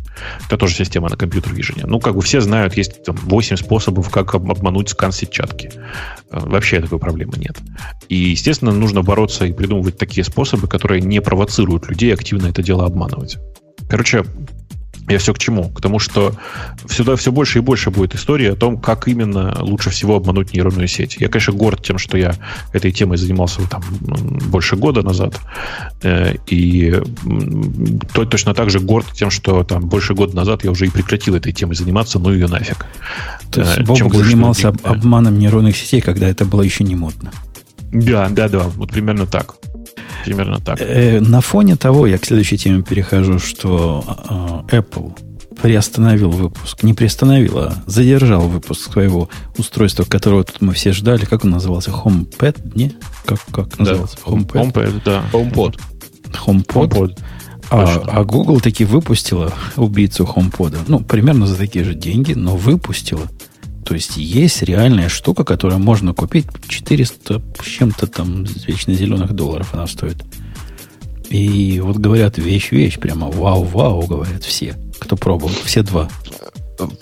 [0.47, 1.85] Это тоже система на компьютер вижения.
[1.87, 5.71] Ну, как бы все знают, есть там 8 способов, как обмануть скан сетчатки.
[6.31, 7.59] Э, вообще такой проблемы нет.
[8.09, 12.87] И, естественно, нужно бороться и придумывать такие способы, которые не провоцируют людей активно это дело
[12.87, 13.39] обманывать.
[13.89, 14.25] Короче,
[15.09, 15.71] я все к чему?
[15.71, 16.35] К тому, что
[16.89, 20.89] сюда все больше и больше будет истории о том, как именно лучше всего обмануть нейронную
[20.89, 21.17] сеть.
[21.19, 22.35] Я, конечно, горд тем, что я
[22.73, 23.83] этой темой занимался там
[24.51, 25.39] больше года назад.
[26.03, 27.01] Э, и
[28.13, 31.53] точно так же горд тем, что там больше года назад я уже и прекратил этой
[31.53, 32.87] темой заниматься, ну ее нафиг.
[33.51, 37.33] То есть э, Бобок занимался об, обманом нейронных сетей, когда это было еще не модно.
[37.93, 39.55] Да, да, да, вот примерно так.
[40.25, 40.81] Примерно так.
[40.81, 45.17] Э, на фоне того, я к следующей теме перехожу, что э, Apple
[45.61, 46.83] приостановил выпуск.
[46.83, 51.25] Не приостановил, а задержал выпуск своего устройства, которого тут мы все ждали.
[51.25, 51.91] Как он назывался?
[51.91, 52.73] HomePad?
[52.75, 52.93] Не?
[53.25, 54.17] Как, как назывался?
[54.25, 54.33] Да.
[54.33, 54.73] HomePad?
[54.73, 55.25] HomePad, да.
[55.33, 55.81] HomePod.
[56.47, 56.91] HomePod.
[56.91, 57.19] HomePod.
[57.71, 60.77] А, а Google таки выпустила убийцу HomePod.
[60.89, 63.29] Ну, примерно за такие же деньги, но выпустила.
[63.85, 69.71] То есть есть реальная штука, которую можно купить 400 с чем-то там вечно зеленых долларов
[69.73, 70.17] она стоит.
[71.31, 76.09] И вот говорят, вещь-вещь, прямо вау-вау, говорят все, кто пробовал, все два.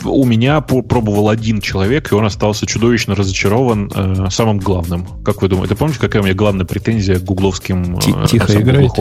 [0.05, 5.07] У меня пробовал один человек, и он остался чудовищно разочарован э, самым главным.
[5.23, 8.93] Как вы думаете, помните, какая у меня главная претензия к гугловским э, Тихо играет?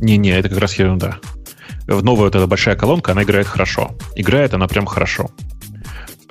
[0.00, 1.18] Не-не, это как раз ерунда.
[1.86, 3.90] Новая вот эта большая колонка, она играет хорошо.
[4.16, 5.30] Играет она прям хорошо.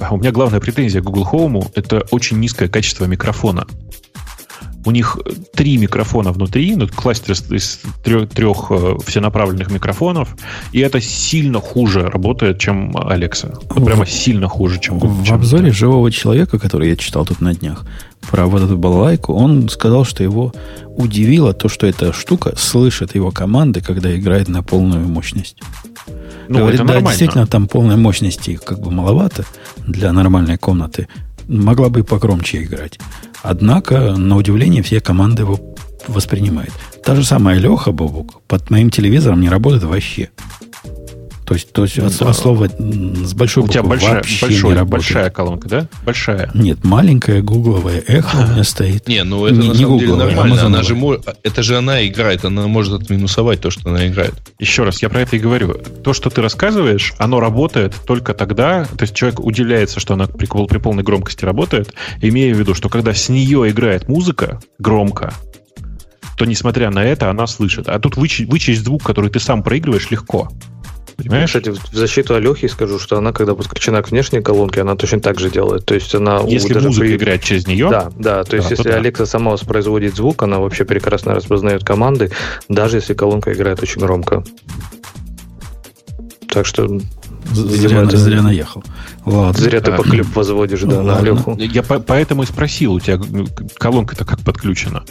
[0.10, 3.68] У меня главная претензия к Google Home— это очень низкое качество микрофона.
[4.86, 5.19] У них
[5.53, 10.36] три микрофона внутри, ну, кластер из трех, трех э, всенаправленных микрофонов,
[10.71, 13.57] и это сильно хуже работает, чем Alexa.
[13.75, 15.23] Ну, прямо сильно хуже, чем Google.
[15.23, 15.77] В обзоре это.
[15.77, 17.86] живого человека, который я читал тут на днях,
[18.29, 20.53] про вот эту балалайку, он сказал, что его
[20.95, 25.57] удивило то, что эта штука слышит его команды, когда играет на полную мощность.
[26.47, 29.45] Ну, Говорит, это да, действительно, там полной мощности как бы маловато
[29.77, 31.07] для нормальной комнаты.
[31.47, 32.99] Могла бы и погромче играть.
[33.43, 35.59] Однако, на удивление, все команды его
[36.07, 36.73] воспринимают.
[37.03, 40.29] Та же самая Леха Бобук под моим телевизором не работает вообще.
[41.52, 44.76] То есть, то есть от, от слова с большой У тебя большая, вообще большой, не
[44.78, 44.89] работает.
[44.89, 45.88] большая колонка, да?
[46.06, 46.49] Большая.
[46.54, 49.06] Нет, маленькая гугловая эхо у меня стоит.
[49.10, 50.66] Не, ну это не, на не самом деле нормально.
[50.66, 50.95] Она же,
[51.43, 54.34] это же она играет, она может отминусовать то, что она играет.
[54.60, 55.74] Еще раз, я про это и говорю.
[55.74, 60.45] То, что ты рассказываешь, оно работает только тогда, то есть человек удивляется, что она при,
[60.45, 65.34] при полной громкости работает, имея в виду, что когда с нее играет музыка громко,
[66.38, 67.89] то, несмотря на это, она слышит.
[67.89, 70.49] А тут вычесть, вычесть звук, который ты сам проигрываешь, легко.
[71.18, 71.49] Понимаешь?
[71.49, 75.40] Кстати, в защиту Алехи скажу, что она, когда подключена к внешней колонке, она точно так
[75.40, 75.86] же делает.
[75.86, 76.41] То есть она...
[76.48, 77.15] Если музыка при...
[77.15, 77.90] играет через нее?
[77.90, 78.44] Да, да.
[78.44, 79.26] То есть да, если то Alexa да.
[79.26, 82.32] сама воспроизводит звук, она вообще прекрасно распознает команды,
[82.69, 84.44] даже если колонка играет очень громко.
[86.48, 86.99] Так что
[87.53, 88.18] Зря, это...
[88.18, 88.84] зря наехал.
[89.26, 89.59] Ладно.
[89.59, 91.57] Зря ты поклеп возводишь, да, на Леху.
[91.57, 93.19] Я по- поэтому и спросил, у тебя
[93.77, 95.03] колонка-то как подключена?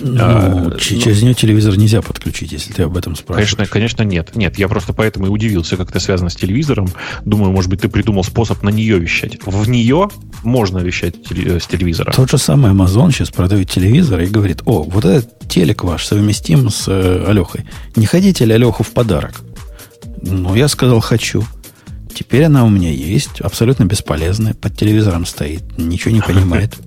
[0.00, 1.26] Ну, а, через но...
[1.26, 3.54] нее телевизор нельзя подключить, если ты об этом спрашиваешь.
[3.54, 4.34] Конечно, конечно, нет.
[4.34, 6.88] Нет, я просто поэтому и удивился, как это связано с телевизором.
[7.24, 9.38] Думаю, может быть, ты придумал способ на нее вещать.
[9.44, 10.08] В нее
[10.42, 12.12] можно вещать с телевизора.
[12.12, 16.70] Тот же самый Amazon сейчас продает телевизор и говорит, о, вот этот телек ваш совместим
[16.70, 17.66] с э, Алехой.
[17.96, 19.40] Не хотите ли Алеху в подарок?
[20.22, 21.44] Ну, я сказал, хочу.
[22.14, 26.74] Теперь она у меня есть, абсолютно бесполезная, под телевизором стоит, ничего не понимает.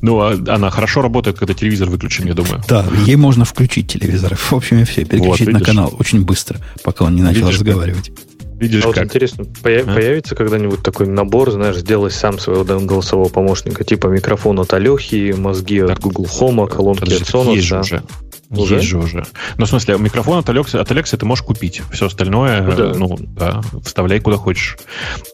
[0.00, 2.62] Ну, а она хорошо работает, когда телевизор выключен, я думаю.
[2.68, 4.36] Да, ей можно включить телевизор.
[4.36, 7.54] В общем, и все, переключить вот, на канал очень быстро, пока он не начал видишь,
[7.54, 8.12] разговаривать.
[8.58, 9.04] Видишь, а вот как?
[9.04, 9.94] интересно, появ, а?
[9.94, 15.80] появится когда-нибудь такой набор, знаешь, сделай сам своего голосового помощника, типа микрофон от Алехи, мозги
[15.80, 17.54] так, от Google Home, колонки от Sonos.
[17.54, 17.80] Есть да?
[17.80, 18.02] уже.
[18.50, 18.76] Уже?
[18.76, 19.24] Есть же уже.
[19.58, 21.82] Ну, в смысле, микрофон от Alexa, от Alexa ты можешь купить.
[21.92, 22.92] Все остальное, ну, да.
[22.94, 24.78] ну, да, вставляй куда хочешь.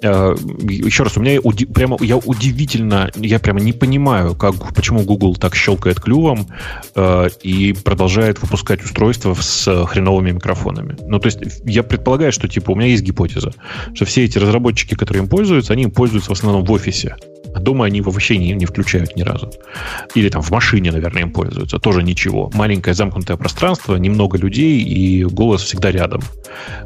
[0.03, 0.35] А,
[0.69, 5.36] еще раз, у меня уди- прямо, я удивительно, я прямо не понимаю, как, почему Google
[5.36, 6.49] так щелкает клювом
[6.97, 10.97] э, и продолжает выпускать устройства с хреновыми микрофонами.
[11.07, 13.53] Ну, то есть, я предполагаю, что, типа, у меня есть гипотеза,
[13.95, 17.16] что все эти разработчики, которые им пользуются, они им пользуются в основном в офисе.
[17.55, 19.52] А дома они вообще не, не включают ни разу.
[20.14, 21.78] Или там в машине, наверное, им пользуются.
[21.78, 22.51] Тоже ничего.
[22.55, 26.20] Маленькое замкнутое пространство, немного людей, и голос всегда рядом.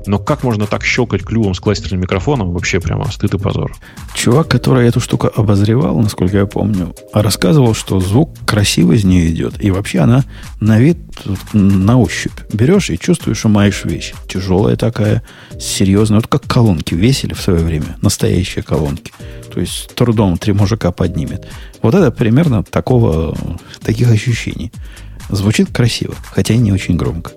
[0.07, 2.53] Но как можно так щелкать клювом с кластерным микрофоном?
[2.53, 3.75] Вообще прямо стыд и позор.
[4.15, 9.63] Чувак, который эту штуку обозревал, насколько я помню, рассказывал, что звук красиво из нее идет.
[9.63, 10.25] И вообще она
[10.61, 10.99] на вид,
[11.53, 12.33] на ощупь.
[12.53, 14.13] Берешь и чувствуешь, что маешь вещь.
[14.29, 15.23] Тяжелая такая,
[15.59, 16.19] серьезная.
[16.19, 17.97] Вот как колонки весили в свое время.
[18.03, 19.13] Настоящие колонки.
[19.53, 21.47] То есть с трудом три мужика поднимет.
[21.83, 23.37] Вот это примерно такого,
[23.83, 24.73] таких ощущений.
[25.31, 27.33] Звучит красиво, хотя и не очень громко.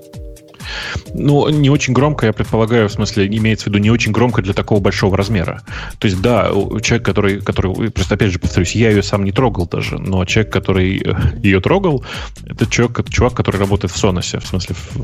[1.13, 4.53] Ну, не очень громко, я предполагаю, в смысле, имеется в виду не очень громко для
[4.53, 5.61] такого большого размера.
[5.99, 6.49] То есть, да,
[6.81, 10.53] человек, который, который, просто опять же повторюсь, я ее сам не трогал даже, но человек,
[10.53, 12.03] который э, ее трогал,
[12.45, 14.95] это человек, чувак, который работает в Sonos, в смысле, в,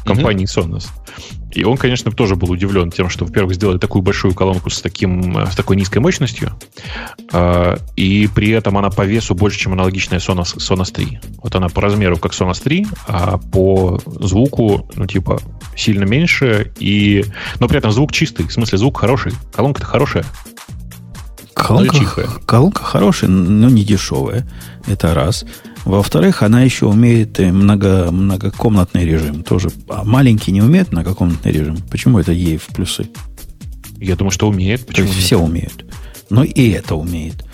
[0.00, 0.86] в компании Sonos.
[1.56, 5.38] И он, конечно, тоже был удивлен тем, что, во-первых, сделали такую большую колонку с, таким,
[5.38, 6.52] э, с такой низкой мощностью,
[7.32, 11.20] э, и при этом она по весу больше, чем аналогичная Sonos, Sonos 3.
[11.42, 15.15] Вот она по размеру как Sonos 3, а по звуку, ну, типа,
[15.76, 17.24] сильно меньше, и...
[17.60, 19.32] но при этом звук чистый, в смысле, звук хороший.
[19.54, 20.24] Колонка-то хорошая.
[21.54, 24.46] Колонка, колонка хорошая, но не дешевая.
[24.86, 25.44] Это раз.
[25.86, 29.42] Во-вторых, она еще умеет э, много, многокомнатный режим.
[29.42, 29.70] Тоже.
[29.88, 31.78] А маленький не умеет многокомнатный режим.
[31.90, 33.08] Почему это ей в плюсы?
[33.98, 34.86] Я думаю, что умеет.
[34.86, 35.86] Почему То есть все умеют.
[36.28, 37.44] Но и это умеет.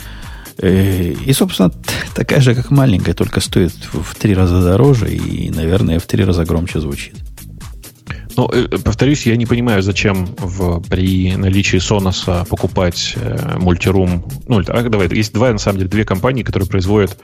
[0.59, 1.71] Э, и, собственно,
[2.15, 6.45] такая же, как маленькая, только стоит в три раза дороже и, наверное, в три раза
[6.45, 7.15] громче звучит.
[8.37, 14.25] Ну, э, повторюсь, я не понимаю, зачем в, при наличии Sonos покупать э, мультирум.
[14.49, 17.17] Ну, а, давай, есть два, на самом деле, две компании, которые производят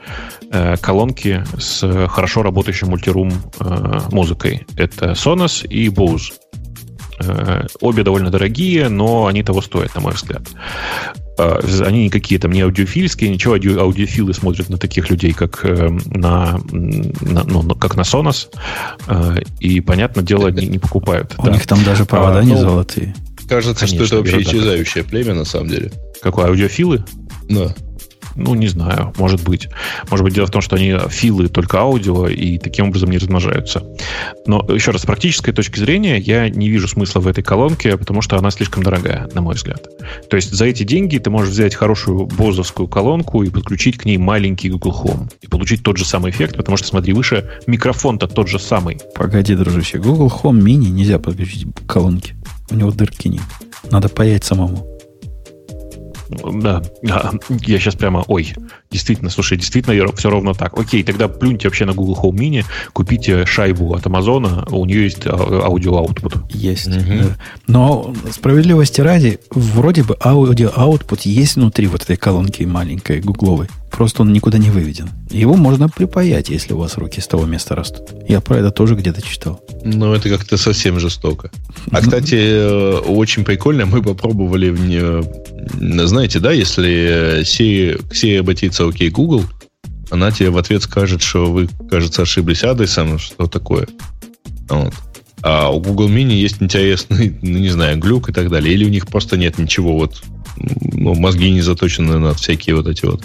[0.51, 4.65] э, колонки с хорошо работающим мультирум э, музыкой.
[4.77, 6.31] Это Sonos и Bose.
[7.21, 10.43] Э, обе довольно дорогие, но они того стоят, на мой взгляд.
[11.37, 15.89] Э, они никакие там не аудиофильские, ничего, ауди, аудиофилы смотрят на таких людей, как э,
[16.05, 18.47] на, на, ну, как на Sonos,
[19.59, 21.35] и, понятное дело, не, не покупают.
[21.37, 21.51] У да.
[21.51, 23.15] них там даже провода а, не ну, золотые.
[23.47, 25.91] Кажется, Конечно, что это вообще исчезающее племя, на самом деле.
[26.21, 27.03] Какое, аудиофилы?
[27.49, 27.73] Да.
[28.35, 29.69] Ну, не знаю, может быть.
[30.09, 33.83] Может быть, дело в том, что они филы только аудио и таким образом не размножаются.
[34.45, 38.21] Но еще раз, с практической точки зрения, я не вижу смысла в этой колонке, потому
[38.21, 39.87] что она слишком дорогая, на мой взгляд.
[40.29, 44.17] То есть за эти деньги ты можешь взять хорошую бозовскую колонку и подключить к ней
[44.17, 48.47] маленький Google Home и получить тот же самый эффект, потому что, смотри, выше микрофон-то тот
[48.47, 48.99] же самый.
[49.15, 52.35] Погоди, дружище, Google Home Mini нельзя подключить к колонке.
[52.71, 53.41] У него дырки нет.
[53.91, 54.98] Надо паять самому.
[56.29, 58.53] Да, я сейчас прямо, ой,
[58.91, 60.77] действительно, слушай, действительно все ровно так.
[60.77, 65.25] Окей, тогда плюньте вообще на Google Home Mini, купите шайбу от Амазона, у нее есть
[65.25, 66.35] а, аудио-аутпут.
[66.51, 66.87] Есть.
[66.87, 66.95] Угу.
[66.97, 67.37] Да.
[67.67, 73.67] Но справедливости ради, вроде бы аудио-аутпут есть внутри вот этой колонки маленькой гугловой.
[73.91, 75.09] Просто он никуда не выведен.
[75.29, 78.09] Его можно припаять, если у вас руки с того места растут.
[78.27, 79.61] Я про это тоже где-то читал.
[79.83, 81.51] Ну, это как-то совсем жестоко.
[81.91, 84.75] А, кстати, э, очень прикольно, мы попробовали,
[86.05, 89.43] знаете, да, если к Siri обратиться окей Google,
[90.11, 93.87] она тебе в ответ скажет, что вы, кажется, ошиблись адресом, что такое.
[94.69, 94.93] Вот.
[95.41, 98.73] А у Google Mini есть интересный, ну, не знаю, глюк и так далее.
[98.73, 100.21] Или у них просто нет ничего, вот,
[100.57, 103.23] ну, мозги не заточены на всякие вот эти вот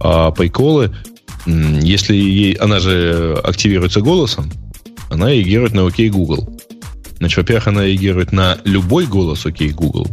[0.00, 0.94] а, приколы.
[1.46, 4.50] Если ей, она же активируется голосом,
[5.10, 6.58] она реагирует на OK Google.
[7.18, 10.06] Значит, во-первых, она реагирует на любой голос OK Google,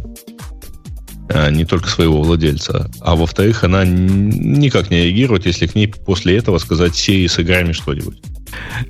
[1.28, 2.90] а не только своего владельца.
[3.00, 7.72] А во-вторых, она никак не реагирует, если к ней после этого сказать Siri, сыграй мне
[7.72, 8.22] что-нибудь.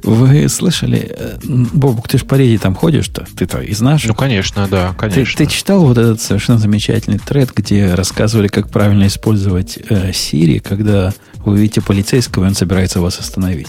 [0.02, 3.26] Вы слышали, э, Бобук, ты же по Reddit там ходишь-то?
[3.36, 4.08] Ты-то из наших?
[4.08, 5.24] Ну, конечно, да, конечно.
[5.24, 10.60] Ты, ты читал вот этот совершенно замечательный тред, где рассказывали, как правильно использовать э, Siri,
[10.60, 11.12] когда
[11.44, 13.68] вы видите полицейского, и он собирается вас остановить?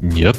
[0.00, 0.36] Нет.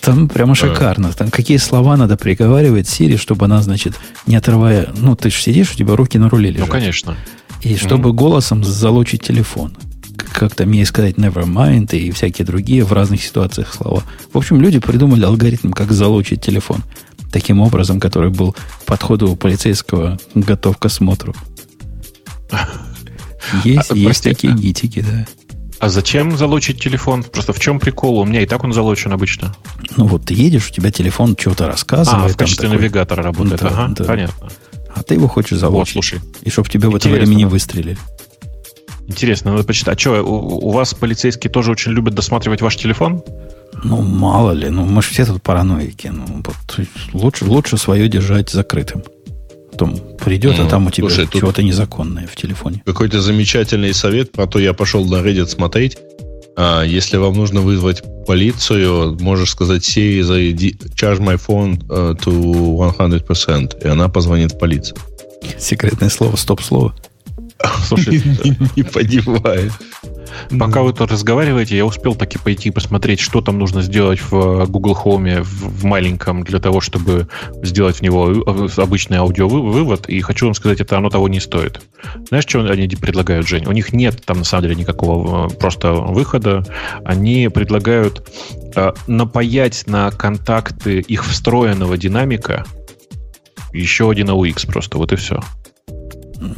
[0.00, 1.12] Там прямо шикарно.
[1.12, 3.94] Там какие слова надо приговаривать Сири, чтобы она, значит,
[4.26, 4.88] не отрывая...
[4.96, 6.68] Ну, ты же сидишь, у тебя руки на руле лежат.
[6.68, 7.16] Ну, конечно.
[7.60, 8.14] И чтобы mm-hmm.
[8.14, 9.76] голосом залочить телефон
[10.32, 14.02] как там мне сказать never mind и всякие другие в разных ситуациях слова.
[14.32, 16.82] В общем, люди придумали алгоритм, как залучить телефон.
[17.32, 21.34] Таким образом, который был подходу у полицейского готов к осмотру.
[23.64, 25.26] Есть, а, есть прости, такие гитики, да.
[25.80, 27.24] А зачем залочить телефон?
[27.24, 28.18] Просто в чем прикол?
[28.18, 29.56] У меня и так он залочен обычно.
[29.96, 32.30] Ну вот ты едешь, у тебя телефон что-то рассказывает.
[32.30, 32.78] А, в качестве такой...
[32.78, 33.62] навигатора работает.
[33.62, 34.04] Да, ага, да.
[34.04, 34.50] понятно.
[34.94, 35.94] А ты его хочешь залочить.
[35.94, 36.20] Вот, слушай.
[36.42, 37.96] И чтобы тебе в это время не выстрелили.
[39.10, 39.98] Интересно, надо почитать.
[39.98, 43.24] А что, у, у вас полицейские тоже очень любят досматривать ваш телефон?
[43.82, 44.68] Ну, мало ли.
[44.70, 46.06] Ну, мы же все тут параноики.
[46.06, 49.02] Ну, вот, лучше, лучше свое держать закрытым.
[49.72, 52.82] Потом придет, ну, а там у тебя слушай, чего-то незаконное в телефоне.
[52.86, 55.98] Какой-то замечательный совет, про то я пошел на Reddit смотреть.
[56.56, 60.22] А, если вам нужно вызвать полицию, можешь сказать Siri,
[60.94, 64.98] charge my phone uh, to 100%, и она позвонит в полицию.
[65.58, 66.94] Секретное слово, стоп-слово.
[67.86, 69.70] Слушай, не, не понимаю.
[70.58, 74.96] Пока вы тут разговариваете, я успел таки пойти посмотреть, что там нужно сделать в Google
[75.04, 77.28] Home в, маленьком для того, чтобы
[77.62, 80.08] сделать в него э, обычный аудиовывод.
[80.08, 81.80] И хочу вам сказать, это оно того не стоит.
[82.28, 83.66] Знаешь, что они предлагают, Жень?
[83.66, 86.64] У них нет там на самом деле никакого э, просто выхода.
[87.04, 88.28] Они предлагают
[88.74, 92.64] э, напаять на контакты их встроенного динамика
[93.72, 95.40] еще один AUX просто, вот и все.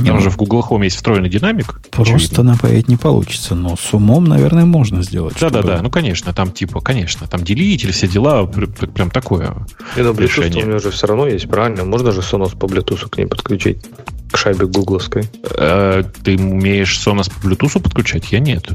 [0.05, 1.81] Там же в Google Home есть встроенный динамик.
[1.91, 2.45] Просто очевидно.
[2.45, 5.37] напаять не получится, но с умом, наверное, можно сделать.
[5.41, 9.55] Да-да-да, ну, конечно, там типа, конечно, там делитель, все дела, прям такое
[9.97, 11.85] И на Bluetooth у меня же все равно есть, правильно?
[11.85, 13.85] Можно же Sonos по Bluetooth к ней подключить,
[14.31, 15.25] к шайбе гугловской.
[15.57, 18.31] Э, ты умеешь Sonos по Bluetooth подключать?
[18.31, 18.69] Я нет.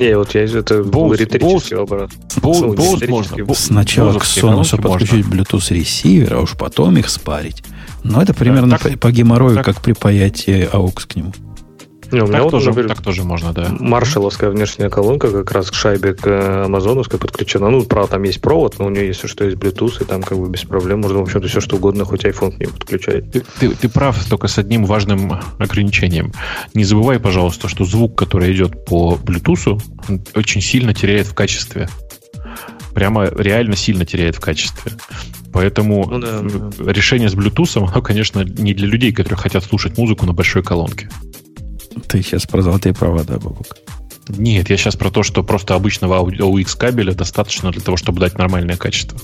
[0.00, 2.10] Не, вот я это был риторический вопрос.
[3.58, 7.62] Сначала к Sonos подключить Bluetooth ресивер, а уж потом их спарить.
[8.04, 11.32] Но это примерно так, по геморрою, так, как припаять AUX к нему.
[12.12, 13.74] Не, у меня так, вот, тоже, например, так тоже можно, да.
[13.80, 17.70] Маршаловская внешняя колонка как раз к шайбе к э, амазоновской подключена.
[17.70, 20.38] Ну, правда, там есть провод, но у нее, если что, есть Bluetooth, и там как
[20.38, 23.32] бы без проблем можно, в общем-то, все что угодно, хоть iPhone к ней подключать.
[23.32, 26.32] Ты, ты, ты прав, только с одним важным ограничением.
[26.74, 29.80] Не забывай, пожалуйста, что звук, который идет по Bluetooth,
[30.36, 31.88] очень сильно теряет в качестве.
[32.94, 34.92] Прямо реально сильно теряет в качестве.
[35.52, 36.92] Поэтому ну, да, да.
[36.92, 41.08] решение с Bluetooth, оно, конечно, не для людей, которые хотят слушать музыку на большой колонке.
[42.08, 43.76] Ты сейчас про золотые провода, Бабук.
[44.28, 48.38] Нет, я сейчас про то, что просто обычного AUX кабеля достаточно для того, чтобы дать
[48.38, 49.18] нормальное качество.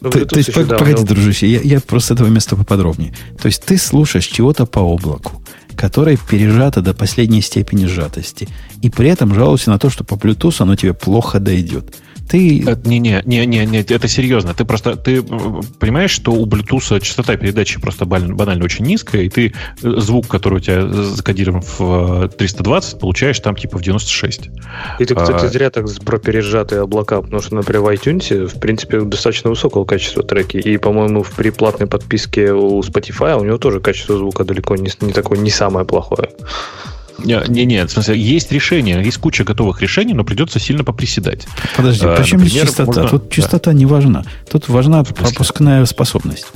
[0.00, 1.06] Ну, ты, то есть, погоди, давно...
[1.06, 3.12] дружище, я, я просто с этого места поподробнее.
[3.40, 5.42] То есть ты слушаешь чего-то по облаку,
[5.76, 8.48] которое пережато до последней степени сжатости,
[8.80, 11.94] и при этом жалуешься на то, что по Bluetooth оно тебе плохо дойдет.
[12.30, 12.64] Ты...
[12.84, 14.54] Не-не, не-не, не, это серьезно.
[14.54, 19.28] Ты просто ты понимаешь, что у Bluetooth частота передачи просто банально, банально очень низкая, и
[19.28, 19.52] ты
[19.82, 24.50] э, звук, который у тебя закодирован в 320, э, получаешь там типа в 96.
[25.00, 25.48] И ты, кстати, а...
[25.48, 30.22] зря так про пережатые облака, потому что, например, в iTunes, в принципе, достаточно высокого качества
[30.22, 34.76] треки, и, по-моему, в при платной подписке у Spotify у него тоже качество звука далеко
[34.76, 36.30] не, не такое, не самое плохое.
[37.24, 41.46] Не, не, в смысле, есть решение, есть куча готовых решений, но придется сильно поприседать.
[41.76, 43.02] Подожди, а, почему например, частота?
[43.02, 43.18] Можно...
[43.18, 43.76] Тут частота да.
[43.76, 44.24] не важна.
[44.50, 46.46] Тут важна пропускная способность.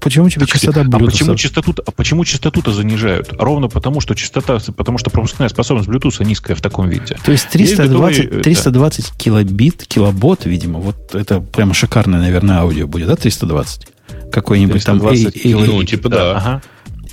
[0.00, 1.06] Почему тебе так, частота Bluetooth?
[1.06, 3.32] А почему частоту, а почему частоту-то занижают?
[3.38, 7.16] Ровно потому, что частота, потому что пропускная способность Bluetooth низкая в таком виде.
[7.24, 9.14] То есть 320, есть 320 да.
[9.16, 13.86] килобит, килобот, видимо, вот это прямо шикарное, наверное, аудио будет, да, 320?
[14.32, 15.42] Какой-нибудь 320 там...
[15.42, 16.36] Кило, ну, типа да.
[16.36, 16.62] Ага.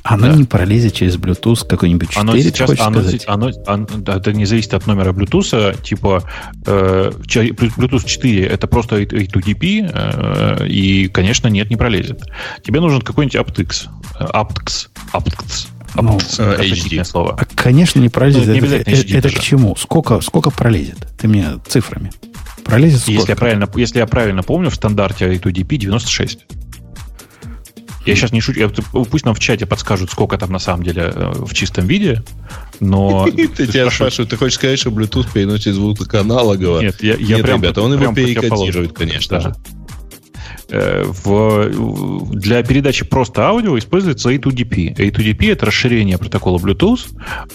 [0.07, 0.35] Оно да.
[0.35, 4.85] не пролезет через Bluetooth какой-нибудь 4, оно сейчас, оно, оно, оно, это не зависит от
[4.85, 6.23] номера Bluetooth, типа
[6.67, 12.21] э, Bluetooth 4 это просто A2DP, э, и, конечно, нет, не пролезет.
[12.61, 13.87] Тебе нужен какой-нибудь aptX,
[14.19, 17.03] aptX, aptX, ну, HD.
[17.03, 17.35] слово.
[17.39, 18.45] А, конечно, не пролезет.
[18.45, 19.75] Ну, не это, HD это, это к чему?
[19.75, 21.07] Сколько, сколько пролезет?
[21.17, 22.11] Ты мне цифрами.
[22.63, 23.13] Пролезет сколько?
[23.21, 26.45] Если я, правильно, если я правильно помню, в стандарте A2DP 96.
[28.05, 28.59] Я сейчас не шучу.
[28.59, 32.23] Я, пусть нам в чате подскажут, сколько там на самом деле э, в чистом виде,
[32.79, 33.27] но...
[33.35, 36.81] Ты тебя спрашивают, ты хочешь сказать, что Bluetooth переносит звук как аналогово?
[36.81, 37.61] Нет, я, прям...
[37.61, 39.55] ребята, он его перекодирует, конечно же.
[40.69, 44.95] Э, в, для передачи просто аудио используется A2DP.
[44.95, 47.07] A2DP это расширение протокола Bluetooth,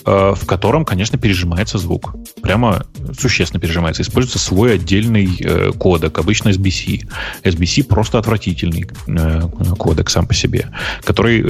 [0.06, 2.14] э, в котором, конечно, пережимается звук.
[2.42, 2.84] Прямо
[3.18, 4.02] существенно пережимается.
[4.02, 7.08] Используется свой отдельный э, кодек, обычно SBC.
[7.44, 8.86] SBC просто отвратительный
[9.78, 10.68] кодек сам по себе,
[11.02, 11.44] который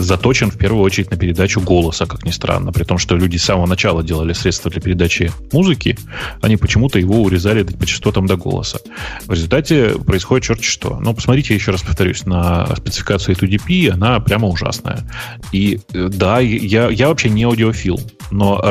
[0.00, 2.72] заточен в первую очередь на передачу голоса, как ни странно.
[2.72, 5.98] При том, что люди с самого начала делали средства для передачи музыки,
[6.40, 8.78] они почему-то его урезали по частотам до голоса.
[9.26, 10.98] В результате происходит черт что.
[11.02, 15.04] Но посмотрите, еще раз повторюсь, на спецификацию A2DP, она прямо ужасная.
[15.50, 18.00] И да, я, я вообще не аудиофил,
[18.30, 18.62] но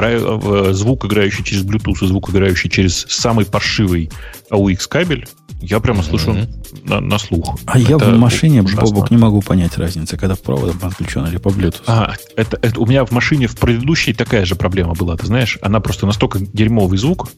[0.72, 4.10] звук, играющий через Bluetooth и звук, играющий через самый паршивый
[4.49, 5.28] AUX кабель,
[5.62, 6.90] я прямо слышу mm-hmm.
[6.90, 7.60] на, на слух.
[7.68, 11.49] А это я в машине, Бобок, не могу понять разницы, когда проводом подключен или по
[11.49, 11.84] Bluetooth.
[11.86, 15.60] А, это, это у меня в машине в предыдущей такая же проблема была, ты знаешь.
[15.62, 17.30] Она просто настолько дерьмовый звук,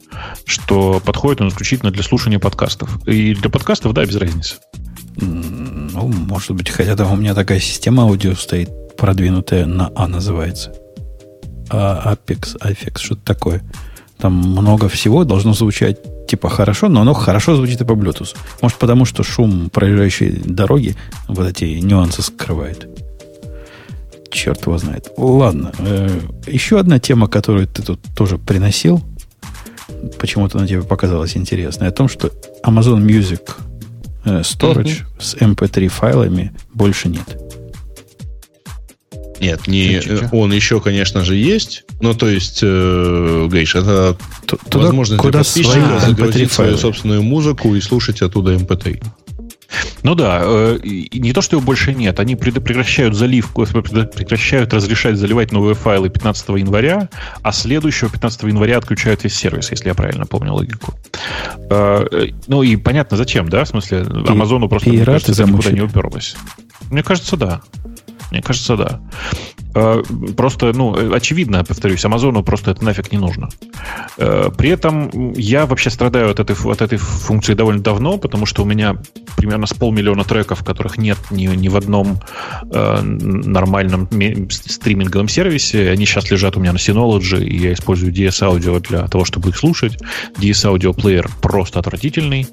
[0.46, 2.98] что подходит он исключительно для слушания подкастов.
[3.06, 4.56] И для подкастов, да, без разницы.
[5.16, 10.74] Ну, может быть, хотя там у меня такая система аудио стоит, продвинутая на А называется.
[11.70, 13.62] А, Apex, Apex, что-то такое.
[14.18, 18.34] Там много всего должно звучать типа хорошо, но оно хорошо звучит и по Bluetooth.
[18.62, 20.96] Может, потому что шум проезжающей дороги
[21.28, 22.88] вот эти нюансы скрывает.
[24.30, 25.12] Черт его знает.
[25.16, 25.72] Ладно.
[25.78, 26.08] Э,
[26.46, 29.00] еще одна тема, которую ты тут тоже приносил,
[30.18, 32.32] почему-то на тебе показалась интересной, о том, что
[32.64, 33.52] Amazon Music
[34.24, 35.20] storage uh-huh.
[35.20, 37.38] с MP3 файлами больше нет.
[39.40, 40.00] Нет, не,
[40.32, 41.84] он еще, конечно же, есть.
[42.00, 47.74] Ну, то есть, э, Гейш, это Туда, возможность куда для подписчика загрузить свою собственную музыку
[47.74, 49.02] и слушать оттуда MP3.
[50.02, 55.52] Ну да, э, не то, что его больше нет, они прекращают заливку, прекращают разрешать заливать
[55.52, 57.08] новые файлы 15 января,
[57.42, 60.94] а следующего 15 января отключают весь сервис, если я правильно помню логику.
[61.74, 63.64] Э, ну и понятно, зачем, да?
[63.64, 66.36] В смысле, Амазону просто, мне кажется, никуда не уперлось.
[66.90, 67.62] Мне кажется, да.
[68.30, 69.00] Мне кажется, да.
[69.74, 70.02] Э,
[70.36, 73.48] просто, ну, очевидно, повторюсь, Амазону просто это нафиг не нужно.
[74.16, 78.62] Э, при этом я вообще страдаю от этой, от этой функции довольно давно, потому что
[78.62, 78.96] у меня
[79.36, 82.20] примерно с полмиллиона треков, которых нет ни, ни в одном
[82.70, 84.08] э, нормальном
[84.50, 85.90] стриминговом сервисе.
[85.90, 89.50] Они сейчас лежат у меня на Synology, и я использую DS Audio для того, чтобы
[89.50, 89.98] их слушать.
[90.38, 92.46] DS Audio плеер просто отвратительный,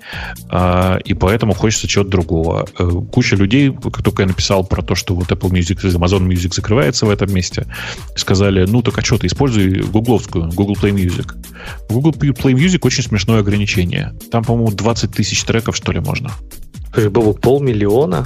[0.50, 2.68] э, и поэтому хочется чего-то другого.
[2.78, 6.54] Э, куча людей, как только я написал про то, что вот Apple Music, Amazon Music
[6.54, 7.68] закрывается в этом месте,
[8.16, 11.11] сказали, ну так а что, ты используй гугловскую, Google Play Music.
[11.90, 14.14] В Google Play Music очень смешное ограничение.
[14.32, 16.32] Там, по-моему, 20 тысяч треков, что ли, можно.
[17.10, 18.26] Было полмиллиона?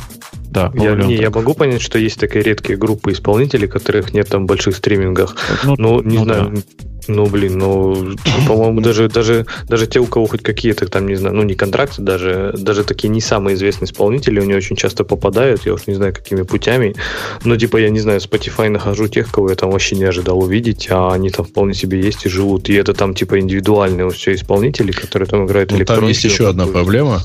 [0.49, 4.43] Да, я, не, я могу понять, что есть такие редкие группы исполнителей, которых нет там
[4.43, 5.35] в больших стримингах.
[5.65, 6.53] Ну, ну не ну, знаю.
[6.55, 6.61] Да.
[7.07, 8.15] Ну, блин, ну,
[8.47, 12.01] по-моему, даже, даже, даже те, у кого хоть какие-то там, не знаю, ну, не контракты,
[12.01, 15.95] даже, даже такие не самые известные исполнители, у него очень часто попадают, я уж не
[15.95, 16.95] знаю, какими путями.
[17.43, 20.87] Но, типа, я не знаю, Spotify нахожу тех, кого я там вообще не ожидал увидеть,
[20.89, 22.69] а они там вполне себе есть и живут.
[22.69, 26.65] И это там, типа, индивидуальные все исполнители, которые там играют ну, Там есть еще одна
[26.65, 27.21] проблема,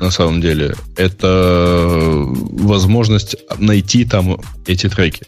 [0.00, 0.74] на самом деле.
[0.96, 5.22] Это возможность найти там эти треки.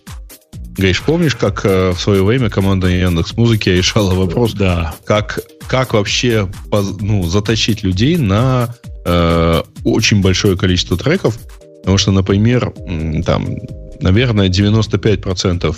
[0.77, 4.95] Гейш, помнишь, как э, в свое время команда Яндекс Музыки решала вопрос, да.
[5.05, 6.49] как, как вообще
[7.01, 8.75] ну, затащить людей на
[9.05, 11.39] э, очень большое количество треков?
[11.81, 12.73] Потому что, например,
[13.27, 13.57] там,
[14.01, 15.77] наверное, 95%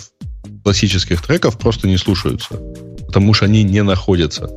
[0.62, 2.54] классических треков просто не слушаются,
[3.06, 4.48] потому что они не находятся.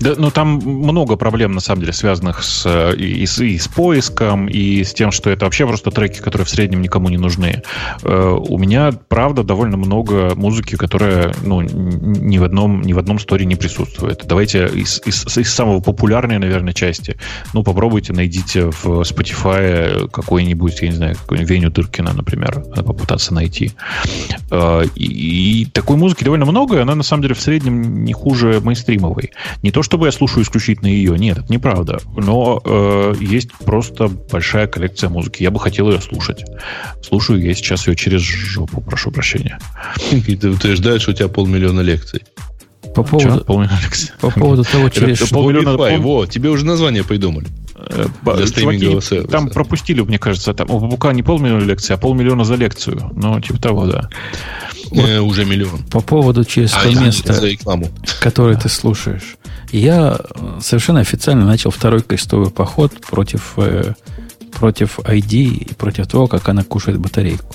[0.00, 4.46] Да, ну там много проблем, на самом деле, связанных с, и, с, и с поиском,
[4.48, 7.62] и с тем, что это вообще просто треки, которые в среднем никому не нужны.
[8.02, 13.18] Э, у меня, правда, довольно много музыки, которая ну, ни, в одном, ни в одном
[13.18, 14.24] сторе не присутствует.
[14.24, 17.16] Давайте из, из, из самого популярной, наверное, части.
[17.52, 23.72] Ну, попробуйте, найдите в Spotify какой-нибудь, я не знаю, какой-нибудь Веню Дыркина, например, попытаться найти.
[24.50, 28.14] Э, и, и такой музыки довольно много, и она, на самом деле, в среднем не
[28.14, 29.32] хуже мейнстримовой.
[29.62, 31.98] Не то, чтобы я слушаю исключительно ее, нет, это неправда.
[32.16, 35.42] Но э, есть просто большая коллекция музыки.
[35.42, 36.44] Я бы хотел ее слушать.
[37.02, 39.58] Слушаю я сейчас ее через жопу, прошу прощения.
[40.12, 42.22] И ты утверждаешь, что у тебя полмиллиона лекций.
[42.94, 44.10] По поводу, полмиллиона лекций.
[44.20, 45.28] По поводу того, через...
[45.28, 45.98] Полмиллиона, пол...
[45.98, 47.48] Во, тебе уже название придумали.
[47.74, 48.06] Э,
[48.36, 49.28] для стримингового сервиса.
[49.28, 53.10] Там пропустили, мне кажется, там у Бабука не полмиллиона лекций, а полмиллиона за лекцию.
[53.16, 54.08] Ну, типа того, да.
[54.92, 55.84] Э, уже миллион.
[55.84, 57.88] По поводу через А, место, за рекламу.
[58.20, 59.36] которое ты слушаешь.
[59.72, 63.94] Я э, совершенно официально начал второй крестовый поход против, э,
[64.52, 67.54] против ID и против того, как она кушает батарейку.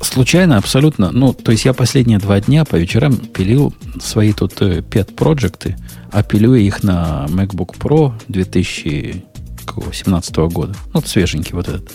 [0.00, 1.10] Случайно, абсолютно.
[1.12, 5.76] Ну, то есть я последние два дня по вечерам пилил свои тут pet проекты,
[6.12, 10.74] а пилю я их на MacBook Pro 2017 года.
[10.86, 11.92] Ну, вот свеженький вот этот,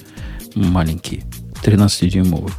[0.55, 1.23] маленький,
[1.63, 2.51] 13-дюймовый.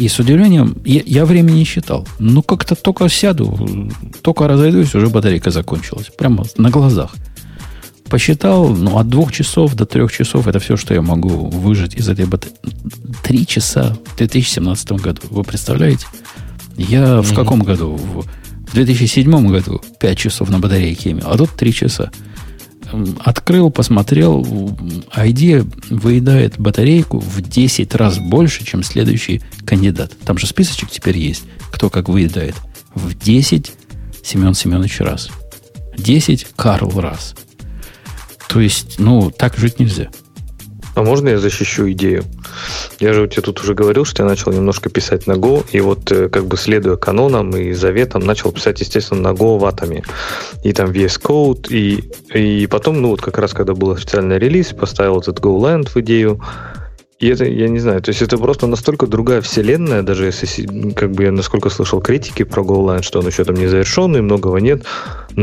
[0.00, 2.08] И с удивлением, я, я времени не считал.
[2.18, 3.90] Ну, как-то только сяду,
[4.22, 6.06] только разойдусь, уже батарейка закончилась.
[6.16, 7.14] Прямо на глазах.
[8.08, 12.08] Посчитал, ну, от двух часов до трех часов это все, что я могу выжать из
[12.08, 12.56] этой батареи.
[13.22, 15.20] Три часа в 2017 году.
[15.28, 16.06] Вы представляете?
[16.78, 17.90] Я в каком году?
[17.96, 18.24] В,
[18.70, 22.10] в 2007 году 5 часов на батарейке имел, а тут 3 часа.
[23.20, 30.12] Открыл, посмотрел, ID выедает батарейку в 10 раз больше, чем следующий кандидат.
[30.24, 32.54] Там же списочек теперь есть, кто как выедает.
[32.94, 33.72] В 10
[34.22, 35.30] Семен Семенович раз.
[35.96, 37.34] 10 Карл раз.
[38.48, 40.10] То есть, ну, так жить нельзя.
[40.94, 42.24] А можно я защищу идею?
[42.98, 45.80] Я же у тебя тут уже говорил, что я начал немножко писать на Go, и
[45.80, 50.02] вот э, как бы следуя канонам и заветам, начал писать, естественно, на Go ватами.
[50.64, 54.68] И там VS Code, и, и потом, ну вот как раз, когда был официальный релиз,
[54.68, 56.40] поставил этот GoLand в идею,
[57.20, 61.12] и это, я не знаю, то есть это просто настолько другая вселенная, даже если, как
[61.12, 64.84] бы я насколько слышал критики про GoLand, что он еще там незавершенный, многого нет,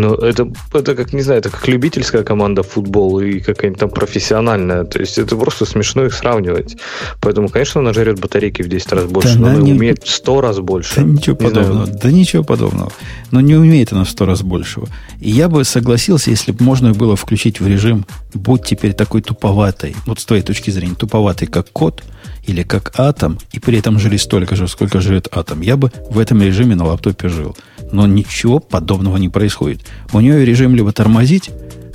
[0.02, 4.84] но это, это как, не знаю, это как любительская команда футбол и какая-нибудь там профессиональная,
[4.84, 6.78] то есть это просто смешно их сравнивать.
[7.22, 10.10] Поэтому, конечно, она жарит батарейки в 10 раз больше, Да но она не- умеет в
[10.10, 10.96] 100 раз больше.
[10.98, 11.66] Да ничего Не знаю.
[11.68, 11.88] подобного.
[12.00, 12.92] Да ничего подобного.
[13.32, 14.88] Но не умеет она в сто раз большего.
[15.20, 19.96] И я бы согласился, если бы можно было включить в режим «Будь теперь такой туповатой»,
[20.06, 22.04] вот с твоей точки зрения, туповатый, как код,
[22.46, 25.60] или как атом, и при этом жили столько же, сколько жрет атом.
[25.62, 27.58] Я бы в этом режиме на лаптопе жил.
[27.92, 29.86] Но ничего подобного не происходит.
[30.14, 31.50] У нее режим либо тормозить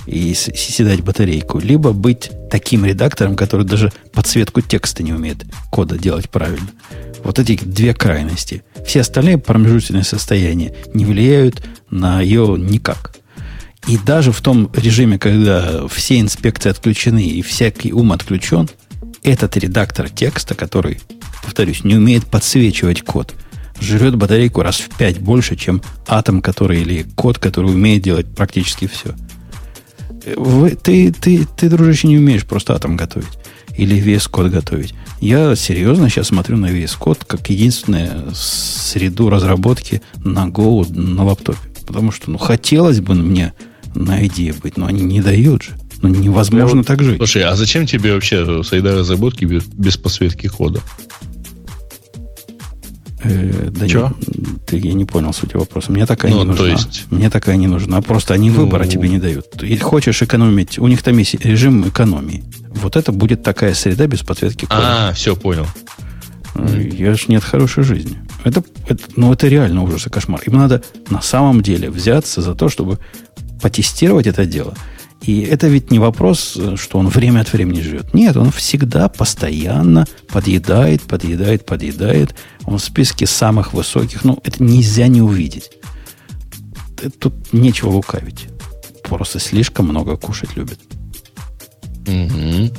[0.07, 6.29] и съедать батарейку, либо быть таким редактором, который даже подсветку текста не умеет кода делать
[6.29, 6.69] правильно.
[7.23, 8.65] Вот эти две крайности.
[8.85, 13.15] Все остальные промежуточные состояния не влияют на ее никак.
[13.89, 18.69] И даже в том режиме, когда все инспекции отключены и всякий ум отключен,
[19.23, 21.01] этот редактор текста, который,
[21.43, 23.35] повторюсь, не умеет подсвечивать код,
[23.83, 28.87] жрет батарейку раз в пять больше, чем атом, который или код, который умеет делать практически
[28.87, 29.15] все.
[30.37, 33.29] Вы- ты, ты, ты, дружище, не умеешь просто атом готовить.
[33.77, 34.95] Или VS код готовить.
[35.21, 41.59] Я серьезно сейчас смотрю на VS код как единственную среду разработки на Go на лаптопе.
[41.87, 43.55] Потому что, ну, хотелось бы мне
[43.95, 45.73] на идее быть, но они не дают же.
[46.03, 47.17] Ну, невозможно так жить.
[47.19, 50.81] Слушай, а зачем тебе вообще среда разработки без, без подсветки кода?
[53.25, 54.13] Э, да Чё?
[54.27, 55.93] не- ты, я не понял сути вопроса.
[55.93, 56.65] Мне такая Ну, не нужна.
[56.65, 58.01] то есть- Мне такая не нужна.
[58.03, 58.57] Просто они Ну.
[58.61, 59.63] выбора тебе не дают.
[59.63, 62.43] Или хочешь экономить, у них там есть режим экономии.
[62.75, 65.09] Вот это будет такая среда без подсветки кода.
[65.09, 65.67] А, все, понял.
[66.55, 68.19] Э, Я ж нет хорошей жизни.
[68.45, 70.41] Это, это, ну, это реально ужас и кошмар.
[70.47, 72.99] Им надо на самом деле взяться за то, чтобы
[73.61, 74.75] потестировать это дело.
[75.23, 78.13] И это ведь не вопрос, э, что он время от времени живет.
[78.13, 82.35] Нет, он всегда постоянно подъедает, подъедает, подъедает.
[82.65, 84.25] Он в списке самых высоких.
[84.25, 85.71] Ну, это нельзя не увидеть.
[86.97, 88.49] Т- Тут нечего лукавить.
[89.05, 90.81] Просто слишком много кушать любит.
[92.07, 92.71] Мгм.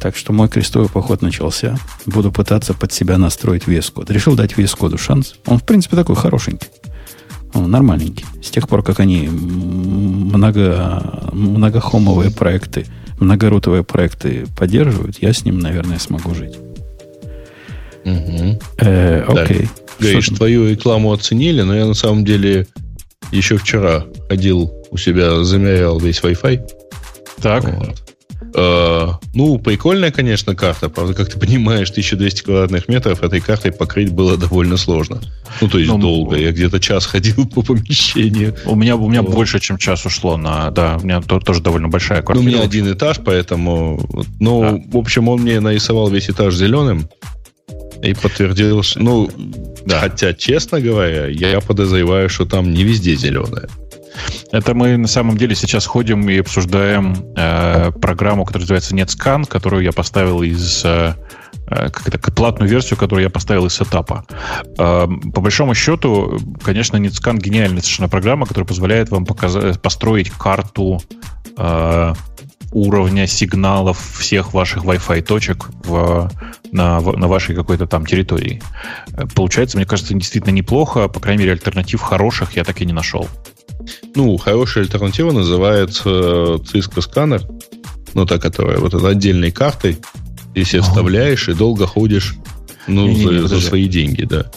[0.00, 1.76] Так что мой крестовый поход начался.
[2.06, 4.12] Буду пытаться под себя настроить VS Code.
[4.12, 5.34] Решил дать VS Code шанс.
[5.46, 6.68] Он, в принципе, такой хорошенький.
[7.54, 8.24] Он нормальненький.
[8.42, 12.86] С тех пор, как они много, многохомовые проекты,
[13.20, 16.56] многорутовые проекты поддерживают, я с ним, наверное, смогу жить.
[18.04, 18.58] Мгм.
[18.78, 19.68] Э, окей.
[20.00, 22.66] Говоришь, Что- твою рекламу оценили, но я на самом деле
[23.30, 26.60] еще вчера ходил у себя, замерял весь Wi-Fi.
[27.40, 27.64] Так.
[27.64, 28.02] Вот.
[28.54, 30.88] Э, ну, прикольная, конечно, карта.
[30.88, 35.20] Правда, как ты понимаешь, 1200 квадратных метров этой картой покрыть было довольно сложно.
[35.60, 36.36] Ну, то есть Ну, долго.
[36.36, 38.54] Я где-то час ходил по помещению.
[38.66, 39.34] У меня, у меня Вот.
[39.34, 40.70] больше, чем час ушло на...
[40.70, 42.48] Да, у меня то- тоже довольно большая Ну, у квартира.
[42.50, 44.08] меня один этаж, поэтому...
[44.40, 47.08] Ну, в общем, он мне нарисовал весь этаж зеленым
[48.02, 49.00] и подтвердил, что...
[49.00, 49.30] Ну,
[49.86, 50.00] Да.
[50.00, 53.68] хотя, честно говоря, я подозреваю, что там не везде зеленое.
[54.50, 59.82] Это мы на самом деле сейчас ходим и обсуждаем э, программу, которая называется NetScan, которую
[59.82, 61.14] я поставил из э,
[61.68, 64.24] э, как это, платную версию, которую я поставил из сетапа.
[64.78, 71.00] Э, по большому счету, конечно, NetScan гениальная совершенно программа, которая позволяет вам показать, построить карту
[71.56, 72.14] э,
[72.72, 76.30] уровня сигналов всех ваших Wi-Fi точек в,
[76.72, 78.62] на, на вашей какой-то там территории.
[79.12, 81.08] Э, получается, мне кажется, действительно неплохо.
[81.08, 83.28] По крайней мере, альтернатив хороших я так и не нашел.
[84.14, 87.42] Ну, хорошая альтернатива называется Cisco сканер,
[88.14, 89.98] ну, та, которая вот этой отдельной картой,
[90.54, 92.34] ты себе вставляешь и долго ходишь
[92.86, 94.50] ну, не, не, не, за, за свои деньги, да.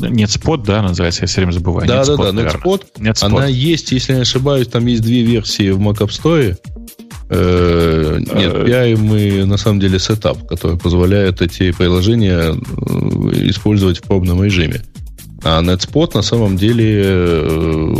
[0.00, 1.88] Нет спот, да, называется, я все время забываю.
[1.88, 2.82] Да, да, да, NetSpot.
[2.98, 3.24] NetSpot.
[3.24, 6.56] Она есть, если не ошибаюсь, там есть две версии в Mac App Store.
[7.30, 12.54] Э, нет, PI на самом деле сетап, который позволяет эти приложения э,
[13.48, 14.82] использовать в пробном режиме.
[15.44, 17.94] А NetSpot на самом деле э,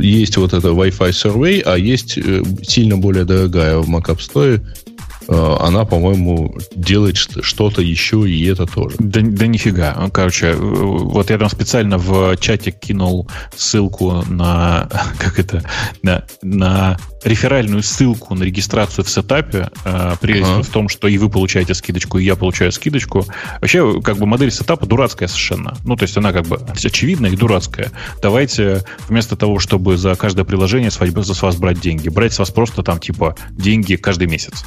[0.00, 2.18] есть вот это Wi-Fi Survey, а есть
[2.62, 4.87] сильно более дорогая в Mac App Store Э,
[5.28, 8.96] она, по-моему, делает что-то еще, и это тоже.
[8.98, 10.08] Да, да нифига.
[10.12, 14.88] Короче, э, вот я там специально в чате кинул ссылку на,
[15.18, 15.62] как это,
[16.02, 19.70] на, на реферальную ссылку на регистрацию в сетапе.
[19.84, 20.62] Э, прелесть ага.
[20.62, 23.26] в том, что и вы получаете скидочку, и я получаю скидочку.
[23.60, 25.76] Вообще, как бы модель сетапа дурацкая совершенно.
[25.84, 27.90] Ну, то есть она как бы очевидная и дурацкая.
[28.22, 30.98] Давайте вместо того, чтобы за каждое приложение с
[31.42, 34.64] вас брать деньги, брать с вас просто там типа деньги каждый месяц.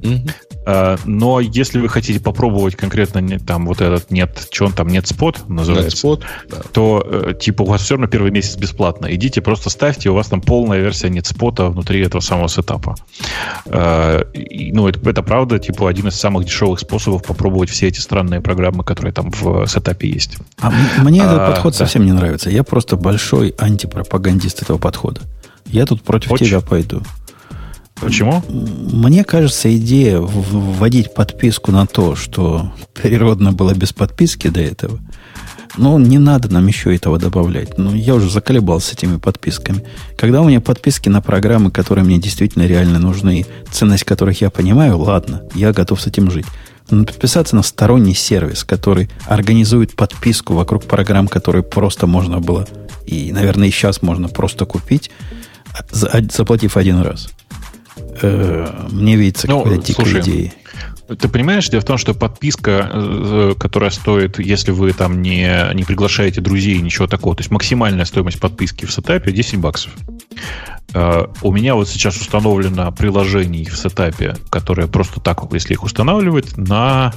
[0.00, 1.00] Mm-hmm.
[1.06, 5.48] Но если вы хотите попробовать конкретно там вот этот нет, что он там, нет спот
[5.48, 6.56] называется, NetSpot, да.
[6.72, 9.12] то э, типа у вас все равно первый месяц бесплатно.
[9.14, 12.96] Идите, просто ставьте, у вас там полная версия нет спота внутри этого самого сетапа.
[13.66, 18.40] А, ну, это, это правда, типа один из самых дешевых способов попробовать все эти странные
[18.40, 20.36] программы, которые там в сетапе есть.
[20.60, 20.70] А
[21.02, 21.78] мне этот а, подход да.
[21.78, 22.50] совсем не нравится.
[22.50, 25.22] Я просто большой антипропагандист этого подхода.
[25.66, 26.46] Я тут против Очень.
[26.46, 27.02] тебя пойду.
[28.00, 28.42] Почему?
[28.48, 35.00] Мне кажется, идея вводить подписку на то, что природно было без подписки до этого,
[35.76, 37.78] ну, не надо нам еще этого добавлять.
[37.78, 39.84] Ну, я уже заколебался этими подписками.
[40.16, 44.98] Когда у меня подписки на программы, которые мне действительно реально нужны, ценность которых я понимаю,
[44.98, 46.46] ладно, я готов с этим жить.
[46.90, 52.66] Но подписаться на сторонний сервис, который организует подписку вокруг программ, которые просто можно было,
[53.06, 55.10] и, наверное, и сейчас можно просто купить,
[55.90, 57.28] заплатив один раз–
[58.22, 60.52] мне видится ну, какая-то дикая слушай, идея.
[61.18, 65.84] Ты понимаешь, дело в том, что подписка, э, которая стоит, если вы там не, не
[65.84, 69.92] приглашаете друзей, ничего такого, то есть максимальная стоимость подписки в сетапе 10 баксов.
[70.94, 76.56] Uh, у меня вот сейчас установлено приложений в сетапе, которые просто так, если их устанавливать,
[76.56, 77.12] на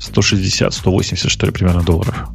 [0.00, 2.30] 160-180, что ли, примерно долларов.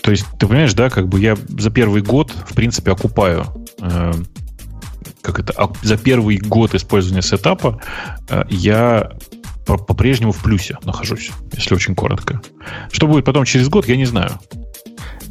[0.00, 3.46] То есть, ты понимаешь, да, как бы я за первый год, в принципе, окупаю
[3.80, 4.12] э,
[5.28, 7.78] как это, а за первый год использования сетапа
[8.30, 9.12] э, я
[9.66, 12.40] по-прежнему в плюсе нахожусь, если очень коротко.
[12.90, 14.40] Что будет потом через год, я не знаю.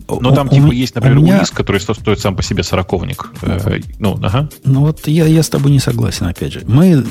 [0.08, 1.38] Но там, у, типа, у, есть, например, меня...
[1.38, 3.32] улис, который стоит сам по себе сороковник.
[3.42, 4.48] Э, ну, ага.
[4.64, 6.62] Ну, вот я, я с тобой не согласен, опять же.
[6.68, 7.04] Мы,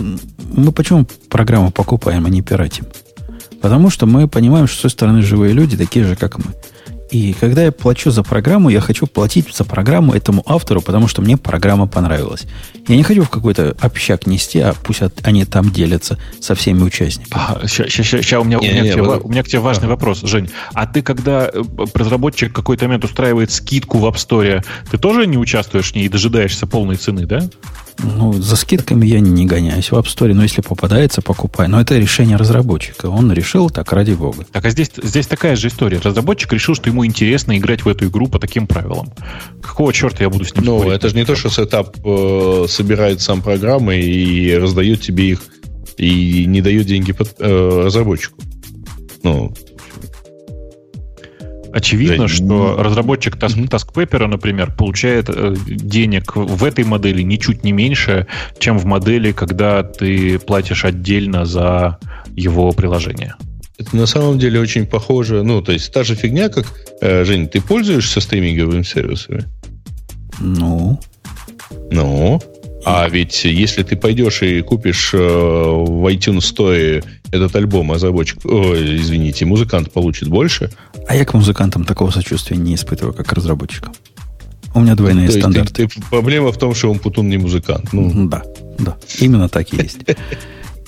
[0.52, 2.86] мы почему программу покупаем, а не пиратим?
[3.60, 6.54] Потому что мы понимаем, что с той стороны живые люди такие же, как мы.
[7.10, 11.22] И когда я плачу за программу, я хочу платить за программу этому автору, потому что
[11.22, 12.46] мне программа понравилась.
[12.88, 17.30] Я не хочу в какой-то общак нести, а пусть они там делятся со всеми участниками.
[17.32, 19.20] А, ща, у, меня, не, у, меня не, к тебе, вы...
[19.20, 19.90] у меня к тебе важный а.
[19.90, 20.50] вопрос, Жень.
[20.72, 21.62] А ты, когда э,
[21.94, 26.08] разработчик какой-то момент устраивает скидку в App Store, ты тоже не участвуешь в ней и
[26.08, 27.48] дожидаешься полной цены, да?
[28.02, 31.66] Ну, за скидками я не гоняюсь в App Store, но если попадается, покупай.
[31.68, 33.06] Но это решение разработчика.
[33.06, 34.44] Он решил так, ради бога.
[34.52, 35.98] Так, а здесь, здесь такая же история.
[35.98, 39.10] Разработчик решил, что ему интересно играть в эту игру по таким правилам.
[39.62, 40.96] Какого черта я буду с ним Ну, спорить?
[40.98, 45.42] это же не то, что сетап э, собирает сам программы и раздает тебе их
[45.96, 48.38] и не дает деньги под, э, разработчику.
[49.22, 49.54] Ну,
[51.76, 57.64] Очевидно, да, что разработчик Task, mm TaskPaper, например, получает э, денег в этой модели ничуть
[57.64, 58.26] не меньше,
[58.58, 61.98] чем в модели, когда ты платишь отдельно за
[62.34, 63.34] его приложение.
[63.76, 66.64] Это на самом деле очень похоже, ну, то есть та же фигня, как,
[67.02, 69.44] э, Жень, ты пользуешься стриминговыми сервисами?
[70.40, 70.98] Ну?
[71.90, 72.40] Ну?
[72.86, 77.04] А ведь если ты пойдешь и купишь э, в iTunes Store
[77.36, 80.70] этот альбом, разработчик, о, извините, музыкант получит больше.
[81.06, 83.92] А я к музыкантам такого сочувствия не испытываю, как к разработчикам.
[84.74, 85.86] У меня двойные То стандарты.
[85.86, 87.92] Ты, ты, проблема в том, что он Путун не музыкант.
[87.92, 88.28] Ну.
[88.28, 88.42] Да,
[88.78, 88.96] да.
[89.18, 90.00] Именно так и есть.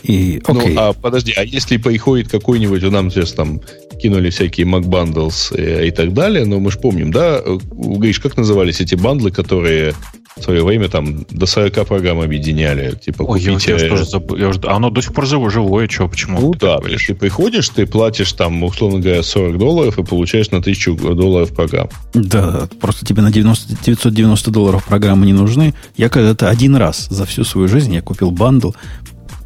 [0.03, 0.55] И, ну.
[0.55, 3.61] Ну, а подожди, а если приходит какой-нибудь, у нас сейчас там
[4.01, 7.43] кинули всякие Mac Bundles и, и так далее, но мы же помним, да,
[7.73, 9.95] Гриш, как назывались эти бандлы, которые
[10.39, 12.95] в свое время там до 40 программ объединяли.
[12.97, 13.71] Типа, Ой, я, купите...
[13.71, 14.37] я уж тоже забыл.
[14.37, 16.41] Я уже- а оно до сих пор живое, живое, что, почему?
[16.41, 20.51] Ну ты да, есть ты приходишь, ты платишь там, условно говоря, 40 долларов и получаешь
[20.51, 21.89] на 1000 долларов программ.
[22.15, 25.75] Да, просто тебе на 90, 990 долларов программы не нужны.
[25.97, 28.73] Я когда-то один раз за всю свою жизнь я купил бандл.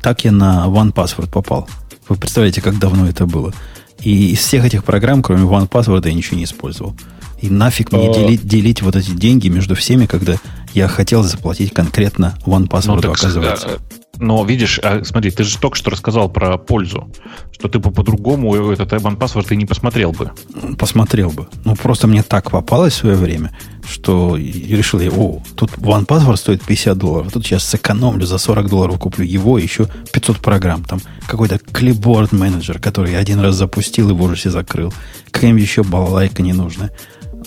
[0.02, 1.69] Так я на OnePassword попал.
[2.09, 3.55] Вы представляете, как давно это было?
[4.01, 6.94] И из всех этих программ, кроме OnePassword, я ничего не использовал.
[7.40, 8.14] И нафиг мне А.
[8.14, 10.36] делить, делить вот эти деньги между всеми, когда
[10.74, 13.69] я хотел заплатить конкретно OnePassword, Ну, так, оказывается.
[13.69, 13.77] э,
[14.19, 17.11] Но видишь, а, смотри, ты же только что рассказал про пользу,
[17.51, 20.31] что ты по- по-другому этот OnePassword ты не посмотрел бы.
[20.78, 21.47] посмотрел бы.
[21.65, 23.51] Ну, просто мне так попалось в свое время,
[23.89, 28.39] что и решил я, о, тут OnePassword стоит 50 долларов, а тут сейчас сэкономлю, за
[28.39, 30.85] 40 долларов куплю его, еще 500 программ.
[30.85, 34.93] Там какой-то clipboard manager, который я один раз запустил и в ужасе закрыл.
[35.31, 36.90] Какая-нибудь еще балалайка ненужная.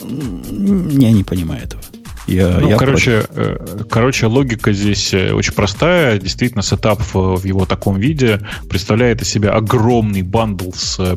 [0.01, 1.81] Я не понимаю этого.
[2.27, 3.57] Я, Ну, я короче, э,
[3.89, 6.17] короче, логика здесь э, очень простая.
[6.17, 11.15] Действительно, Setapp в, в его таком виде представляет из себя огромный bundle с, э,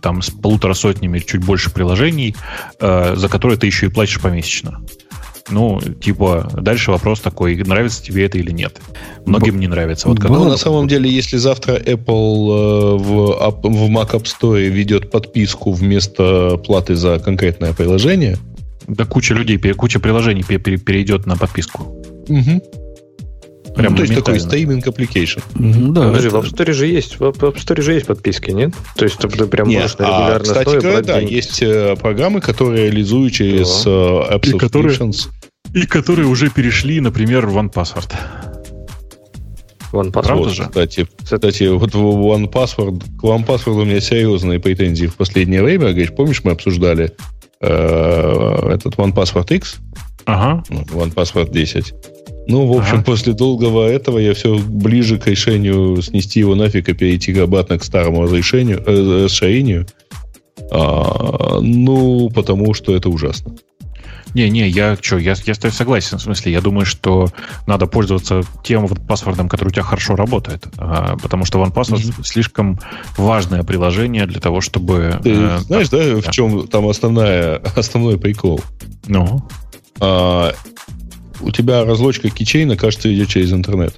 [0.00, 2.36] там, с полутора сотнями, чуть больше приложений,
[2.80, 4.80] э, за которые ты еще и платишь помесячно.
[5.50, 8.80] Ну, типа, дальше вопрос такой, нравится тебе это или нет.
[9.26, 10.08] Многим не нравится.
[10.08, 14.68] Вот как Ну, на самом деле, если завтра Apple э, в, в Mac App Store
[14.68, 18.38] ведет подписку вместо платы за конкретное приложение,
[18.86, 22.02] Да куча людей, куча приложений пере- пере- перейдет на подписку.
[22.28, 22.60] мгм.
[23.74, 25.42] Прям Ну, то есть такой стриминг application.
[25.54, 28.52] Мгм, Да, Подожди, это- в App Store же есть, в App Store же есть подписки,
[28.52, 28.72] нет?
[28.94, 31.34] То есть ты прям Не, можешь на а, регулярной кстати говоря, брать да, деньги.
[31.34, 33.90] есть э, программы, которые реализуют через Да.
[33.90, 35.28] э, App И которые- Subscriptions.
[35.74, 38.12] И которые уже перешли, например, в OnePassword.
[39.92, 40.34] OnePassword.
[40.36, 40.64] Вот, же?
[40.64, 45.88] Кстати, кстати, вот в OnePassword, к OnePassword у меня серьезные претензии в последнее время.
[45.90, 47.12] Говоришь, помнишь, мы обсуждали
[47.64, 49.76] этот OnePassword X,
[50.26, 50.62] Ага.
[50.70, 51.94] OnePassword 10.
[52.46, 53.04] Ну, в общем, Ага.
[53.04, 57.84] после долгого этого я все ближе к решению снести его нафиг и перейти обратно к
[57.84, 59.86] старому разрешению, э, расширению.
[60.70, 63.54] А, ну, потому что это ужасно.
[64.34, 66.18] Не-не, я что, я, я с тобой согласен.
[66.18, 67.28] В смысле, я думаю, что
[67.66, 70.66] надо пользоваться тем паспортом, который у тебя хорошо работает.
[70.76, 72.80] А, потому что OnePassword слишком
[73.16, 75.20] важное приложение для того, чтобы...
[75.22, 76.20] Ты э, знаешь, да, да.
[76.20, 78.60] в чем там основная, основной прикол?
[79.06, 79.48] Ну,
[80.00, 80.52] А,
[81.40, 83.94] у тебя разлочка кичейна, кажется, идет через интернет.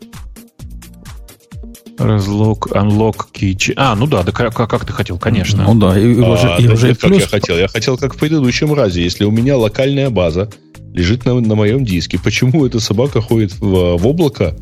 [1.99, 3.73] Разлог, unlock, key...
[3.77, 5.65] А, ну да, да как, как- как ты хотел, конечно.
[5.65, 7.57] Ну да, и, и уже, А, и да уже нет, как плюс я хотел.
[7.57, 9.03] Я хотел, как в предыдущем разе.
[9.03, 10.51] Если у меня локальная база
[10.93, 14.57] лежит на, на моем диске, почему эта собака ходит в, в облако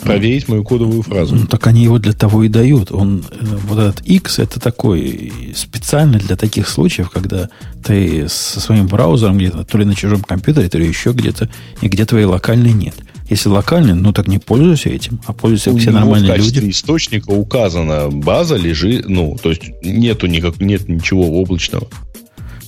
[0.00, 1.36] проверить мою кодовую фразу?
[1.36, 2.90] Ну, так они его для того и дают.
[2.90, 7.48] Он, э, вот этот X, это такой специально для таких случаев, когда
[7.84, 11.48] ты со своим браузером где-то, то ли на чужом компьютере, то ли еще где-то,
[11.80, 12.94] и где твоей локальной нет.
[13.32, 16.72] Если локальный, ну так не пользуйся этим, а пользуйся У все в нормальные качестве люди.
[16.72, 21.88] источника указана база лежит, ну, то есть нету никак, нет ничего облачного.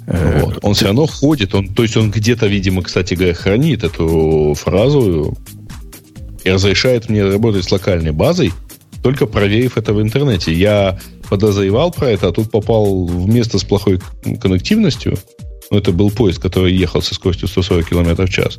[0.06, 0.58] Э, Вот.
[0.62, 5.36] Он все равно ходит, он, то есть он где-то, видимо, кстати говоря, хранит эту фразу
[6.44, 8.52] и разрешает мне работать с локальной базой,
[9.02, 10.52] только проверив это в интернете.
[10.54, 14.00] Я подозревал про это, а тут попал в место с плохой
[14.40, 15.18] коннективностью.
[15.70, 18.58] Ну, это был поезд, который ехал со скоростью 140 км в час.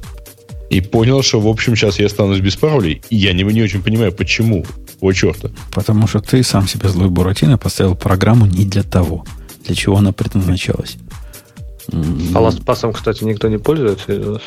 [0.70, 3.02] И понял, что, в общем, сейчас я останусь без паролей.
[3.10, 4.66] И я не, не очень понимаю, почему.
[5.02, 5.50] О, черта.
[5.72, 9.26] Потому что ты сам себе злой Буратино поставил программу не для того,
[9.66, 10.98] для чего она предназначалась.
[12.34, 14.42] А ластпасом, кстати, никто не пользуется из вас?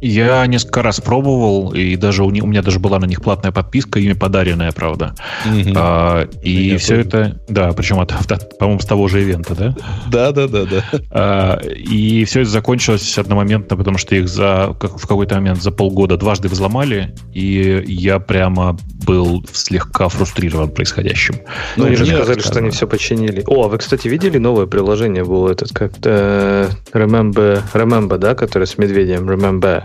[0.00, 3.52] Я несколько раз пробовал, и даже у, ни- у меня даже была на них платная
[3.52, 5.14] подписка, ими подаренная, правда.
[5.74, 7.08] А, и меня все тоже.
[7.08, 9.74] это, да, причем, от, от- по-моему, с того же ивента, да?
[10.10, 10.84] Да, да, да, да.
[11.10, 15.70] А, и все это закончилось одномоментно, потому что их за, как- в какой-то момент за
[15.72, 21.36] полгода дважды взломали, и я прямо был слегка фрустрирован происходящим.
[21.76, 23.42] Ну, они же мне сказали, что они все починили.
[23.46, 28.78] О, а вы, кстати, видели новое приложение было этот как-то Remember, Remember, да, который с
[28.78, 29.82] медведем, Remember.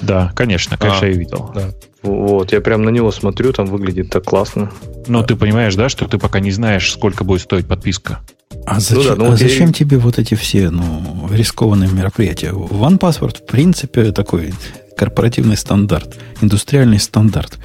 [0.00, 1.10] Да, конечно, конечно, А.
[1.10, 1.50] я видел.
[1.54, 1.70] Да.
[2.02, 4.70] Вот, я прям на него смотрю, там выглядит так классно.
[5.06, 8.20] Но ты понимаешь, да, что ты пока не знаешь, сколько будет стоить подписка.
[8.66, 11.90] А зачем, да, ну а вот я зачем и- тебе вот эти все ну, рискованные
[11.90, 12.52] мероприятия?
[12.52, 14.54] OnePassword, в принципе, такой
[14.96, 17.58] корпоративный стандарт, индустриальный стандарт.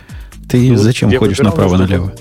[0.49, 2.13] Ты Ну, зачем я ходишь направо-налево?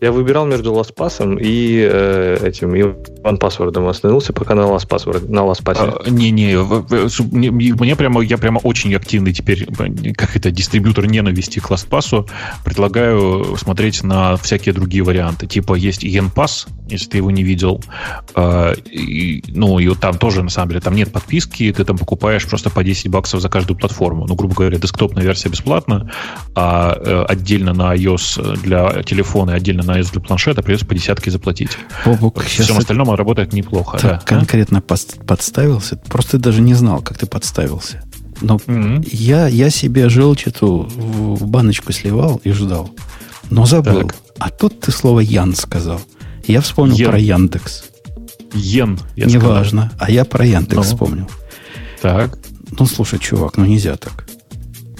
[0.00, 2.82] Я выбирал между LastPass и э, этим и
[3.24, 5.28] OnePassword остановился, пока на LastPass.
[5.28, 5.76] На LastPass.
[5.78, 6.10] А,
[6.58, 9.66] в- су- мне, прямо, я прямо очень активный теперь,
[10.14, 12.28] как это, дистрибьютор ненависти к LastPass.
[12.64, 15.46] Предлагаю смотреть на всякие другие варианты.
[15.46, 17.82] Типа есть EnPass, если ты его не видел.
[18.34, 21.96] А, и, ну, и вот там тоже, на самом деле, там нет подписки, ты там
[21.96, 24.26] покупаешь просто по 10 баксов за каждую платформу.
[24.26, 26.10] Ну, грубо говоря, десктопная версия бесплатна,
[26.54, 30.94] а э, отдельно на iOS для телефона и отдельно на iOS для планшета придется по
[30.94, 31.70] десятке заплатить.
[32.04, 33.98] Бобук, В сейчас всем остальном работает неплохо.
[33.98, 34.26] так да.
[34.26, 35.96] Конкретно пос- подставился.
[36.08, 38.02] Просто даже не знал, как ты подставился.
[38.40, 39.04] Но Мгм.
[39.12, 42.90] я, я себе желчь эту в баночку сливал и ждал.
[43.50, 44.00] Но забыл.
[44.02, 44.16] Так.
[44.38, 46.00] А тут ты слово Ян сказал.
[46.46, 47.10] Я вспомнил Ян.
[47.10, 47.84] про Яндекс.
[48.52, 49.50] Йен, я сказал.
[49.50, 49.92] Неважно.
[49.98, 50.82] А я про Яндекс Ну.
[50.82, 51.30] вспомнил.
[52.02, 52.38] Так,
[52.78, 54.26] Ну, слушай, чувак, ну нельзя так.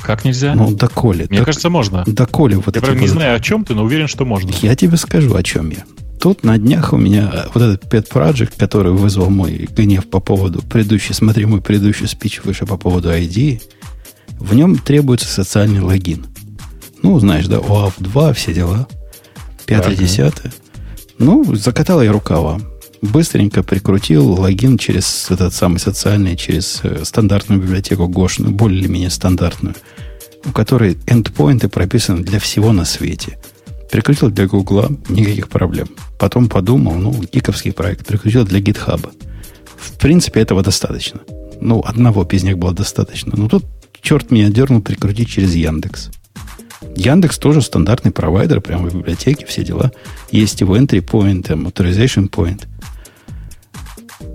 [0.03, 0.55] как нельзя?
[0.55, 1.27] Ну, доколе.
[1.29, 2.05] Мне док- кажется, можно.
[2.07, 4.51] доколе вот Я прям не вот- знаю, о чем ты, но уверен, что можно.
[4.63, 5.85] Я тебе скажу, о чем я.
[6.25, 10.21] Тут на днях у меня э, вот этот pet project, который вызвал мой гнев по
[10.21, 13.61] поводу предыдущей, смотри мой предыдущий спич выше по поводу ID,
[14.39, 16.25] в нем требуется социальный логин.
[17.03, 18.89] Ну, знаешь, да, OAuth 2, все дела.
[19.67, 19.99] Пятое, Так.
[19.99, 20.51] десятое.
[21.19, 22.59] Ну, закатал я рукава.
[23.03, 29.75] Быстренько прикрутил логин через этот самый социальный, через э, стандартную библиотеку гошную, более-менее стандартную,
[30.47, 33.37] у которой эндпоинты прописаны для всего на свете.
[33.95, 35.87] Прикрутил для Гугла, никаких проблем.
[36.19, 39.13] Потом подумал, ну, гиковский проект, прикрутил для гитхаба.
[39.77, 41.21] В принципе, этого достаточно.
[41.61, 43.35] Ну, одного без было достаточно.
[43.37, 43.65] Но тут
[44.03, 46.11] черт меня дернул прикрутить через Яндекс.
[46.97, 49.93] Яндекс тоже стандартный провайдер, прямо в библиотеке, все дела.
[50.33, 52.67] Есть его entry point, там, authorization point.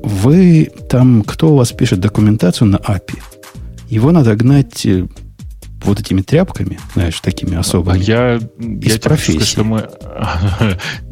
[0.02, 3.20] Вы там, кто у вас пишет документацию на API,
[3.90, 5.06] его надо гнать э,
[5.84, 8.00] вот этими тряпками, знаешь, такими особыми.
[8.00, 9.32] я, я Из хочу профессии.
[9.32, 9.90] сказать, что мы...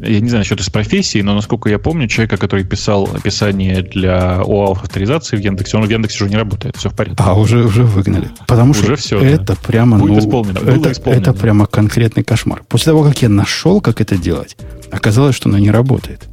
[0.06, 4.40] я не знаю насчет из профессии, но насколько я помню, человека, который писал описание для
[4.40, 7.22] ОАУ авторизации в Яндексе, он в Яндексе уже не работает, все в порядке.
[7.24, 8.28] А, уже, уже выгнали.
[8.46, 9.26] Потому Уже что да.
[9.26, 11.22] это прямо, Будет ну, исполнено, было это, исполнено.
[11.22, 12.62] это прямо конкретный кошмар.
[12.68, 14.56] После того, как я нашел, как это делать,
[14.90, 16.28] оказалось, что оно не работает.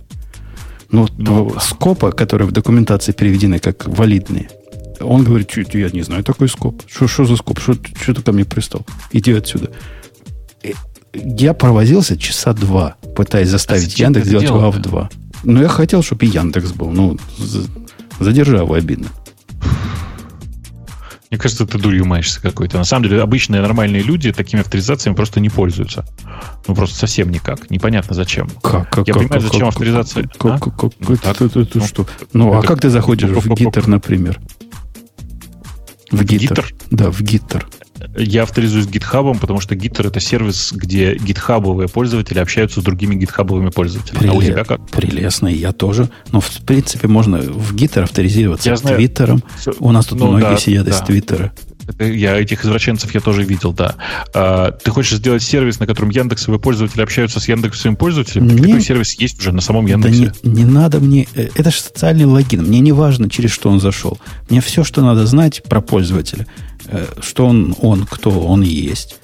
[0.92, 4.50] Ну, Ну, то скопа, которые в документации переведены как валидные,
[5.00, 6.82] он говорит, чуть я не знаю такой скоп.
[6.88, 7.60] Что, за скоп?
[7.60, 7.76] Что,
[8.14, 8.86] ты ко мне пристал?
[9.12, 9.72] Иди отсюда.
[11.14, 14.54] Я провозился часа два, пытаясь заставить зачем Яндекс делал-то?
[14.56, 15.10] УАВ 2.
[15.44, 16.90] Но я хотел, чтобы и Яндекс был.
[16.90, 17.62] Ну, за,
[18.20, 19.08] за державу обидно.
[21.32, 22.78] Мне кажется, ты дурью маешься какой-то.
[22.78, 26.06] На самом деле, обычные нормальные люди такими авторизациями просто не пользуются.
[26.68, 27.70] Ну, просто совсем никак.
[27.70, 28.48] Непонятно зачем.
[28.62, 30.24] Как, как, Я как, понимаю, как, зачем как, авторизация.
[30.38, 30.60] Как, А?
[30.60, 32.08] как, как, Ну, это- это- это Ну, что?
[32.34, 34.40] Ну, а это- как ты заходишь в Gitter, например?
[36.12, 36.22] В?
[36.22, 36.66] Gitter?
[36.92, 37.64] Да, в Gitter.
[38.18, 43.70] Я авторизуюсь гитхабом, потому что Gitter это сервис, где гитхабовые пользователи общаются с другими гитхабовыми
[43.70, 44.28] пользователями.
[44.30, 44.86] А у тебя как?
[44.90, 46.10] Прелестно, я тоже.
[46.32, 48.98] Но, в принципе, можно в Gitter авторизироваться Я с знаю.
[48.98, 49.44] Твиттером.
[49.58, 49.74] Всё.
[49.80, 51.06] У нас тут Ну, многие да, сидят из да.
[51.06, 51.54] Твиттера.
[51.88, 53.96] Это Я этих извращенцев я тоже видел, да.
[54.34, 58.50] А, ты хочешь сделать сервис, на котором Яндексовые пользователи общаются с Яндексовыми пользователями?
[58.50, 58.68] Так Нет.
[58.68, 60.32] Такой сервис есть уже на самом Да Яндексе.
[60.44, 61.28] не, не надо мне...
[61.36, 62.64] э, Это же социальный логин.
[62.64, 64.18] Мне не важно, через что он зашел.
[64.50, 66.48] Мне все, что надо знать про пользователя.
[66.88, 69.18] э, Что он, он, кто он есть.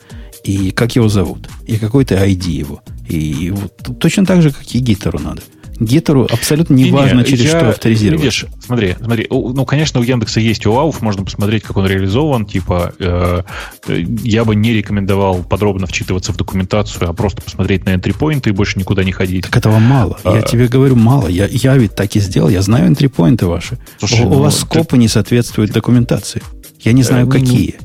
[0.43, 1.47] И как его зовут.
[1.67, 2.81] И какой-то ID его.
[3.07, 5.41] И вот точно так же, как и Гиттеру надо.
[5.81, 8.21] Гиттеру абсолютно не, важно, через я- что авторизировать.
[8.23, 9.27] Видишь, смотри, смотри.
[9.29, 12.45] у- Ну, конечно, у Яндекса есть УАУФ, можно посмотреть, как он реализован.
[12.45, 13.41] Типа, э,
[13.87, 18.53] э, я бы не рекомендовал подробно вчитываться в документацию, а просто посмотреть на энтрипоинты и
[18.53, 19.45] больше никуда не ходить.
[19.45, 20.19] Так этого мало.
[20.23, 20.41] Я А.
[20.43, 21.27] тебе говорю, мало.
[21.27, 22.49] Я, я ведь так и сделал.
[22.49, 23.77] Я знаю энтрипоинты ваши.
[23.97, 26.41] Слушай, у, у ну, вас ты- скопы не соответствуют документации.
[26.81, 27.75] Я не знаю, Э, ну, какие.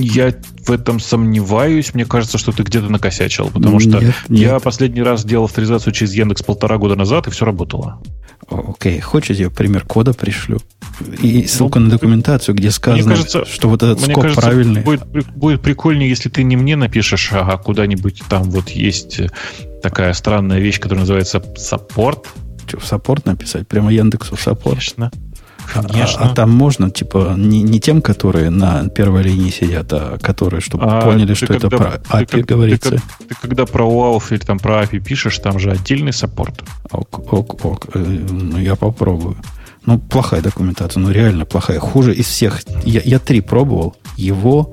[0.00, 0.34] Я
[0.64, 1.94] в этом сомневаюсь.
[1.94, 3.50] Мне кажется, что ты где-то накосячил.
[3.50, 4.14] Потому Нет, что нет.
[4.28, 8.00] я последний раз делал авторизацию через Яндекс полтора года назад, и все работало.
[8.48, 10.58] Окей, хочешь, я пример кода пришлю?
[11.22, 14.80] И ссылку на документацию, где сказано, Ну, кажется- что вот этот Мне scope кажется, правильный.
[14.82, 15.04] Будет,
[15.36, 19.28] будет прикольнее, если ты не мне напишешь, а куда-нибудь там вот есть э,
[19.82, 22.26] такая странная вещь, которая называется support.
[22.66, 23.66] Что, в support написать?
[23.68, 24.74] Прямо Яндексу в саппорт?
[24.78, 25.10] Конечно.
[25.74, 26.30] А- Конечно.
[26.30, 30.84] А, там можно, типа, не, не тем, которые на первой линии сидят, а которые, чтобы
[30.84, 32.90] А поняли, ты что это когда- про ты API как- говорится.
[32.90, 36.62] Ты, как- ты когда про УАУФ или там про API пишешь, там же отдельный саппорт.
[36.90, 37.86] Ок, ок, ок.
[37.94, 37.98] Э,
[38.30, 39.36] Ну, я попробую.
[39.86, 41.78] Ну, плохая документация, ну, реально плохая.
[41.78, 42.60] Хуже из всех.
[42.84, 43.96] Я, я три пробовал.
[44.16, 44.72] Его,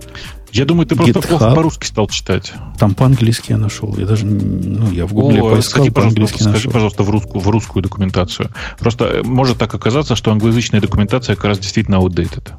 [0.51, 1.27] Я думаю, ты просто GitHub.
[1.27, 2.53] плохо по-русски стал читать.
[2.79, 3.95] там по-английски я нашел.
[3.97, 6.71] Я даже, ну, я в гугле О, поискал, сходи, пожалуйста, по-английски сходи, нашел.
[6.71, 8.49] пожалуйста, в русскую, в русскую документацию.
[8.79, 12.51] Просто э, может так оказаться, что англоязычная документация как раз действительно outdated.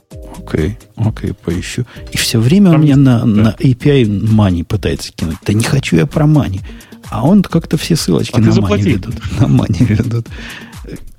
[0.46, 1.84] Окей, окей, поищу.
[2.12, 3.26] И все время он Там- меня на, да.
[3.26, 5.38] на API money пытается кинуть.
[5.44, 6.60] Да не хочу я про money.
[7.10, 9.14] А он как-то все ссылочки А на money ведут.
[9.40, 10.26] На money ведут.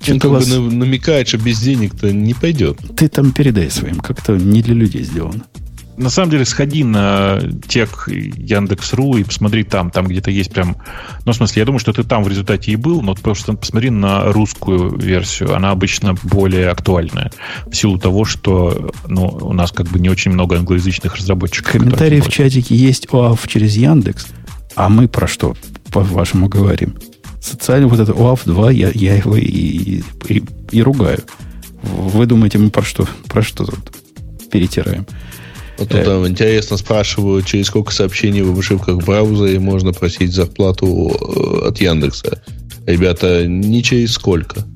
[0.08, 0.48] Он как вас...
[0.48, 2.78] бы намекает, что без денег-то не пойдет.
[2.96, 5.44] Ты там передай своим, как-то не для людей сделано
[6.00, 10.76] на самом деле сходи на тех Яндекс.ру и посмотри там, там где-то есть прям...
[11.26, 13.90] Ну, в смысле, я думаю, что ты там в результате и был, но просто посмотри
[13.90, 15.54] на русскую версию.
[15.54, 17.30] Она обычно более актуальная.
[17.66, 21.72] В силу того, что ну, у нас как бы не очень много англоязычных разработчиков.
[21.72, 24.28] Комментарии в чатике есть ОАФ через Яндекс,
[24.76, 25.54] а мы про что,
[25.92, 26.96] по-вашему, говорим?
[27.40, 31.20] Социально вот это ОАФ 2, я, я его и, и, и, и ругаю.
[31.82, 33.92] Вы думаете, мы про что, про что тут
[34.50, 35.06] перетираем?
[35.80, 41.68] Вот тут там интересно спрашивают, через сколько сообщений в обшивках браузера можно просить зарплату э,
[41.68, 42.42] от Яндекса.
[42.86, 44.66] Ребята, не через сколько.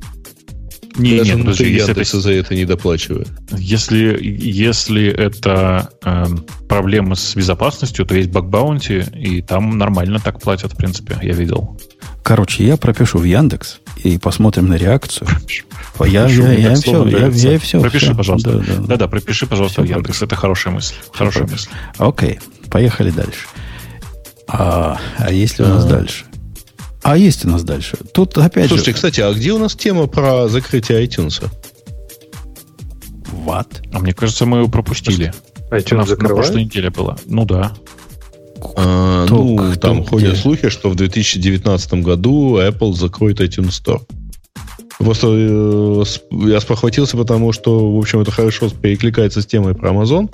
[0.96, 3.26] Не, Даже нет, внутри подожди, Яндекса это, за это не доплачиваю.
[3.58, 6.24] Если, если это э,
[6.68, 11.78] проблемы с безопасностью, то есть баг-баунти, и там нормально так платят, в принципе, я видел.
[12.24, 15.28] Короче, я пропишу в Яндекс и посмотрим на реакцию.
[16.00, 17.80] Я, я, я, я, все, я, я все.
[17.80, 18.14] Пропиши, все.
[18.14, 18.52] пожалуйста.
[18.52, 20.18] Да, да, да, да пропиши, пожалуйста, все в Яндекс.
[20.18, 20.24] Пропишу.
[20.24, 20.94] Это хорошая мысль.
[21.12, 21.68] Хорошая мысль.
[21.98, 22.40] Окей,
[22.70, 23.46] поехали дальше.
[24.48, 25.88] А, а есть ли у нас а.
[25.88, 26.24] дальше?
[27.02, 27.98] А есть у нас дальше.
[28.14, 28.94] Тут опять Слушайте, же...
[28.94, 31.44] кстати, а где у нас тема про закрытие iTunes?
[33.44, 33.86] What?
[33.92, 35.34] А мне кажется, мы его пропустили.
[35.70, 37.18] iTunes на, на прошлой неделе было.
[37.26, 37.74] Ну да.
[38.76, 40.40] А, ну, там кто, ходят где?
[40.40, 44.02] слухи, что в 2019 году Apple закроет iTunes Store.
[44.98, 46.04] Просто э,
[46.48, 50.32] я спохватился, потому что, в общем, это хорошо перекликается с темой про Amazon.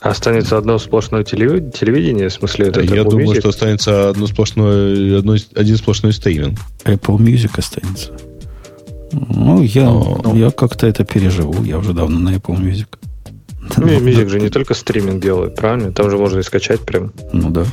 [0.00, 3.40] Останется одно сплошное телевидение, в смысле это Я Apple думаю, Music?
[3.40, 6.58] что останется одно сплошное, одно, один сплошной стриминг.
[6.84, 8.12] Apple Music останется.
[9.12, 10.36] Ну, я, ну.
[10.36, 11.62] я как-то это переживу.
[11.64, 12.86] Я уже давно на Apple Music.
[13.60, 15.92] Ну, Music же не только стриминг делает, правильно?
[15.92, 17.12] Там же можно и скачать прям.
[17.32, 17.66] Ну да.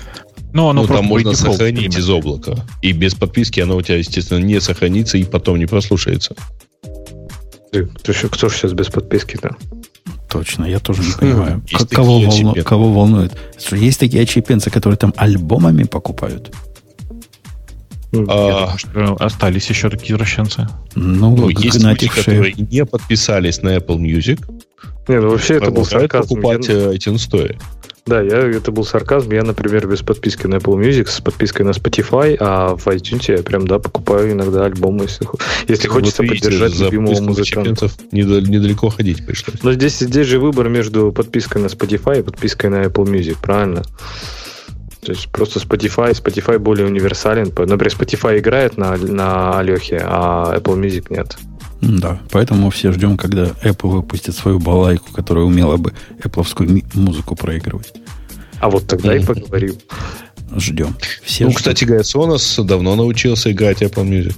[0.54, 2.56] Ну, оно ну, там можно сохранить из облака.
[2.82, 6.36] И без подписки оно у тебя, естественно, не сохранится и потом не прослушается.
[7.72, 9.56] Ты, ты, кто же сейчас без подписки-то?
[10.30, 11.64] Точно, я тоже не понимаю.
[11.68, 13.38] Есть кого, волну, кого волнует?
[13.72, 16.54] Есть такие очепенцы, которые там альбомами покупают?
[18.14, 20.68] А, думаю, остались еще такие извращенцы.
[20.96, 24.40] Ну, ну есть люди, которые не подписались на Apple Music.
[25.08, 26.30] Не, ну вообще это был сарказм.
[26.30, 26.94] покупать я...
[26.94, 27.56] ITunes Store.
[28.08, 29.34] Да, я, это был сарказм.
[29.34, 33.44] Я, например, без подписки на Apple Music, с подпиской на Spotify, а в iTunes я
[33.44, 35.28] прям, да, покупаю иногда альбомы, если,
[35.68, 37.90] если хочется вот видите, поддержать любимого музыканта.
[38.12, 39.62] Недалеко ходить пришлось.
[39.62, 43.84] Но здесь, здесь же выбор между подпиской на Spotify и подпиской на Apple Music, правильно?
[45.02, 47.46] То есть просто Spotify, Spotify более универсален.
[47.46, 51.38] Например, Spotify играет на, на Алехе, а Apple Music нет.
[51.82, 55.94] Да, поэтому все ждем, когда Apple выпустит свою балайку, которая умела бы
[56.24, 57.94] Apple музыку проигрывать.
[58.60, 59.76] А вот тогда и поговорим.
[60.56, 60.96] Ждем.
[61.24, 61.58] Все ну, ждем.
[61.58, 64.36] кстати говоря, Sonos давно научился играть Apple Music.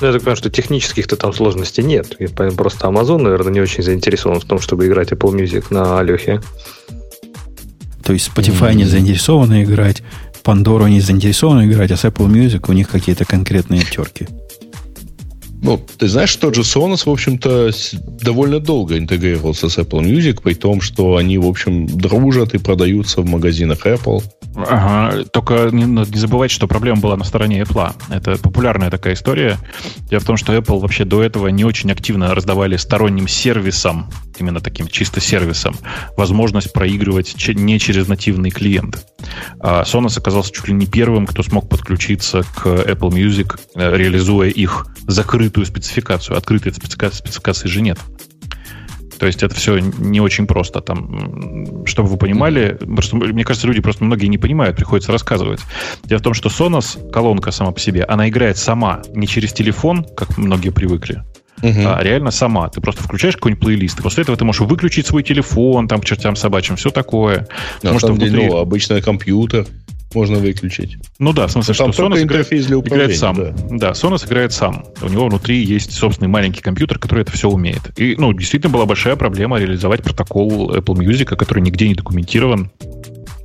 [0.00, 2.14] Ну, я так понимаю, что технических-то там сложностей нет.
[2.20, 6.40] И просто Amazon, наверное, не очень заинтересован в том, чтобы играть Apple Music на Алехе.
[8.04, 8.74] То есть Spotify mm-hmm.
[8.74, 10.02] не заинтересованы играть,
[10.44, 14.28] Pandora не заинтересованы играть, а с Apple Music у них какие-то конкретные терки.
[15.60, 17.70] Ну, ты знаешь, тот же Sonos, в общем-то,
[18.22, 23.22] довольно долго интегрировался с Apple Music, при том, что они, в общем, дружат и продаются
[23.22, 24.22] в магазинах Apple.
[24.66, 27.92] Ага, только не, не забывайте, что проблема была на стороне Apple.
[28.10, 29.58] Это популярная такая история.
[30.10, 34.60] Дело в том, что Apple вообще до этого не очень активно раздавали сторонним сервисам, именно
[34.60, 35.76] таким чисто сервисом,
[36.16, 39.06] возможность проигрывать не через нативный клиент.
[39.60, 44.48] А Sonos оказался чуть ли не первым, кто смог подключиться к Apple Music, э, реализуя
[44.48, 46.36] их закрытую спецификацию.
[46.36, 47.98] Открытой спецификации же нет.
[49.18, 50.80] То есть это все не очень просто.
[50.80, 55.60] Там, чтобы вы понимали, просто, мне кажется, люди просто многие не понимают, приходится рассказывать.
[56.04, 60.06] Дело в том, что Sonos, колонка сама по себе, она играет сама, не через телефон,
[60.16, 61.22] как многие привыкли,
[61.60, 61.80] Угу.
[61.86, 62.68] А реально сама.
[62.68, 66.04] Ты просто включаешь какой-нибудь плейлист, и после этого ты можешь выключить свой телефон, там, к
[66.04, 67.48] чертям собачьим, все такое.
[67.82, 69.66] На Потому самом деле, ну, обычный компьютер
[70.14, 70.96] можно выключить.
[71.18, 73.36] Ну да, в смысле, что Sonos играет, играет сам.
[73.36, 73.54] Да.
[73.70, 74.84] да, Sonos играет сам.
[75.02, 77.98] У него внутри есть собственный маленький компьютер, который это все умеет.
[77.98, 82.70] И, ну, действительно была большая проблема реализовать протокол Apple Music, который нигде не документирован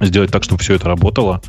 [0.05, 1.41] сделать так, чтобы все это работало,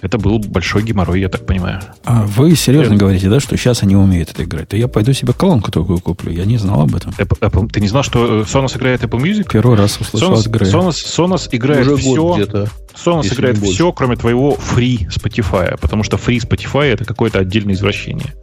[0.00, 1.80] это был большой геморрой, я так понимаю.
[2.04, 3.00] А вы серьезно это...
[3.00, 4.68] говорите, да, что сейчас они умеют это играть?
[4.68, 6.32] То я пойду себе колонку такую куплю.
[6.32, 7.12] Я не знал об этом.
[7.12, 9.50] Apple, Apple, ты не знал, что Sonos играет Apple Music?
[9.52, 10.72] Первый раз услышал Sonos, от Грея.
[10.72, 12.34] Sonos, Sonos играет Уже все.
[12.34, 17.74] Где-то, Sonos играет все, кроме твоего free Spotify, потому что free Spotify это какое-то отдельное
[17.74, 18.34] извращение.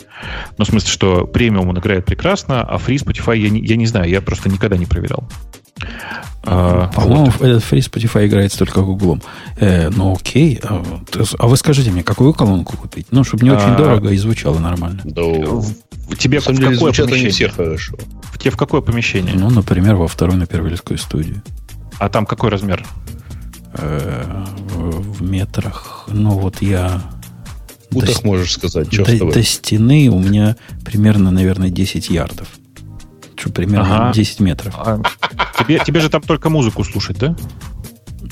[0.57, 3.85] Ну, в смысле, что премиум он играет прекрасно, а free Spotify я не, я не
[3.85, 5.27] знаю, я просто никогда не проверял.
[6.43, 9.21] А, По-моему, этот фри Spotify играет только Гуглом.
[9.57, 10.59] Э, ну окей.
[10.63, 10.83] А,
[11.39, 13.07] а вы скажите мне, какую колонку купить?
[13.11, 15.01] Ну, чтобы не очень а, дорого и звучало нормально.
[15.03, 17.31] В, Тебе в деле какое звучат они помещение?
[17.31, 17.97] все хорошо.
[18.39, 19.33] Тебе в какое помещение?
[19.35, 21.41] Ну, например, во второй на Первильскую студию.
[21.99, 22.85] А там какой размер?
[23.73, 26.05] Э, в метрах.
[26.07, 27.01] Ну, вот я...
[27.91, 29.33] До, можешь сказать, что с до- тобой.
[29.33, 30.55] до стены у меня
[30.85, 32.47] примерно, наверное, 10 ярдов.
[33.37, 34.13] Что, примерно Ага.
[34.13, 34.73] 10 метров.
[34.77, 34.99] А,
[35.59, 37.35] тебе, тебе же там только музыку слушать, да?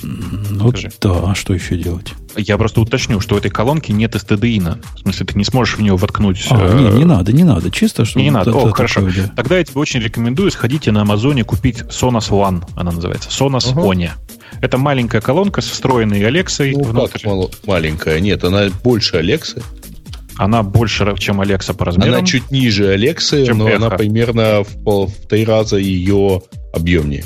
[0.03, 0.91] Ну, Скажи.
[1.01, 2.13] да, а что еще делать?
[2.35, 4.83] Я просто уточню, что у этой колонки нет STDIN.
[4.95, 6.45] В смысле, ты не сможешь в нее воткнуть...
[6.49, 7.71] А, э, не, не надо, не надо.
[7.71, 8.19] Чисто, что...
[8.19, 8.51] Не, не надо.
[8.51, 9.01] О, такое, хорошо.
[9.01, 9.31] да.
[9.35, 13.29] Тогда я тебе очень рекомендую, сходите на Амазоне купить Sonos One, она называется.
[13.29, 13.81] Sonos Ага.
[13.81, 14.09] One.
[14.61, 17.27] Это маленькая колонка с встроенной Алексой Ну, как внутрь.
[17.27, 18.19] мало- маленькая.
[18.19, 19.61] Нет, она больше Алексы.
[20.37, 22.15] Она больше, чем Алекса по размерам.
[22.15, 23.77] Она чуть ниже Алексы, Чем но Эхо.
[23.77, 26.41] она примерно в, пол- в три раза ее
[26.73, 27.23] объемнее.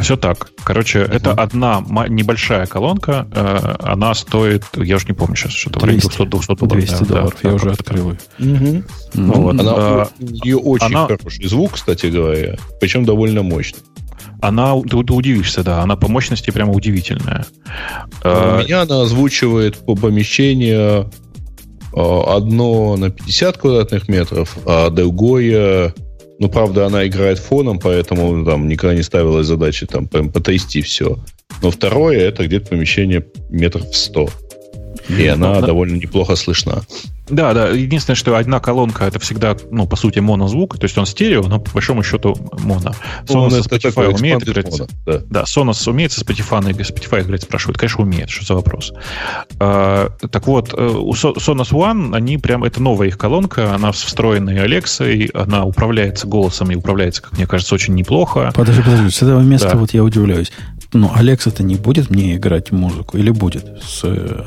[0.00, 0.48] Все так.
[0.64, 3.28] Короче, это одна небольшая колонка.
[3.32, 6.68] э, Она стоит, я уже не помню сейчас, что-то в районе 200, 200 долларов.
[6.68, 7.34] 200 да, долларов.
[7.40, 8.18] да, я да, уже открыл ее.
[8.38, 8.82] Ну
[9.14, 9.60] Ну, вот.
[9.60, 13.78] Она, А, у нее очень она- хороший звук, кстати говоря, причем довольно мощный.
[14.42, 17.46] Она, ты, ты удивишься, да, она по мощности прямо удивительная.
[18.24, 21.29] У Э, меня она озвучивает по помещению э,
[21.92, 25.94] одно на 50 квадратных метров, а другое,
[26.38, 31.18] ну, правда, она играет фоном, поэтому там никогда не ставилась задача там прям потрясти все.
[31.62, 34.28] Но второе, это где-то помещение метров в 100.
[35.18, 36.82] И она Ну, довольно неплохо слышна.
[37.30, 37.68] Да, да.
[37.68, 41.60] Единственное, что одна колонка это всегда, ну, по сути, монозвук, то есть он стерео, но
[41.60, 42.94] по большому счету моно.
[43.28, 44.66] Ну, Sonos это со Spotify такой умеет играть.
[44.66, 45.20] mono, да.
[45.30, 47.78] Да, Sonos умеет со Spotify, Spotify играть, спрашивают.
[47.78, 48.30] Конечно, умеет.
[48.30, 48.92] Что за вопрос?
[49.58, 54.02] А, так вот, э, у Sonos One, они прям, это новая их колонка, она с
[54.02, 58.52] встроенной Алексой, она управляется голосом и управляется, как мне кажется, очень неплохо.
[58.54, 59.76] Подожди, подожди, с этого места Да.
[59.76, 60.52] вот я удивляюсь.
[60.92, 63.16] Ну, Алекса-то не будет мне играть музыку?
[63.16, 64.44] Или будет с э,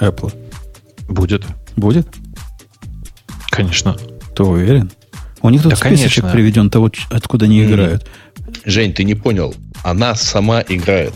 [0.00, 0.32] Apple?
[1.08, 1.44] Будет,
[1.76, 2.08] Будет?
[3.50, 3.96] конечно.
[4.34, 4.90] Ты уверен?
[5.40, 6.30] У них тут Да, списочек конечно.
[6.30, 8.06] приведен того, откуда они играют.
[8.66, 9.54] Жень, ты не понял.
[9.82, 11.14] Она сама играет.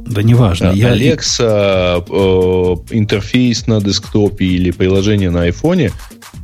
[0.00, 0.72] Да неважно.
[0.72, 5.92] Я, Alexa, э, интерфейс на десктопе или приложение на айфоне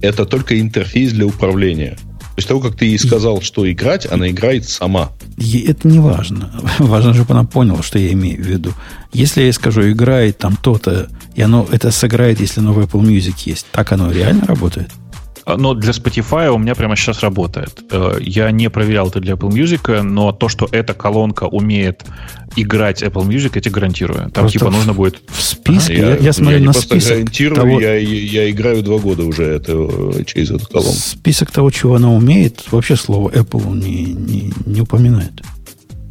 [0.00, 1.96] это только интерфейс для управления.
[2.34, 5.12] После того, как ты ей сказал, что играть, она играет сама.
[5.38, 6.52] Это не важно.
[6.78, 8.72] Важно, чтобы она поняла, что я имею в виду.
[9.12, 13.34] Если я скажу, играет там то-то, и оно это сыграет, если оно в Apple Music
[13.46, 14.90] есть, так оно реально работает?
[15.46, 17.82] А, Но для Spotify у меня прямо сейчас работает.
[17.90, 22.02] Э, Я не проверял это для Apple Music, но то, что эта колонка умеет
[22.56, 24.30] играть Apple Music, я тебе гарантирую.
[24.30, 25.20] Там Просто типа в- нужно будет...
[25.28, 29.24] В списке, я, я смотрю не на список гарантирую, того, я, я играю два года
[29.24, 30.92] уже это, э, через эту колонку.
[30.94, 35.32] список того, чего она умеет, вообще слово Apple не, не, не упоминает.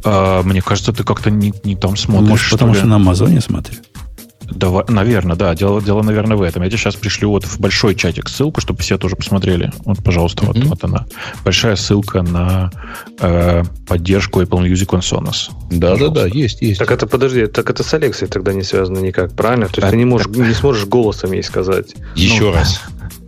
[0.04, 2.28] А, Мне кажется, ты как-то не, не там смотришь.
[2.28, 2.78] Может, потому ли.
[2.78, 3.78] что на Амазоне смотрю.
[4.50, 5.54] Давай, наверное, да.
[5.54, 6.62] Дело, дело, наверное, в этом.
[6.62, 9.72] Я тебе сейчас пришлю вот в большой чатик ссылку, чтобы все тоже посмотрели.
[9.84, 10.68] Вот, пожалуйста, вот, Мгм.
[10.68, 11.06] вот она.
[11.44, 12.70] Большая ссылка на
[13.20, 15.50] э, поддержку Apple Music on Sonos.
[15.70, 16.78] Да, да, да, есть, есть.
[16.78, 19.66] Так это подожди, так это с Алексой тогда не связано никак, правильно?
[19.66, 21.94] То есть Так, ты не можешь, не сможешь голосом ей сказать.
[22.14, 22.80] Еще ну, раз.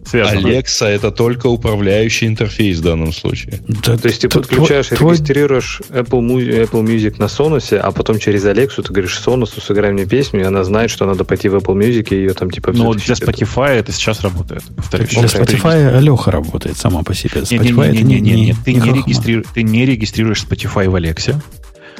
[0.08, 0.46] Связано.
[0.46, 3.60] Alexa это только управляющий интерфейс в данном случае.
[3.68, 6.20] Да, То есть ты подключаешь, твой- твой- регистрируешь Apple,
[6.64, 10.44] Apple Music на Соносе, а потом через Алексу ты говоришь Соносу, сыграй мне песню, и
[10.44, 12.72] она знает, что надо пойти в Apple Music и ее там типа...
[12.72, 14.62] Но всё-таки для Spotify это сейчас работает.
[14.76, 15.10] Повторюсь.
[15.10, 15.22] Для.
[15.22, 17.42] Spotify Алеха работает сама по себе.
[17.50, 20.88] Не, не, Spotify не, это не, не, не, ты не, регистрируешь, ты не регистрируешь Spotify
[20.88, 21.40] в Алексе.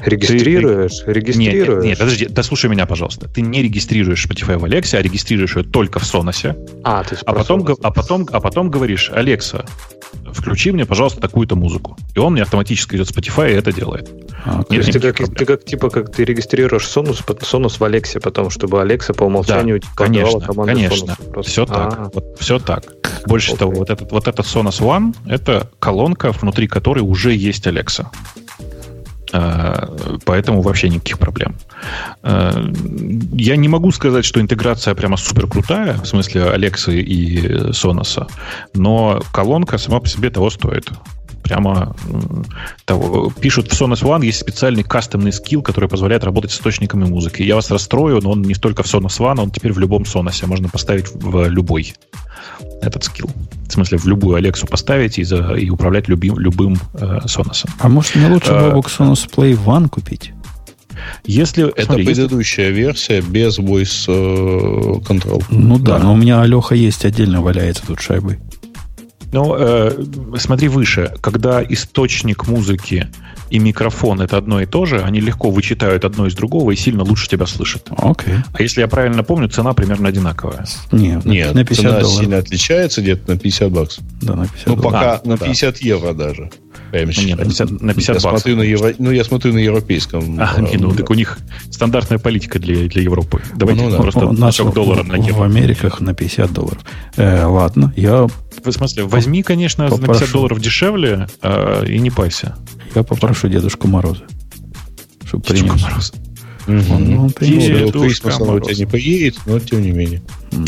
[0.05, 1.67] Регистрируешь, Нет, регистрируешь.
[1.83, 3.29] нет, нет, подожди, дослушай меня, пожалуйста.
[3.29, 6.57] Ты не регистрируешь Spotify в Алексе, а регистрируешь ее только в Соносе.
[6.85, 9.65] А, ты А потом, а, потом, а потом говоришь, Алекса,
[10.33, 11.97] включи мне, пожалуйста, такую-то музыку.
[12.15, 14.09] И он мне автоматически идет в Spotify и это делает.
[14.45, 15.37] А, То есть Нет ты как, проблем.
[15.37, 19.81] ты как типа как ты регистрируешь Сонус, Сонус в Алексе, потому чтобы Алекса по умолчанию
[19.81, 20.97] типа, конечно, команду конечно.
[20.99, 21.51] Сонусу просто.
[21.51, 21.95] Все так.
[21.99, 22.85] А, Вот, все так.
[23.27, 23.59] Больше Окей.
[23.59, 28.07] того, вот этот, вот этот Sonos One это колонка, внутри которой уже есть Alexa.
[29.33, 31.57] Э, Поэтому вообще никаких проблем.
[32.23, 32.53] Э,
[33.33, 38.27] Я не могу сказать, что интеграция прямо супер крутая, в смысле Алексы и Соноса,
[38.75, 40.91] но колонка сама по себе того стоит.
[41.43, 41.95] Прямо
[42.87, 43.31] того.
[43.31, 47.43] пишут в Sonos One есть специальный кастомный скилл, который позволяет работать с источниками музыки.
[47.43, 50.45] Я вас расстрою, но он не только в Sonos One, он теперь в любом Sonos.
[50.45, 51.95] Можно поставить в любой
[52.83, 53.31] этот скилл.
[53.77, 57.67] В смысле, в любую Алексу поставить и, за, и управлять любим, любым э, Sonos.
[57.79, 60.33] а может мне лучше Э, Бобок Sonos Play One купить?
[61.27, 65.45] Если, Это смотри, если- предыдущая версия без voice э, control.
[65.51, 66.05] Ну да, Да.
[66.05, 68.39] но у меня Алеха есть отдельно валяется тут шайбой.
[69.33, 69.93] Ну, э,
[70.39, 71.13] смотри выше.
[71.21, 73.09] Когда источник музыки
[73.51, 77.03] и микрофон это одно и то же, они легко вычитают одно из другого и сильно
[77.05, 77.89] лучше тебя слышат.
[77.97, 78.35] Окей.
[78.53, 80.65] А если я правильно помню, цена примерно одинаковая.
[80.93, 82.19] Не, на- Нет, на 50 цена долларов.
[82.21, 84.05] сильно отличается где-то на 50 баксов.
[84.23, 84.93] Да, на 50 Ну, долларов.
[84.93, 85.45] пока А, на да.
[85.47, 86.51] 50 евро даже.
[86.91, 88.31] Прямо Ну, нет, на 50, на 50 я баксов.
[88.31, 88.95] смотрю на евро...
[88.99, 90.39] Ну, я смотрю на европейском.
[90.41, 91.39] А, не, ну, так у них
[91.71, 93.41] стандартная политика для, для Европы.
[93.57, 93.99] Давайте Ну да.
[93.99, 94.71] просто У нас в, на
[95.19, 95.45] в евро.
[95.45, 96.79] Америках на 50 долларов.
[97.17, 98.27] Э, ладно, я,
[98.67, 100.33] В смысле, возьми, конечно, на 50 Попрошу.
[100.33, 102.57] долларов дешевле а, и не пайся.
[102.95, 104.25] я попрошу Дедушку Мороза,
[105.25, 106.13] чтобы принес.
[106.69, 107.19] Он, Мгм.
[107.21, 107.29] он.
[107.41, 108.79] Дедушка Ну, Крисмас он у тебя Мороз.
[108.79, 110.21] не поедет, но тем не менее.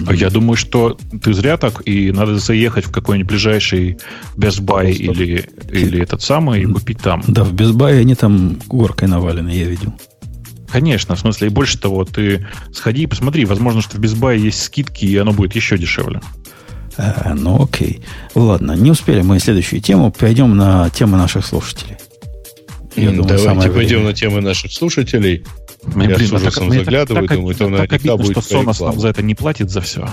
[0.06, 3.98] А Я думаю, что ты зря так, и надо заехать в какой-нибудь ближайший
[4.36, 7.22] Best Buy или, или этот самый и купить там.
[7.26, 9.92] Да, в Безбае они там горкой навалены, я видел.
[10.70, 14.38] Конечно, в смысле, и больше того, ты сходи и посмотри, возможно, что в Best Buy
[14.38, 16.20] есть скидки, и оно будет еще дешевле.
[16.98, 18.00] Э, ну, окей.
[18.34, 20.10] Ладно, не успели мы следующую тему.
[20.12, 21.96] Пойдем на тему наших слушателей.
[22.96, 24.06] Я думаю, Давайте пойдем время.
[24.10, 25.44] на темы наших слушателей.
[25.94, 28.44] Мне, Я блин, с так- ужасом так- заглядываю, так, думаю, так там наверняка обидно, будет
[28.44, 30.06] что Sonos нам за это не платит за все.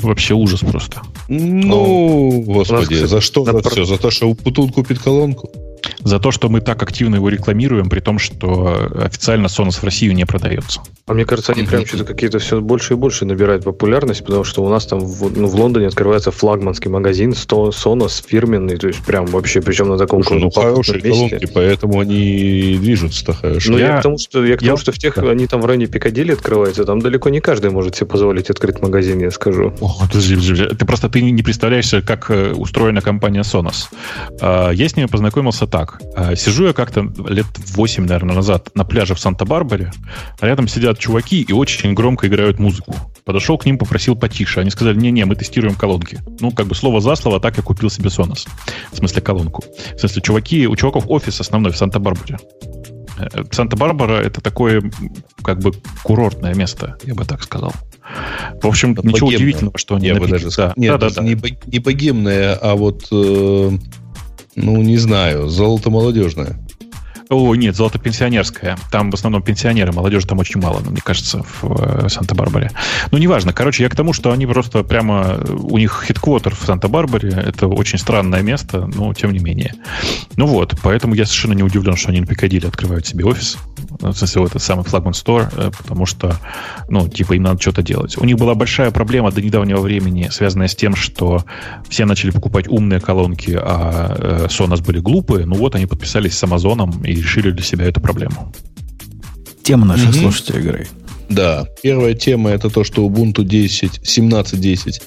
[0.00, 1.02] Вообще ужас просто.
[1.28, 3.84] Ну, господи, кстати, за что за про- все?
[3.84, 5.50] За то, что Путун купит колонку?
[6.00, 10.14] За то, что мы так активно его рекламируем, при том, что официально Sonos в Россию
[10.14, 10.80] не продается.
[11.06, 14.62] А мне кажется, они прям что-то какие-то все больше и больше набирают популярность, потому что
[14.64, 19.00] у нас там в, ну, в Лондоне открывается флагманский магазин сто- Sonos фирменный, то есть
[19.04, 23.72] прям вообще, причем на таком Слушай, ну хорошие колонки, поэтому они движутся-то хорошо.
[23.72, 25.30] Ну, я, Я- к тому, что, я к тому, я- что в тех, да.
[25.30, 29.18] они там в районе Пикадилли открываются, там далеко не каждый может себе позволить открыть магазин,
[29.20, 29.72] я скажу.
[29.80, 30.66] О, подожди, подожди.
[30.76, 33.86] Ты просто ты не не представляешь, себе, как э, устроена компания Sonos.
[34.40, 36.00] А, Я с ними познакомился так.
[36.14, 39.90] А, Сижу я как-то лет 8, наверное, назад на пляже в Санта-Барбаре,
[40.40, 42.94] рядом сидят чуваки и очень громко играют музыку.
[43.24, 44.60] Подошел к ним, попросил потише.
[44.60, 46.20] Они сказали, не-не, мы тестируем колонки.
[46.40, 48.46] Ну, как бы слово за слово, так я купил себе Sonos.
[48.92, 49.64] В смысле, колонку.
[49.96, 52.38] В смысле, чуваки, у чуваков офис основной в Санта-Барбаре.
[53.18, 54.82] Э, Санта-Барбара это такое,
[55.42, 55.72] как бы,
[56.02, 57.72] курортное место, я бы так сказал.
[58.60, 59.36] В общем, Это ничего богемное.
[59.36, 60.72] удивительного, что они Я бы напитки- даже да.
[60.76, 61.22] Нет, да, да, да.
[61.22, 63.70] Не, бо- не богемная, а вот, э,
[64.54, 66.58] ну, не знаю, золото-молодежная.
[67.32, 68.76] О, нет, золото-пенсионерская.
[68.90, 72.70] Там в основном пенсионеры, молодежи там очень мало, мне кажется, в э, Санта-Барбаре.
[73.10, 73.52] Ну, неважно.
[73.54, 75.40] Короче, я к тому, что они просто прямо...
[75.48, 77.30] У них хедквотер в Санта-Барбаре.
[77.30, 79.72] Это очень странное место, но тем не менее.
[80.36, 83.56] Ну вот, поэтому я совершенно не удивлен, что они на Пикадилли открывают себе офис.
[84.02, 86.36] Э, В смысле, вот этот самый флагман стор, э, потому что,
[86.90, 88.18] ну, типа, им надо что-то делать.
[88.18, 91.44] У них была большая проблема до недавнего времени, связанная с тем, что
[91.88, 95.46] все начали покупать умные колонки, а Sonos были глупые.
[95.46, 98.52] Ну вот, они подписались с Амазоном и решили для себя эту проблему.
[99.62, 100.20] Тема наших Мгм.
[100.20, 100.86] слушателей, Грей.
[101.28, 105.00] Да, первая тема это то, что Ubuntu 10, 17.10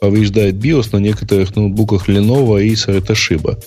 [0.00, 3.58] повреждает BIOS на некоторых ноутбуках Lenovo, и Toshiba.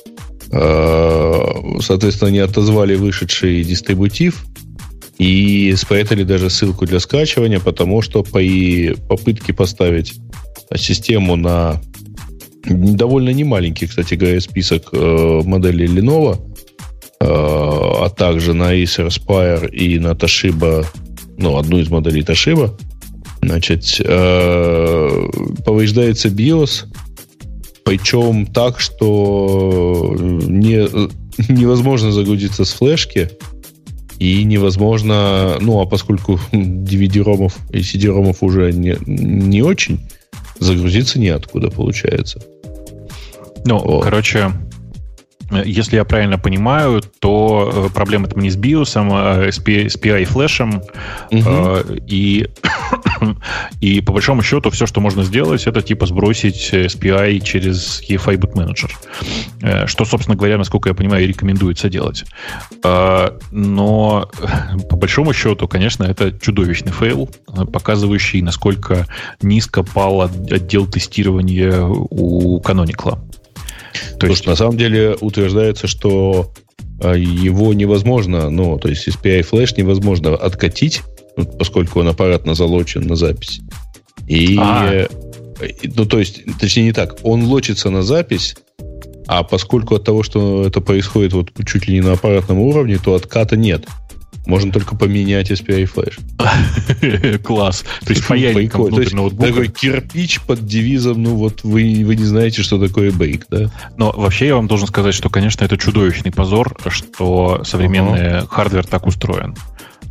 [0.51, 4.43] А, Соответственно, они отозвали вышедший дистрибутив
[5.17, 10.15] и спрятали даже ссылку для скачивания, потому что при попытке поставить
[10.75, 11.81] систему на
[12.65, 16.50] довольно немаленький, кстати говоря, список э, моделей Lenovo,
[17.23, 20.85] а также на Acer Spire и на Toshiba
[21.41, 22.71] ну, одну из моделей Toshiba,
[23.41, 25.29] значит, э,
[25.65, 26.85] повреждается BIOS,
[27.83, 30.87] причем так, что не,
[31.51, 33.29] невозможно загрузиться с флешки,
[34.19, 39.99] и невозможно, ну, а поскольку DVD-ромов и CD-ромов уже не, не очень,
[40.59, 42.39] загрузиться неоткуда получается.
[43.65, 44.01] Ну, О.
[44.01, 44.70] короче, э,
[45.65, 49.97] если я правильно понимаю, то э, проблема там не с BIOS, а с P- с
[49.97, 50.81] PI флешем.
[51.31, 52.47] Э, И,
[53.81, 58.37] и по большому счету все, что можно сделать, это типа сбросить э, SPI через EFI
[58.37, 58.89] Boot Manager.
[59.61, 62.25] Э, Что, собственно говоря, насколько я понимаю, и рекомендуется делать.
[62.83, 69.07] Э, Но э, по большому счету, конечно, это чудовищный fail, э, показывающий, насколько
[69.41, 73.19] низко пал от- отдел тестирования у Canonical.
[73.93, 76.51] То Потому есть, на самом деле утверждается, что
[77.01, 81.01] э, его невозможно, ну, то есть SPI flash невозможно откатить,
[81.57, 83.61] поскольку он аппаратно залочен на запись.
[84.27, 84.91] И, А.
[84.93, 85.07] э,
[85.95, 88.55] ну, то есть, точнее не так, он лочится на запись,
[89.27, 93.15] а поскольку от того, что это происходит вот чуть ли не на аппаратном уровне, то
[93.15, 93.85] отката нет.
[94.45, 96.17] Можно только поменять SPI flash.
[97.43, 97.85] класс.
[98.05, 98.27] То есть.
[98.27, 99.47] То внутрь ноутбука.
[99.47, 103.69] такой кирпич под девизом, ну вот вы, вы не знаете, что такое brick, да?
[103.97, 109.05] Но вообще я вам должен сказать, что, конечно, это чудовищный позор, что современный hardware так
[109.05, 109.55] устроен.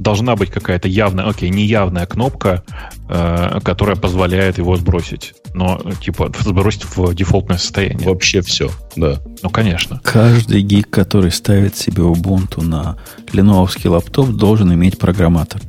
[0.00, 2.64] Должна быть какая-то явная, окей, неявная кнопка,
[3.08, 5.34] э, которая позволяет его сбросить.
[5.52, 8.08] Но, типа, сбросить в дефолтное состояние.
[8.08, 9.20] Вообще все, да.
[9.42, 10.00] Ну, конечно.
[10.02, 12.96] Каждый гик, который ставит себе Ubuntu на
[13.32, 15.60] леновский лаптоп, должен иметь программатор.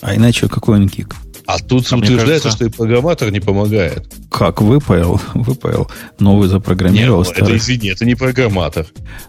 [0.00, 1.14] А иначе какой он гик?
[1.54, 4.06] А тут А утверждается, кажется- что и программатор не помогает.
[4.30, 7.56] Как выпаял, выпаял, новый запрограммировал, Нет, это, старый.
[7.58, 8.86] извини, это не программатор.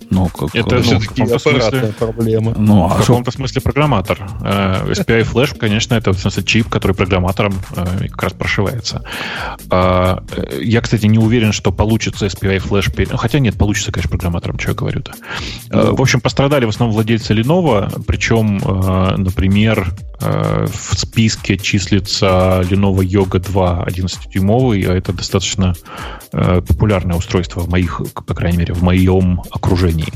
[0.09, 2.53] Ну, как, Это, Это ну, в все-таки аппаратная смысле- проблема.
[2.57, 4.19] ну, В а что каком-то смысле программатор.
[4.43, 9.03] Э, SPI Flash, конечно, это в смысле чип, который программатором э, как раз прошивается.
[9.69, 10.17] Э,
[10.61, 12.93] Я, кстати, не уверен, что получится SPI Flash.
[12.93, 15.13] пере- ну, Хотя нет, получится, конечно, программатором, что я говорю-то.
[15.71, 22.10] Э, В общем, пострадали в основном владельцы Lenovo, причем, э, например, э, в списке числится
[22.19, 25.73] Lenovo Yoga 2 11-дюймовый, а это достаточно
[26.33, 30.07] э, популярное устройство в моих, по крайней мере, в моем окружении.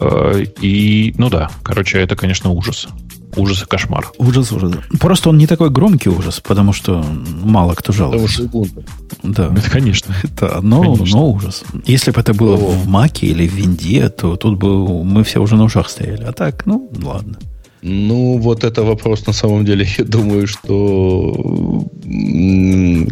[0.00, 2.88] Э, И, ну да, короче, это, конечно, ужас.
[3.36, 4.12] Ужас и кошмар.
[4.16, 4.72] ужас, ужас.
[4.98, 7.04] Просто он не такой громкий ужас, потому что
[7.44, 8.32] мало кто Потому жалуется.
[8.34, 8.88] что Ubuntu.
[9.22, 10.14] Да, Это, конечно.
[10.22, 11.18] это но, Конечно.
[11.18, 11.62] но ужас.
[11.84, 12.70] Если бы это было О.
[12.70, 16.22] в Маке или в Винде, то тут бы мы все уже на ушах стояли.
[16.22, 17.36] А так, ну, ладно.
[17.82, 21.84] Ну, вот это вопрос на самом деле, я думаю, что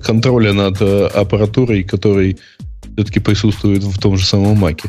[0.02, 2.38] контроля над э, аппаратурой, который
[2.96, 4.88] все-таки присутствует в том же самом Маке.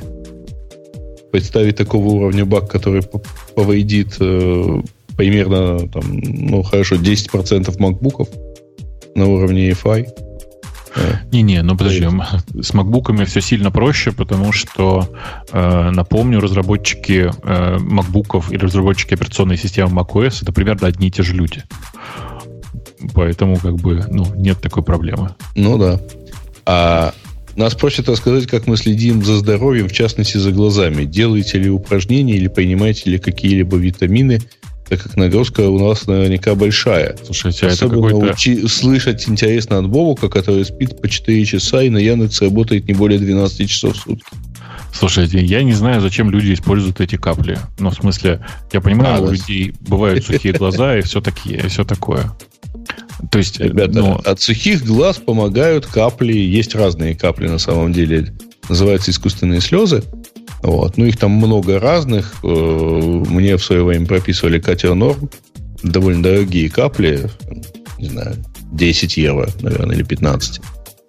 [1.31, 3.01] Представить такого уровня баг, который
[3.55, 4.81] повредит э,
[5.17, 8.29] примерно, там, ну, хорошо, 10% макбуков
[9.15, 10.24] на уровне EFI.
[10.95, 12.21] Э, Не-не, ну подожди, м,
[12.61, 15.09] с макбуками все сильно проще, потому что,
[15.51, 21.23] э, напомню, разработчики э, макбуков или разработчики операционной системы macOS это примерно одни и те
[21.23, 21.63] же люди.
[23.13, 25.35] Поэтому, как бы, ну, нет такой проблемы.
[25.55, 25.99] Ну да.
[26.65, 27.13] А
[27.55, 31.05] нас просят рассказать, как мы следим за здоровьем, в частности за глазами.
[31.05, 34.41] Делаете ли упражнения или принимаете ли какие-либо витамины,
[34.87, 37.15] так как нагрузка у нас наверняка большая.
[37.23, 38.33] Слушайте, а это Особенно какой-то...
[38.33, 42.93] учи- слышать интересно от Бобука, который спит по 4 часа и на Яндекс работает не
[42.93, 44.25] более 12 часов в сутки.
[44.93, 47.59] Слушайте, я не знаю, зачем люди используют эти капли.
[47.79, 49.49] Ну, в смысле, я понимаю, у Радость.
[49.49, 52.31] людей бывают сухие глаза и все такие, и все такое.
[53.31, 56.33] То есть, Ребята, ну, от сухих глаз помогают капли.
[56.33, 58.33] Есть разные капли на самом деле.
[58.69, 60.03] Называются искусственные слезы.
[60.65, 60.97] Вот.
[60.97, 62.35] Ну, их там много разных.
[62.43, 65.29] Э, Мне в свое время прописывали Катер Норм.
[65.83, 67.29] Довольно дорогие капли.
[67.99, 68.35] Не знаю,
[68.71, 70.59] 10 евро, наверное, или 15.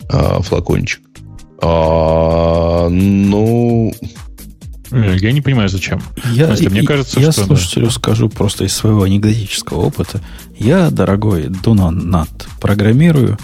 [0.09, 1.01] а, флакончик.
[1.63, 3.93] А, ну,
[4.93, 6.01] э, я не понимаю, зачем.
[6.33, 7.47] Я, Настя, мне и- кажется, я что да.
[7.47, 10.21] слушателю скажу просто из своего анекдотического опыта.
[10.59, 12.27] Я, дорогой Дунан
[12.61, 13.39] программирую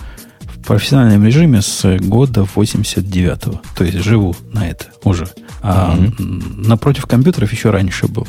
[0.62, 3.60] в профессиональном режиме с года 89-го.
[3.76, 5.28] То есть живу на это уже.
[5.60, 8.28] А м, напротив компьютеров еще раньше был.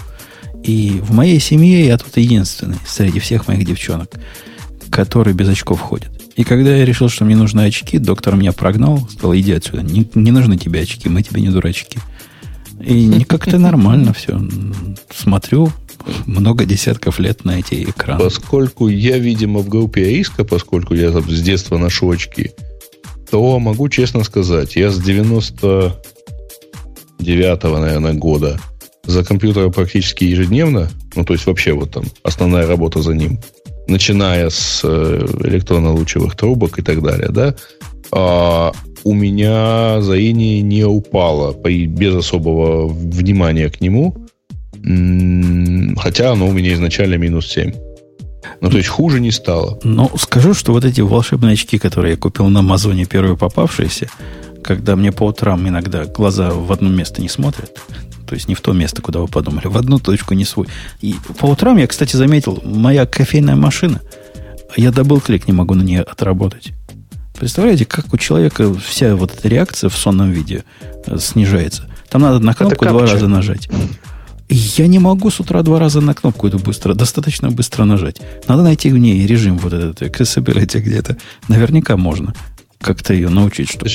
[0.63, 4.09] И в моей семье я тут единственный среди всех моих девчонок,
[4.89, 6.09] который без очков ходит.
[6.35, 10.09] И когда я решил, что мне нужны очки, доктор меня прогнал, сказал, иди отсюда, не,
[10.15, 11.99] не нужны тебе очки, мы тебе не дурачки.
[12.83, 14.41] И как-то нормально все.
[15.15, 15.71] Смотрю
[16.25, 18.23] много десятков лет на эти экраны.
[18.23, 22.51] поскольку я, видимо, в группе риска, поскольку я там с детства ношу очки,
[23.29, 28.59] то могу честно сказать, я с 99-го, наверное, года
[29.05, 33.39] за компьютером практически ежедневно, ну, то есть вообще вот там основная работа за ним,
[33.87, 37.55] начиная с э, электронно-лучевых трубок и так далее, да,
[38.11, 38.71] а,
[39.03, 44.15] у меня зрение не упало без особого внимания к нему,
[44.83, 47.73] хотя оно у меня изначально минус 7.
[48.59, 49.79] Ну, то есть хуже не стало.
[49.83, 54.09] Но скажу, что вот эти волшебные очки, которые я купил на Амазоне, первые попавшиеся,
[54.63, 57.79] когда мне по утрам иногда глаза в одно место не смотрят,
[58.27, 60.67] то есть не в то место, куда вы подумали, в одну точку не свой.
[61.01, 64.01] И по утрам я, кстати, заметил, моя кофейная машина,
[64.75, 66.73] я double-click не могу на нее отработать.
[67.37, 70.63] Представляете, как у человека вся вот эта реакция в сонном виде
[71.05, 71.89] э, снижается.
[72.09, 73.69] Там надо на кнопку два раза нажать.
[74.55, 78.21] Я не могу с утра два раза на кнопку эту быстро, достаточно быстро нажать.
[78.47, 81.17] Надо найти в ней режим вот этот, accessibility где-то.
[81.47, 82.35] Наверняка можно
[82.79, 83.87] как-то ее научить, что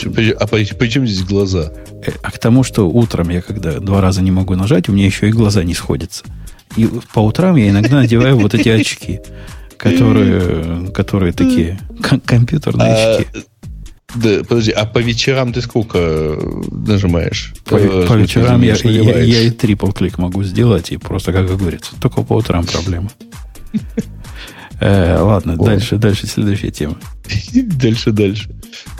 [0.80, 1.72] А чем здесь глаза?
[2.04, 5.06] Э, А к тому, что утром я когда два раза не могу нажать, у меня
[5.06, 6.24] еще и глаза не сходятся.
[6.76, 9.20] И по утрам я иногда надеваю вот эти очки,
[9.76, 13.26] которые, которые такие ком- компьютерные А, очки.
[14.14, 17.54] Да, подожди, а по вечерам ты сколько э, нажимаешь?
[17.64, 21.32] По, Э, по смысле, вечерам я, я, я и трипл клик могу сделать, и просто,
[21.32, 23.10] как говорится, только по утрам проблема.
[24.80, 26.96] Э, ладно, дальше, дальше следующая тема.
[27.52, 28.48] Дальше, дальше.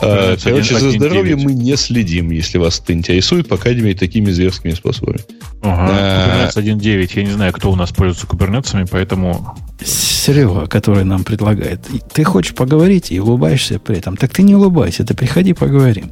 [0.01, 4.29] А, короче, за здоровьем мы не следим, если вас это интересует, по крайней мере, такими
[4.31, 5.19] зверскими способами.
[5.61, 7.11] Ага, Kubernetes 1.9.
[7.15, 9.57] Я не знаю, кто у нас пользуется кубернетсами, поэтому...
[9.83, 11.81] Серега, который нам предлагает.
[12.13, 14.17] Ты хочешь поговорить и улыбаешься при этом.
[14.17, 16.11] Так ты не улыбайся, ты приходи поговорим.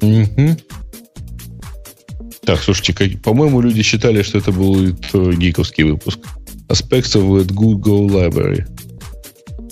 [0.00, 0.56] Угу.
[2.44, 6.20] Так, слушайте, как, по-моему, люди считали, что это будет э, гиковский выпуск.
[6.68, 8.66] Aspects of the Google Library.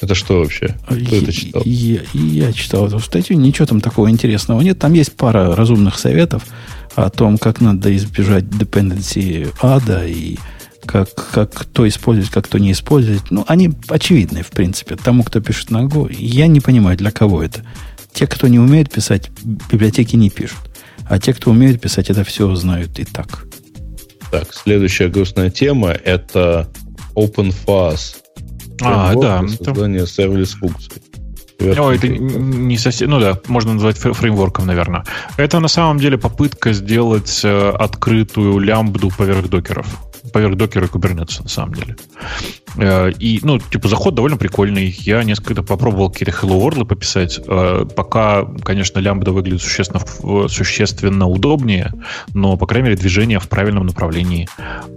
[0.00, 0.76] Это что вообще?
[0.84, 1.62] Кто я, это читал?
[1.64, 4.78] Я, я читал эту статью, ничего там такого интересного нет.
[4.78, 6.44] Там есть пара разумных советов
[6.94, 10.36] о том, как надо избежать dependency ада и
[10.84, 13.30] как, как кто использовать, как кто не использовать.
[13.30, 14.96] Ну, они очевидны, в принципе.
[14.96, 17.64] Тому, кто пишет на Go, я не понимаю, для кого это.
[18.12, 19.30] Те, кто не умеет писать,
[19.72, 20.58] библиотеки не пишут.
[21.08, 23.46] А те, кто умеет писать, это все знают и так.
[24.30, 26.68] Так, следующая грустная тема– это
[27.16, 28.16] OpenFAS.
[28.82, 29.47] А, да.
[29.49, 31.03] Создание сервис-функций.
[31.61, 35.05] О, это не совсем, ну да, можно назвать фреймворком, наверное.
[35.36, 39.86] Это на самом деле попытка сделать э, открытую лямбду поверх докеров
[40.32, 41.96] поверх докера и кубернетса, на самом деле.
[42.76, 44.94] Э, и, ну, типа, заход довольно прикольный.
[45.01, 47.40] Я несколько попробовал какие-то Hello World пописать.
[47.46, 50.02] Э, пока, конечно, лямбда выглядит существенно,
[50.48, 51.92] существенно удобнее,
[52.32, 54.48] но, по крайней мере, движение в правильном направлении.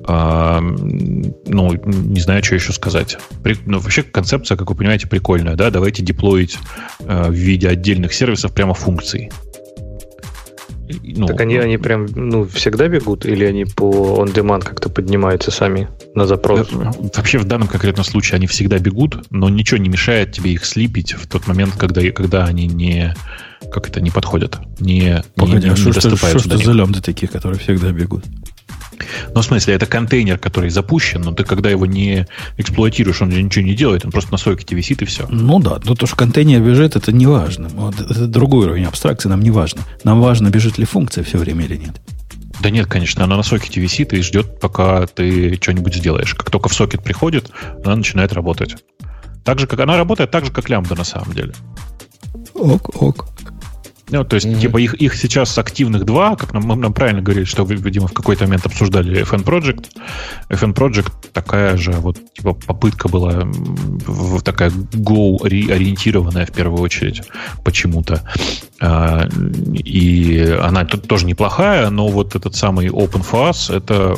[0.07, 3.17] Э, ну, не знаю, что еще сказать.
[3.65, 5.69] Ну, вообще концепция, как вы понимаете, прикольная, да?
[5.69, 6.57] Давайте деплоить
[6.99, 9.29] в виде отдельных сервисов прямо функций.
[10.89, 15.89] Ну, так они, они прям ну, всегда бегут или они по on-demand как-то поднимаются сами
[16.15, 16.69] на запрос?
[16.71, 21.13] Вообще в данном конкретном случае они всегда бегут, но ничего не мешает тебе их слипить
[21.13, 23.13] в тот момент, когда, когда они не
[23.71, 27.01] как это не подходят, не, Погоди, не, а не что, что, что, что за лямды
[27.01, 28.23] такие, которые всегда бегут?
[29.33, 33.65] Ну, в смысле, это контейнер, который запущен, но ты когда его не эксплуатируешь, он ничего
[33.65, 35.27] не делает, он просто на сокете висит и все.
[35.29, 37.69] Ну да, но то, что контейнер бежит, это не важно.
[37.69, 39.81] Вот, это другой уровень абстракции, нам не важно.
[40.03, 42.01] Нам важно, бежит ли функция все время или нет.
[42.59, 46.33] Да нет, конечно, она на сокете висит и ждет, пока ты что-нибудь сделаешь.
[46.33, 47.51] Как только в сокет приходит,
[47.85, 48.75] она начинает работать.
[49.43, 51.53] Так же, как она работает так же, как лямбда на самом деле.
[52.53, 53.27] Ок, ок.
[54.09, 54.61] Ну, то есть, mm-hmm.
[54.61, 58.13] типа, их, их сейчас активных два, как нам, нам правильно говорили, что вы, видимо, в
[58.13, 59.87] какой-то момент обсуждали FN Project.
[60.49, 67.21] FN Project такая же, вот, типа, попытка была в, такая Go-ориентированная в первую очередь
[67.63, 68.21] почему-то.
[68.79, 69.27] А,
[69.73, 74.15] и она тут тоже неплохая, но вот этот самый OpenFAS это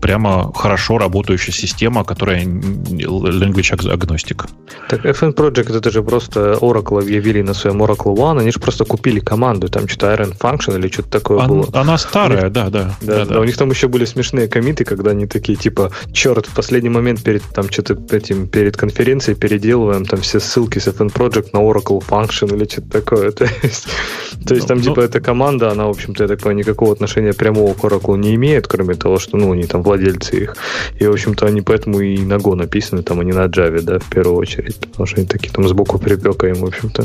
[0.00, 4.48] прямо хорошо работающая система, которая language agnostic.
[4.88, 8.84] Так FN Project это же просто Oracle объявили на своем Oracle One, они же просто
[8.84, 11.68] купили команду, там что-то Iron Function или что-то такое Она, было.
[11.72, 13.40] Она старая, них, да, да, да, да, да.
[13.40, 17.22] У них там еще были смешные комиты, когда они такие, типа, черт, в последний момент
[17.22, 22.02] перед там что-то этим, перед конференцией переделываем там все ссылки с FN Project на Oracle
[22.04, 23.32] Function или что-то такое.
[23.68, 23.86] Есть,
[24.46, 27.32] то есть там, ну, типа, эта команда, она, в общем-то, я так понимаю, никакого отношения
[27.32, 30.56] прямого к Oracle не имеет, кроме того, что, ну, они там владельцы их.
[30.98, 33.98] И, в общем-то, они поэтому и на Go написаны, там, а не на Java, да,
[33.98, 34.76] в первую очередь.
[34.76, 37.04] Потому что они такие там сбоку припекаем, в общем-то.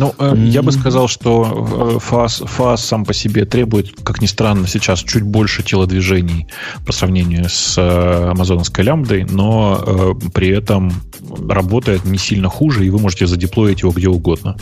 [0.00, 0.46] Ну, э, mm-hmm.
[0.48, 5.24] я бы сказал, что э, FAS сам по себе требует, как ни странно, сейчас чуть
[5.24, 6.46] больше телодвижений
[6.86, 10.90] по сравнению с э, амазоновской лямбдой, но э, при этом
[11.50, 14.56] работает не сильно хуже, и вы можете задеплоить его где угодно.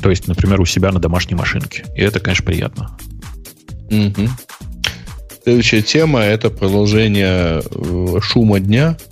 [0.00, 1.84] То есть, например, у себя на домашней машинке.
[1.96, 2.96] И это, конечно, приятно.
[3.90, 4.28] Mm-hmm.
[5.42, 8.96] Следующая тема– это продолжение э, шума дня–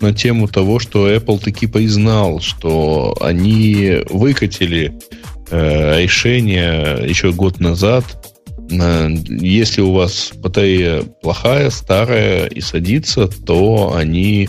[0.00, 4.92] на тему того, что Apple таки признал, что они выкатили
[5.50, 8.04] э, решение еще год назад.
[8.70, 14.48] Э, если у вас батарея плохая, старая и садится, то они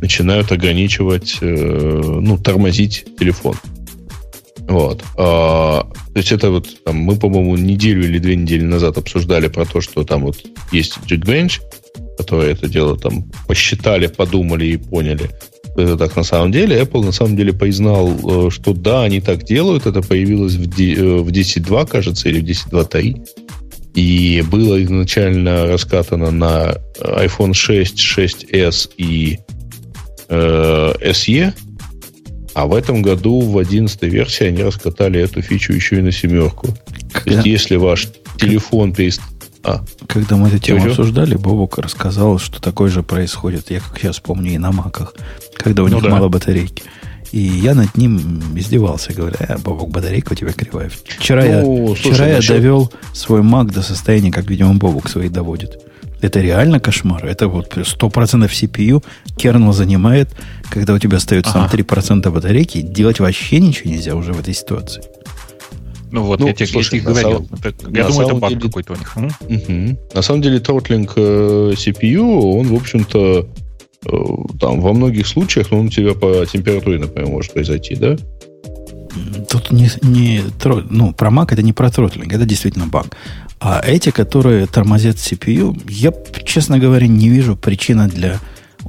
[0.00, 3.56] начинают ограничивать, э, ну, тормозить телефон.
[4.68, 5.02] Вот.
[5.16, 9.64] А, то есть это вот там, мы, по-моему, неделю или две недели назад обсуждали про
[9.64, 10.36] то, что там вот
[10.72, 11.60] есть Geekbench,
[12.18, 15.30] которые это дело там посчитали, подумали и поняли.
[15.76, 16.80] Это так на самом деле.
[16.80, 18.10] Apple на самом деле признал,
[18.48, 19.86] э, что да, они так делают.
[19.86, 23.26] Это появилось в 10.2, э, кажется, или в 10.2.3.
[23.94, 29.38] И было изначально раскатано на iPhone 6, 6s и
[30.28, 31.52] э, SE.
[32.54, 36.74] А в этом году в 11 версии они раскатали эту фичу еще и на семерку.
[37.12, 37.22] Когда?
[37.22, 39.20] То есть, если ваш телефон перест...
[39.64, 39.84] А.
[40.06, 44.52] Когда мы эту тему обсуждали, Бобок рассказал, что такое же происходит, я как сейчас помню,
[44.52, 45.14] и на маках,
[45.56, 46.10] когда у ну них да.
[46.10, 46.84] мало батарейки.
[47.32, 50.90] И я над ним издевался, говоря, э, Бобок, батарейка у тебя кривая.
[51.18, 55.28] Вчера ну, я, слушай, вчера я довел свой мак до состояния, как, видимо, Бобок свои
[55.28, 55.78] доводит.
[56.20, 57.24] Это реально кошмар.
[57.24, 59.04] Это вот 100% CPU
[59.36, 60.30] кернел занимает,
[60.70, 61.68] когда у тебя остается Ага.
[61.68, 65.02] там 3% батарейки, делать вообще ничего нельзя уже в этой ситуации.
[66.10, 67.30] Ну вот, Ну, я тебе слушай, я тебе говорил.
[67.30, 69.16] самом- Я на думаю, это баг деле- какой-то у них.
[69.48, 69.98] Мгм.
[70.14, 73.46] На самом деле, тротлинг э, CPU, он, в общем-то,
[74.06, 74.10] э,
[74.60, 78.16] там во многих случаях ну, он у тебя по температуре, например, может произойти, да?
[79.48, 83.06] Тут не, не тро- ну, про Mac это не про тротлинг, это действительно баг.
[83.60, 86.12] А эти, которые тормозят CPU, я,
[86.44, 88.38] честно говоря, не вижу причины для...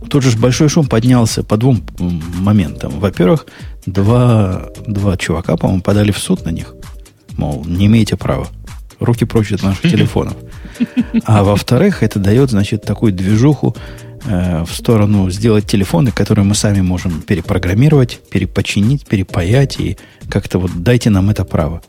[0.09, 2.99] Тут же ж большой шум поднялся по двум моментам.
[2.99, 3.47] Во-первых,
[3.87, 6.75] два, два чувака, по-моему, подали в суд на них.
[7.39, 8.47] Мол, не имеете права.
[8.99, 10.35] Руки прочь от наших телефонов.
[11.23, 13.77] А во-вторых, это дает, значит, такую движуху
[14.25, 19.97] э, в сторону сделать телефоны, которые мы сами можем перепрограммировать, перепочинить, перепаять и
[20.29, 21.81] как-то вот дайте нам это право.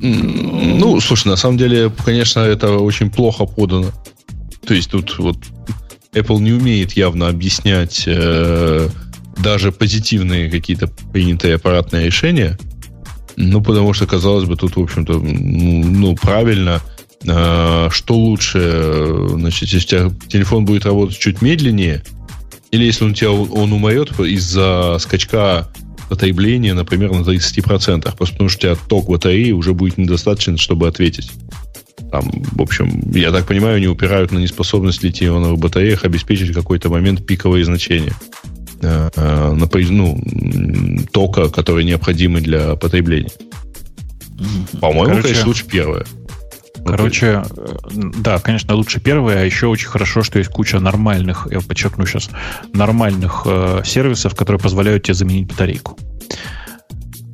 [0.00, 3.90] Ну, слушай, на самом деле, конечно, это очень плохо подано.
[4.66, 5.36] То есть тут вот
[6.14, 8.88] Apple не умеет явно объяснять э,
[9.36, 12.56] даже позитивные какие-то принятые аппаратные решения.
[13.40, 16.80] Ну, потому что, казалось бы, тут, в общем-то, ну, правильно,
[17.24, 22.02] э, что лучше, э, значит, если у тебя телефон будет работать чуть медленнее,
[22.72, 25.68] или если он у тебя он умрет из-за скачка
[26.08, 30.88] потребления, например, на 30%, просто потому что у тебя ток батареи уже будет недостаточно, чтобы
[30.88, 31.30] ответить.
[32.10, 37.24] Там, в общем, я так понимаю, они упирают на неспособность литий-ионовых батареях обеспечить какой-то момент
[37.24, 38.14] пиковые значения
[38.80, 40.18] напряж- ну,
[41.12, 43.30] тока, который необходимы для потребления.
[44.80, 46.06] По-моему, Короче, конечно, лучше первое.
[46.86, 47.76] Короче, э,
[48.18, 52.30] да, конечно, лучше первое, а еще очень хорошо, что есть куча нормальных, я подчеркну сейчас,
[52.72, 55.98] нормальных э, сервисов, которые позволяют тебе заменить батарейку.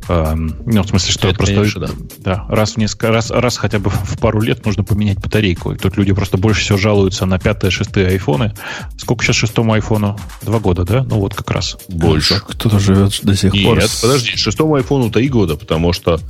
[0.08, 1.88] Эм, ну, в смысле, что Это, просто конечно, да.
[2.18, 5.72] да, раз, в несколько, раз, раз хотя бы в пару лет нужно поменять батарейку.
[5.72, 8.54] И тут люди просто больше всего жалуются на пятые, шестые айфоны.
[8.98, 10.18] Сколько сейчас шестому айфону?
[10.42, 11.04] Два года, да?
[11.04, 11.78] Ну вот как раз.
[11.88, 12.40] Больше.
[12.40, 13.78] Кто-то живет до сих пор.
[13.78, 16.20] Нет, подожди, шестому айфону три года, потому что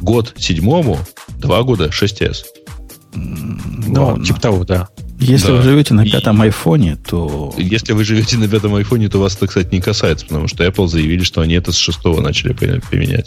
[0.00, 0.98] год седьмому,
[1.28, 2.44] два года 6s.
[3.14, 4.24] Ну, ладно.
[4.24, 4.88] типа того, да.
[5.20, 5.54] Если да.
[5.54, 9.46] вы живете на пятом айфоне, то Если вы живете на пятом айфоне, то вас это,
[9.46, 13.26] кстати, не касается, потому что Apple заявили, что они это с шестого начали при- применять.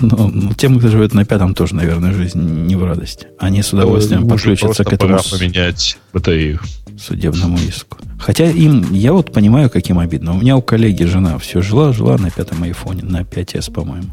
[0.00, 3.26] ну, ну, тем, кто живет на пятом, тоже, наверное, жизнь не в радости.
[3.38, 6.60] Они с удовольствием Уже подключатся просто к этому пора поменять батарею.
[6.98, 7.96] судебному иску.
[8.18, 10.34] Хотя им, я вот понимаю, каким обидно.
[10.34, 14.10] У меня у коллеги жена все жила, жила на пятом айфоне, на 5s, по-моему.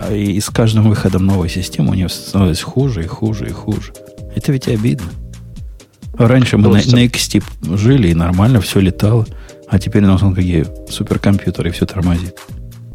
[0.00, 3.92] А и с каждым выходом новой системы у нее становилось хуже и хуже и хуже.
[4.34, 5.08] Это ведь обидно.
[6.18, 9.26] Раньше мы на, на жили и нормально все летало.
[9.68, 12.34] А теперь у нас он какие суперкомпьютеры, и все тормозит.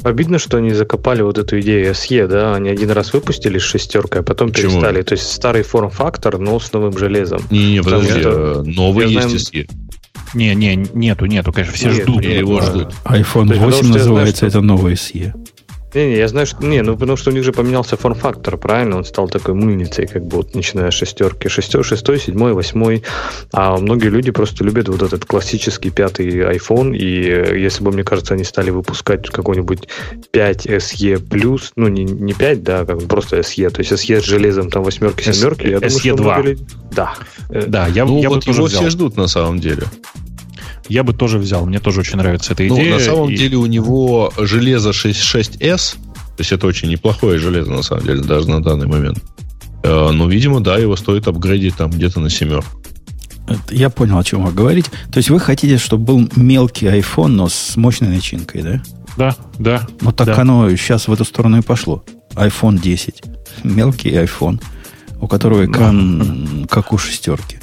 [0.03, 2.55] Обидно, что они закопали вот эту идею SE, да?
[2.55, 4.71] Они один раз выпустили с шестеркой, а потом Почему?
[4.71, 5.01] перестали.
[5.01, 7.41] То есть старый форм-фактор, но с новым железом.
[7.51, 9.69] Не-не, Потому подожди, что э, новый есть знаю- SE.
[10.33, 12.25] Не, не, нету, нету, конечно, все Нет, ждут.
[12.25, 12.79] его А, жду.
[13.05, 15.33] iPhone То есть, потому 8 что я знаю, называется, что- это новый SE.
[15.93, 16.65] Не-не, я знаю, что...
[16.65, 18.97] Не, ну потому что у них же поменялся форм-фактор, правильно?
[18.97, 21.47] Он стал такой мыльницей, как бы вот начиная с шестерки.
[21.49, 23.03] Шестой, шестой, седьмой, восьмой.
[23.51, 26.95] А многие люди просто любят вот этот классический пятый iPhone.
[26.95, 29.87] И э, если бы, мне кажется, они стали выпускать какой-нибудь
[30.31, 31.21] 5 SE+,
[31.75, 34.83] ну не, не 5, да, как бы просто SE, то есть SE с железом там
[34.83, 36.13] восьмерки, семерки, я думаю, что SE2.
[36.21, 37.13] много людей- Да.
[37.49, 38.81] Э, Да, я, Ну, я бы вот тоже его взял.
[38.81, 39.83] все ждут на самом деле.
[40.89, 41.65] Я бы тоже взял.
[41.65, 42.93] Мне тоже очень нравится эта Ну, идея.
[42.95, 47.72] на самом и- деле у него железо 6, 6S, то есть это очень неплохое железо,
[47.72, 49.19] на самом деле, даже на данный момент.
[49.84, 52.68] Э, Ну, видимо, да, его стоит апгрейдить там где-то на семерку.
[53.69, 54.89] Я понял, о чем вы говорите.
[55.11, 58.81] То есть вы хотите, чтобы был мелкий iPhone, но с мощной начинкой, да?
[59.18, 59.88] Да, да.
[60.01, 60.39] Ну так да.
[60.41, 62.03] оно сейчас в эту сторону и пошло.
[62.35, 63.22] iPhone 10.
[63.64, 64.61] Мелкий iPhone,
[65.19, 67.57] у которого экран как у шестерки.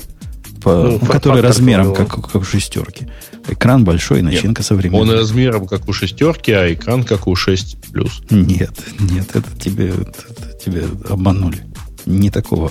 [0.63, 3.09] По- Ну, который размером как, как у шестерки.
[3.49, 5.17] Экран большой, начинка Он современная.
[5.17, 8.21] размером как у шестерки, а экран как у 6 плюс.
[8.31, 11.65] Нет, нет, это тебе, это тебе обманули.
[12.07, 12.71] Не такого.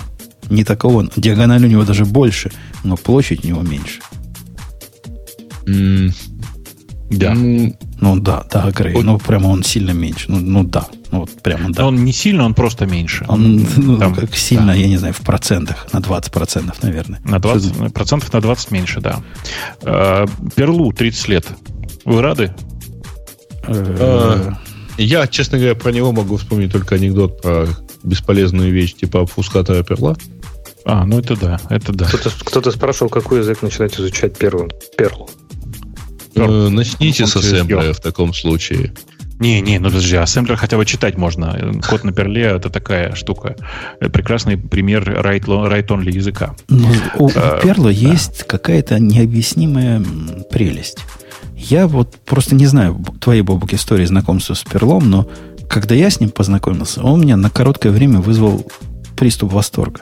[0.50, 1.08] Не такого.
[1.16, 2.52] Диагональ у него даже больше,
[2.84, 4.00] но площадь у него меньше.
[7.10, 7.32] Да.
[7.32, 8.94] М, Ну да, да, Грей.
[8.94, 10.26] Вот- Ну прямо он сильно меньше.
[10.30, 10.86] Ну, ну да.
[11.12, 11.82] Ну вот прямо да.
[11.82, 13.26] Но он не сильно, он просто меньше.
[13.28, 14.74] Он, ну, Там, как сильно, да.
[14.76, 17.20] я не знаю, в процентах, на 20 процентов, наверное.
[17.26, 19.22] На 20, процентов на 20 меньше, да.
[19.82, 20.26] Э,
[20.56, 21.48] Перлу 30 лет.
[22.06, 22.54] Вы рады?
[23.68, 24.52] Э,
[24.98, 27.68] Я, честно говоря, про него могу вспомнить только анекдот про
[28.04, 30.16] бесполезную вещь типа обфускатора перла.
[30.86, 32.06] А, ну это да, это да.
[32.06, 34.70] Кто-то, кто-то спрашивал, какой язык начинать изучать первым.
[34.98, 35.30] Перл.
[36.48, 38.94] Э, Начните с ассемблера в таком случае.
[39.40, 41.82] Не, не, ну подожди, ассемблер хотя бы читать можно.
[41.88, 43.56] Код на перле это такая штука.
[44.00, 46.56] Прекрасный пример write-only языка.
[46.68, 47.90] Но у а, перла да.
[47.92, 50.04] есть какая-то необъяснимая
[50.52, 50.98] прелесть.
[51.56, 55.30] Я вот просто не знаю твоей, Бобук, истории знакомства с перлом, но
[55.70, 58.66] когда я с ним познакомился, он меня на короткое время вызвал
[59.16, 60.02] приступ восторга.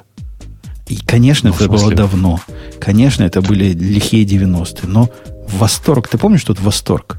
[0.87, 2.39] И, конечно, ну, это было давно.
[2.79, 4.87] Конечно, это были лихие 90-е.
[4.87, 5.09] Но
[5.47, 7.17] восторг, ты помнишь тот восторг?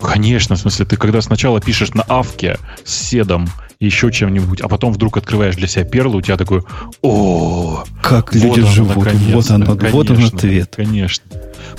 [0.00, 3.48] Конечно, в смысле, ты когда сначала пишешь на авке с седом,
[3.80, 6.62] еще чем-нибудь, а потом вдруг открываешь для себя перл, у тебя такой,
[7.02, 10.74] о, как вот люди живут, вот, оно, вот он ответ.
[10.76, 11.24] Конечно.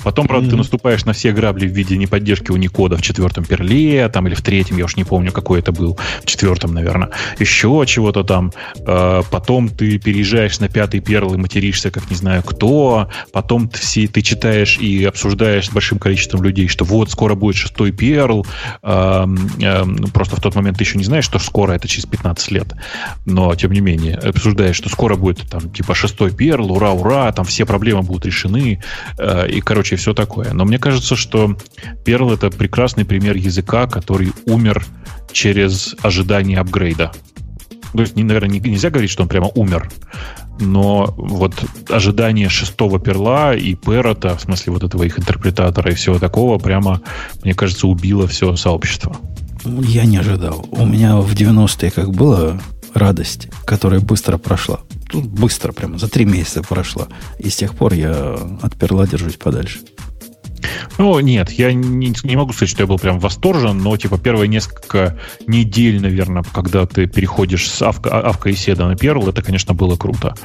[0.04, 0.52] Потом, правда, mm.
[0.52, 4.42] ты наступаешь на все грабли в виде неподдержки уникода в четвертом перле, там, или в
[4.42, 7.10] третьем, я уж не помню, какой это был, в четвертом, наверное,
[7.40, 8.52] еще чего-то там.
[8.86, 13.10] А, потом ты переезжаешь на пятый перл и материшься, как не знаю кто.
[13.32, 17.56] Потом ты, все, ты читаешь и обсуждаешь с большим количеством людей, что вот, скоро будет
[17.56, 18.46] шестой перл.
[18.82, 22.74] Просто в тот момент ты еще не знаешь, что скоро это через 15 лет.
[23.26, 27.46] Но, тем не менее, обсуждаешь, что скоро будет там типа шестой перл, ура, ура, там
[27.46, 28.82] все проблемы будут решены.
[29.18, 30.54] А, и, короче, короче, все такое.
[30.54, 31.56] Но мне кажется, что
[32.06, 34.86] Perl это прекрасный пример языка, который умер
[35.32, 37.12] через ожидание апгрейда.
[37.94, 39.90] То есть, наверное, нельзя говорить, что он прямо умер,
[40.60, 41.54] но вот
[41.90, 47.02] ожидание шестого перла и Перота, в смысле вот этого их интерпретатора и всего такого, прямо,
[47.44, 49.16] мне кажется, убило все сообщество.
[49.66, 50.66] Я не ожидал.
[50.72, 52.62] У меня в 90-е как было
[52.94, 54.80] радость, которая быстро прошла
[55.10, 57.08] тут быстро, прямо за три месяца прошла.
[57.40, 59.80] И с тех пор я от перла держусь подальше.
[60.98, 64.48] Ну, нет, я не, не могу сказать, что я был прям восторжен, но, типа, первые
[64.48, 65.18] несколько
[65.48, 69.96] недель, наверное, когда ты переходишь с авка, авка и седа на перл, это, конечно, было
[69.96, 70.36] круто.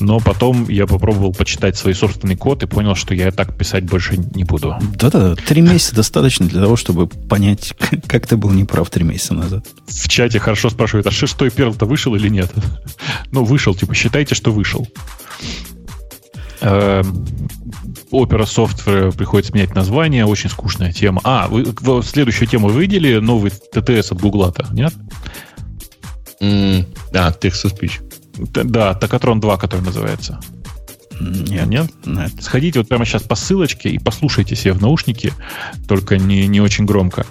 [0.00, 4.16] Но потом я попробовал почитать свой собственный код и понял, что я так писать больше
[4.34, 4.76] не буду.
[4.96, 7.74] Да-да, три месяца достаточно для того, чтобы понять,
[8.06, 9.66] как ты был неправ три месяца назад.
[9.86, 12.50] В чате хорошо спрашивают, а шестой перл-то вышел или нет?
[13.30, 14.86] ну, вышел, типа, считайте, что вышел.
[16.62, 17.26] Эм,
[18.12, 21.20] Opera Software приходится менять название, очень скучная тема.
[21.24, 21.64] А, вы,
[22.02, 24.94] следующую тему вы видели новый ТТС от Гугла-то, нет?
[26.40, 28.64] Mm, да, Text to Speech.
[28.64, 30.40] Да, Токатрон 2, который называется.
[31.20, 32.32] Нет, нет, нет.
[32.40, 35.32] Сходите вот прямо сейчас по ссылочке и послушайте себе в наушники,
[35.86, 37.26] только не, не очень громко.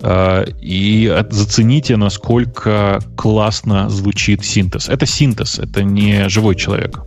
[0.00, 4.88] А, и зацените, насколько классно звучит синтез.
[4.88, 7.00] Это синтез, это не живой человек.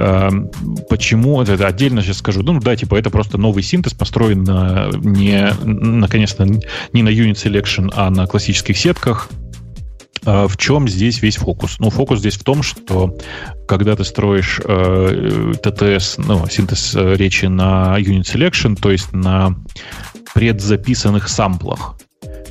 [0.00, 0.48] Эм,
[0.88, 5.52] почему, это отдельно сейчас скажу, ну да, типа это просто новый синтез, построен на, не,
[5.64, 9.28] наконец-то, не на Unit Selection, а на классических сетках.
[10.24, 11.80] Э, в чем здесь весь фокус?
[11.80, 13.18] Ну, фокус здесь в том, что
[13.66, 19.56] когда ты строишь э, ТТС, ну, синтез э, речи на Unit Selection, то есть на
[20.32, 21.96] предзаписанных самплах,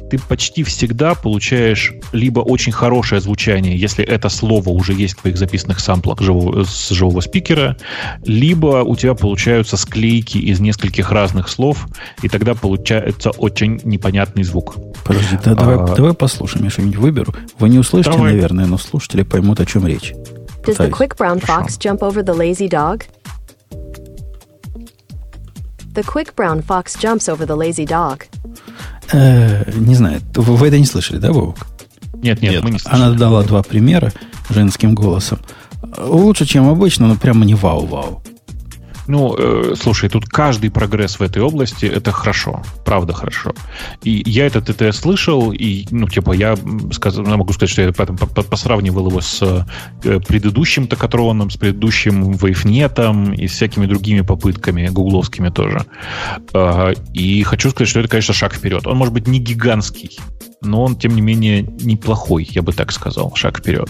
[0.09, 5.38] ты почти всегда получаешь либо очень хорошее звучание, если это слово уже есть в твоих
[5.38, 7.77] записанных самплах живого, с живого спикера,
[8.23, 11.88] либо у тебя получаются склейки из нескольких разных слов,
[12.21, 14.75] и тогда получается очень непонятный звук.
[15.03, 17.34] Подожди, да, а, давай, давай послушаем, я что-нибудь выберу.
[17.59, 18.34] Вы не услышите, давай.
[18.34, 20.13] наверное, но слушатели поймут, о чем речь.
[20.65, 23.05] Does the quick brown fox jump over the lazy dog?
[25.93, 28.25] The quick brown fox jumps over the lazy dog.
[29.11, 31.67] Э, не знаю, вы, это не слышали, да, Вовк?
[32.13, 33.01] Нет, нет, нет, мы не слышали.
[33.01, 34.11] Она дала два примера
[34.49, 35.39] женским голосом.
[35.97, 38.23] Лучше, чем обычно, но прямо не вау-вау.
[39.07, 43.53] Ну, э, слушай, тут каждый прогресс в этой области это хорошо, правда хорошо.
[44.03, 46.57] И я этот ТТС слышал, и, ну, типа, я
[46.91, 49.41] сказ, могу сказать, что я потом посравнивал его с
[50.03, 55.85] э, предыдущим токатроном, с предыдущим вейфнетом и с всякими другими попытками, гугловскими тоже.
[56.53, 58.85] Э, и хочу сказать, что это, конечно, шаг вперед.
[58.88, 60.19] Он может быть не гигантский,
[60.61, 63.89] но он, тем не менее, неплохой, я бы так сказал, шаг вперед.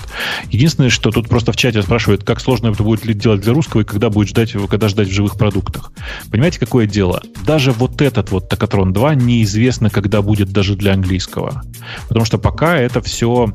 [0.49, 3.85] Единственное, что тут просто в чате спрашивают, как сложно это будет делать для русского и
[3.85, 5.91] когда будет ждать, когда ждать в живых продуктах.
[6.29, 7.21] Понимаете, какое дело?
[7.45, 11.63] Даже вот этот вот Токатрон 2 неизвестно, когда будет даже для английского.
[12.07, 13.53] Потому что пока это все,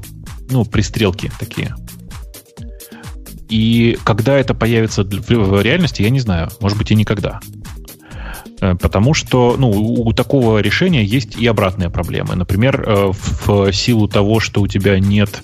[0.50, 1.74] ну, пристрелки такие.
[3.48, 6.48] И когда это появится в реальности, я не знаю.
[6.60, 7.40] Может быть, и никогда.
[8.62, 12.36] Э, потому что ну, у такого решения есть и обратные проблемы.
[12.36, 15.42] Например, э, в силу того, что у тебя нет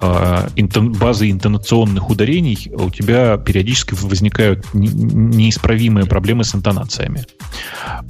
[0.00, 7.26] базы интонационных ударений, у тебя периодически возникают неисправимые проблемы с интонациями.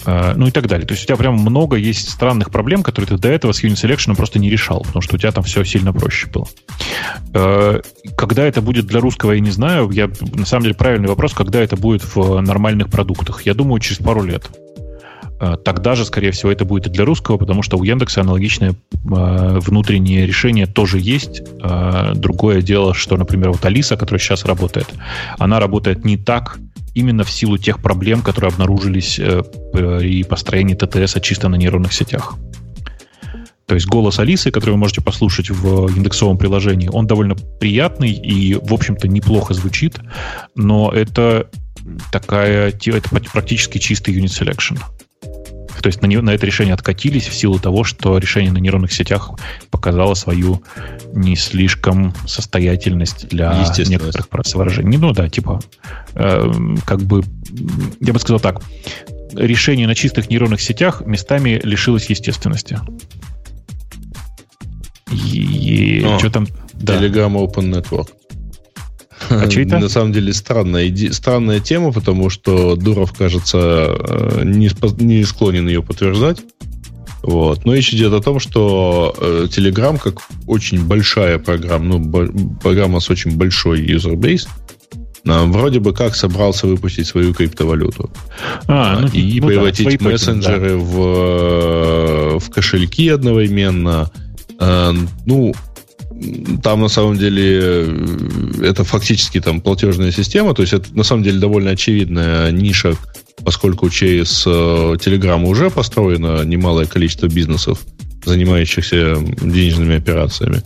[0.05, 0.87] Ну и так далее.
[0.87, 3.75] То есть у тебя прям много есть странных проблем, которые ты до этого с Unit
[3.75, 6.49] Selection просто не решал, потому что у тебя там все сильно проще было.
[8.17, 9.91] Когда это будет для русского, я не знаю.
[9.91, 13.43] Я, на самом деле, правильный вопрос, когда это будет в нормальных продуктах.
[13.47, 14.51] Я думаю, через пару лет.
[15.41, 18.73] Э, тогда же, скорее всего, это будет и для русского, потому что у Яндекса аналогичное
[18.73, 21.43] э, внутреннее решение тоже есть.
[21.63, 24.89] Э, другое дело, что, например, вот Алиса, которая сейчас работает,
[25.39, 26.59] она работает не так,
[26.95, 29.17] именно в силу тех проблем, которые обнаружились
[29.73, 32.35] при построении ТТС чисто на нейронных сетях.
[33.69, 38.55] То есть голос Алисы, который вы можете послушать в индексовом приложении, он довольно приятный и,
[38.55, 40.01] в общем-то, неплохо звучит,
[40.55, 41.51] но это
[42.11, 44.79] такая, это практически чистый unit selection.
[45.81, 48.93] То есть на, нее, на это решение откатились в силу того, что решение на нейронных
[48.93, 49.31] сетях
[49.71, 50.63] показало свою
[51.13, 54.99] не слишком состоятельность для некоторых выражений.
[54.99, 55.61] Ну да, типа,
[56.15, 56.51] э,
[56.85, 57.23] как бы,
[58.01, 58.63] я бы сказал так,
[59.35, 62.79] решение на чистых нейронных сетях местами лишилось естественности.
[65.11, 66.47] И О, что там?
[66.75, 68.09] Telegram Open Network.
[69.31, 69.79] А что это?
[69.79, 74.71] На самом деле странная, странная тема, потому что Дуров, кажется, э, не,
[75.03, 76.39] не склонен ее подтверждать.
[77.23, 77.65] Вот.
[77.65, 83.11] Но речь идет о том, что э, Telegram, как очень большая программа, ну, программа с
[83.11, 84.15] очень большой user
[85.25, 88.11] э, вроде бы как собрался выпустить свою криптовалюту.
[88.67, 90.77] А, ну, и ну, превратить да, мессенджеры да.
[90.77, 94.11] в, э, в кошельки одновременно–
[94.59, 94.93] Э,
[95.25, 95.55] ну,
[96.63, 101.23] там на самом деле э, это фактически там платежная система, то есть это на самом
[101.23, 102.97] деле довольно очевидная ниша,
[103.45, 107.81] поскольку через э, Telegram уже построено немалое количество бизнесов,
[108.25, 110.63] занимающихся денежными операциями.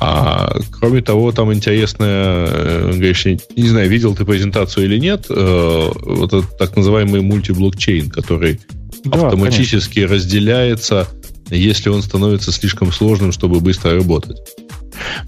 [0.00, 6.56] А кроме того, там интересная, говоришь, не знаю, видел ты презентацию или нет, вот этот
[6.56, 8.60] так называемый мультиблокчейн, который
[9.04, 10.14] да, автоматически конечно.
[10.14, 11.08] разделяется
[11.50, 14.38] если он становится слишком сложным, чтобы быстро работать.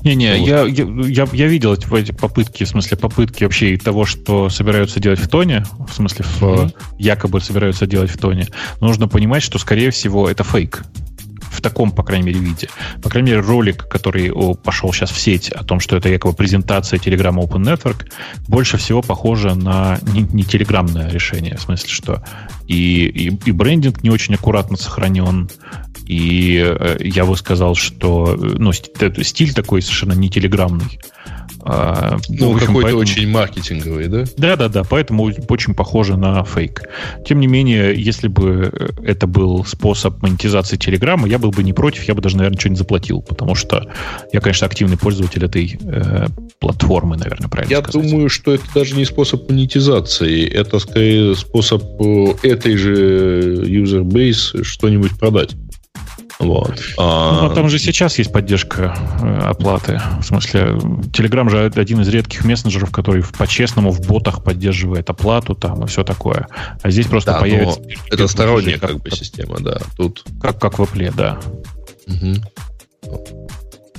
[0.02, 0.48] Не-не, вот.
[0.48, 5.20] я, я, я видел эти, эти попытки, в смысле попытки вообще того, что собираются делать
[5.20, 6.74] в тоне, в смысле в, mm-hmm.
[6.98, 8.48] якобы собираются делать в тоне.
[8.80, 10.82] нужно понимать, что, скорее всего, это фейк
[11.50, 12.68] в таком, по крайней мере, виде.
[13.02, 14.32] По крайней мере, ролик, который
[14.62, 18.06] пошел сейчас в сеть о том, что это якобы презентация Telegram Open Network,
[18.48, 21.56] больше всего похоже на не, не телеграмное решение.
[21.56, 22.22] В смысле, что
[22.66, 25.50] и, и, и брендинг не очень аккуратно сохранен,
[26.10, 30.98] и э, я бы сказал, что э, ну, стиль такой совершенно не телеграммный.
[31.62, 33.00] А, ну, общем, какой-то поэтому...
[33.00, 34.24] очень маркетинговый, да?
[34.36, 34.82] Да, да, да.
[34.82, 36.82] Поэтому очень похоже на фейк.
[37.24, 38.72] Тем не менее, если бы
[39.04, 42.78] это был способ монетизации Телеграма, я был бы не против, я бы даже, наверное, что-нибудь
[42.78, 43.86] заплатил, потому что
[44.32, 46.26] я, конечно, активный пользователь этой э,
[46.58, 48.02] платформы, наверное, правильно я сказать.
[48.04, 54.02] Я думаю, что это даже не способ монетизации, это скорее способ э, этой же user
[54.02, 55.54] base что-нибудь продать.
[56.40, 56.80] Вот.
[56.96, 57.42] А...
[57.42, 60.00] Ну, там же сейчас есть поддержка э, оплаты.
[60.20, 60.78] В смысле,
[61.12, 66.02] Telegram же один из редких мессенджеров, который по-честному в ботах поддерживает оплату там и все
[66.02, 66.48] такое.
[66.82, 67.80] А здесь просто да, появится...
[68.10, 69.78] Это сторонняя как, как бы система, да.
[69.96, 70.24] Тут...
[70.40, 71.38] Как, как в Apple, да.
[72.06, 73.18] Угу.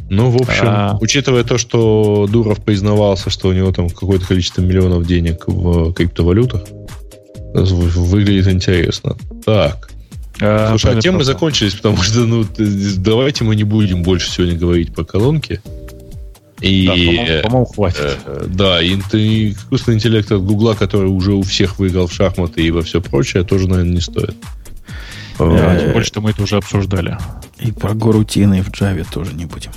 [0.10, 0.98] Ну, в общем, а...
[1.00, 6.64] учитывая то, что Дуров признавался, что у него там какое-то количество миллионов денег в криптовалютах,
[7.54, 9.16] выглядит интересно.
[9.46, 9.92] Так.
[10.42, 12.46] А, Слушай, а темы закончились, потому что ну,
[12.98, 15.62] давайте мы не будем больше сегодня говорить по колонке.
[16.62, 18.20] И, да, по-моему, по-моему, хватит.
[18.26, 22.62] Э, да, и, и искусственный интеллект от Гугла, который уже у всех выиграл в шахматы
[22.62, 24.36] и во все прочее, тоже, наверное, не стоит.
[25.40, 27.18] Да, тем больше, что мы это уже обсуждали.
[27.60, 29.72] И про горутины в Java тоже не будем.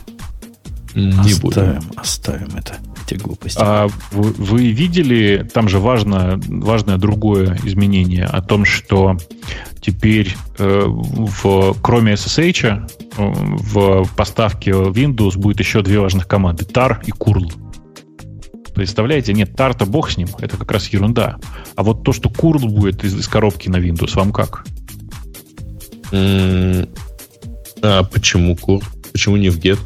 [0.94, 1.92] Не оставим, будем.
[1.96, 2.76] Оставим это,
[3.06, 3.58] эти глупости.
[3.60, 9.16] А вы, вы видели, там же важно, важное другое изменение о том, что
[9.80, 12.82] теперь э, в, кроме SSH э,
[13.16, 17.52] в поставке Windows будет еще две важных команды tar и curl.
[18.74, 19.32] Представляете?
[19.32, 21.38] Нет, tar-то бог с ним, это как раз ерунда.
[21.76, 24.64] А вот то, что curl будет из, из коробки на Windows, вам как?
[26.12, 28.82] А почему curl?
[29.12, 29.78] Почему не в get?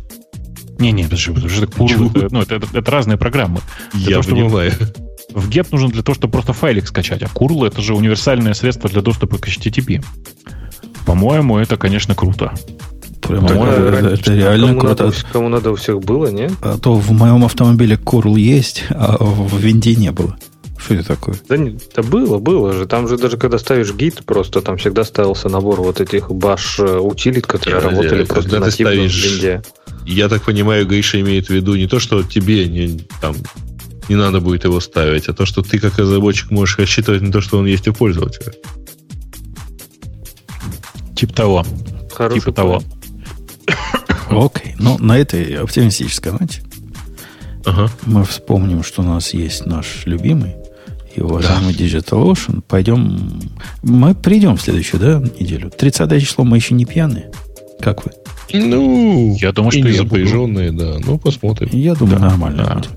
[0.78, 3.60] Не-не, подожди, потому что это, ну, это, это, это разные программы.
[3.92, 4.73] Для Я того, понимаю.
[5.31, 8.89] В get нужен для того, чтобы просто файлик скачать, а Curl это же универсальное средство
[8.89, 10.05] для доступа к HTTP.
[11.05, 12.52] По-моему, это, конечно, круто.
[13.20, 15.05] Прям это, это, это реально кому круто.
[15.05, 16.52] Надо, кому надо у всех было, нет?
[16.62, 20.39] А то в моем автомобиле Curl есть, а в винде не было.
[20.78, 21.34] Что это такое?
[21.48, 22.86] Да, не, да было, было же.
[22.86, 26.98] Там же даже когда ставишь гид, просто там всегда ставился набор вот этих баш э,
[26.98, 29.62] утилит, которые я, работали я, просто нативно ставишь, в винде.
[30.09, 33.37] Я так понимаю, Гриша имеет в виду не то, что тебе не, там,
[34.09, 37.43] не надо будет его ставить, а то, что ты как разработчик можешь рассчитывать на то,
[37.43, 38.55] что он есть у пользователя.
[41.15, 41.67] Типа того.
[42.11, 42.83] Хороший типа того.
[44.31, 44.75] Окей.
[44.78, 46.62] Ну, на этой оптимистической ноте
[47.67, 47.91] ага.
[48.07, 50.57] мы вспомним, что у нас есть наш любимый
[51.15, 52.62] и уважаемый DigitalOcean.
[52.67, 53.43] Пойдем...
[53.83, 55.70] Мы придем в следующую, да, неделю?
[55.70, 57.31] 30 число мы еще не пьяные.
[57.78, 58.12] Как вы?
[58.52, 59.97] Ну, Я думаю, и что буду.
[59.97, 60.97] запряженные, да.
[61.05, 61.68] Ну, посмотрим.
[61.73, 62.75] Я думаю, Да, нормально да.
[62.75, 62.89] будет.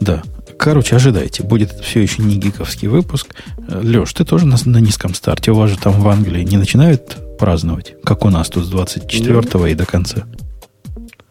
[0.00, 0.22] Да.
[0.58, 1.42] Короче, ожидайте.
[1.42, 3.34] Будет все еще не гиковский выпуск.
[3.68, 5.50] Леш, ты тоже на, на низком старте.
[5.50, 9.70] У вас же там в Англии не начинают праздновать, как у нас тут с 24
[9.70, 10.24] и до конца.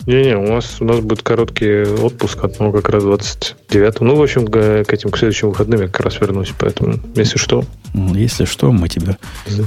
[0.07, 4.21] Не-не, у нас, у нас будет короткий отпуск, от, ну, как раз 29 Ну, в
[4.21, 7.63] общем, к, к этим, к следующим выходным я как раз вернусь, поэтому, если что.
[7.93, 9.17] М, Если что, мы тебя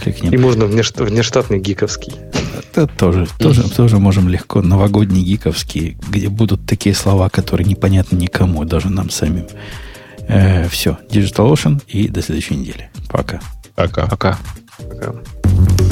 [0.01, 0.33] кликнем.
[0.33, 2.15] И можно внешт- внештатный гиковский.
[2.73, 4.61] Это тоже, тоже, тоже можем легко.
[4.63, 9.47] Новогодний гиковский, где будут такие слова, которые непонятны никому, даже нам самим.
[10.71, 10.99] все.
[11.11, 12.91] DigitalOcean и до следующей недели.
[13.09, 13.41] Пока.
[13.77, 14.07] Пока.
[14.07, 14.39] Пока.
[14.79, 15.15] Пока.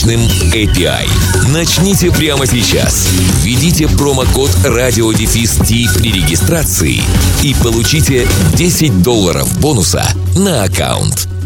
[0.00, 0.20] мощным
[0.52, 1.08] API.
[1.52, 3.08] Начните прямо сейчас.
[3.42, 7.02] Введите промокод RadioDefist при регистрации
[7.42, 10.06] и получите 10 долларов бонуса
[10.36, 11.39] на аккаунт.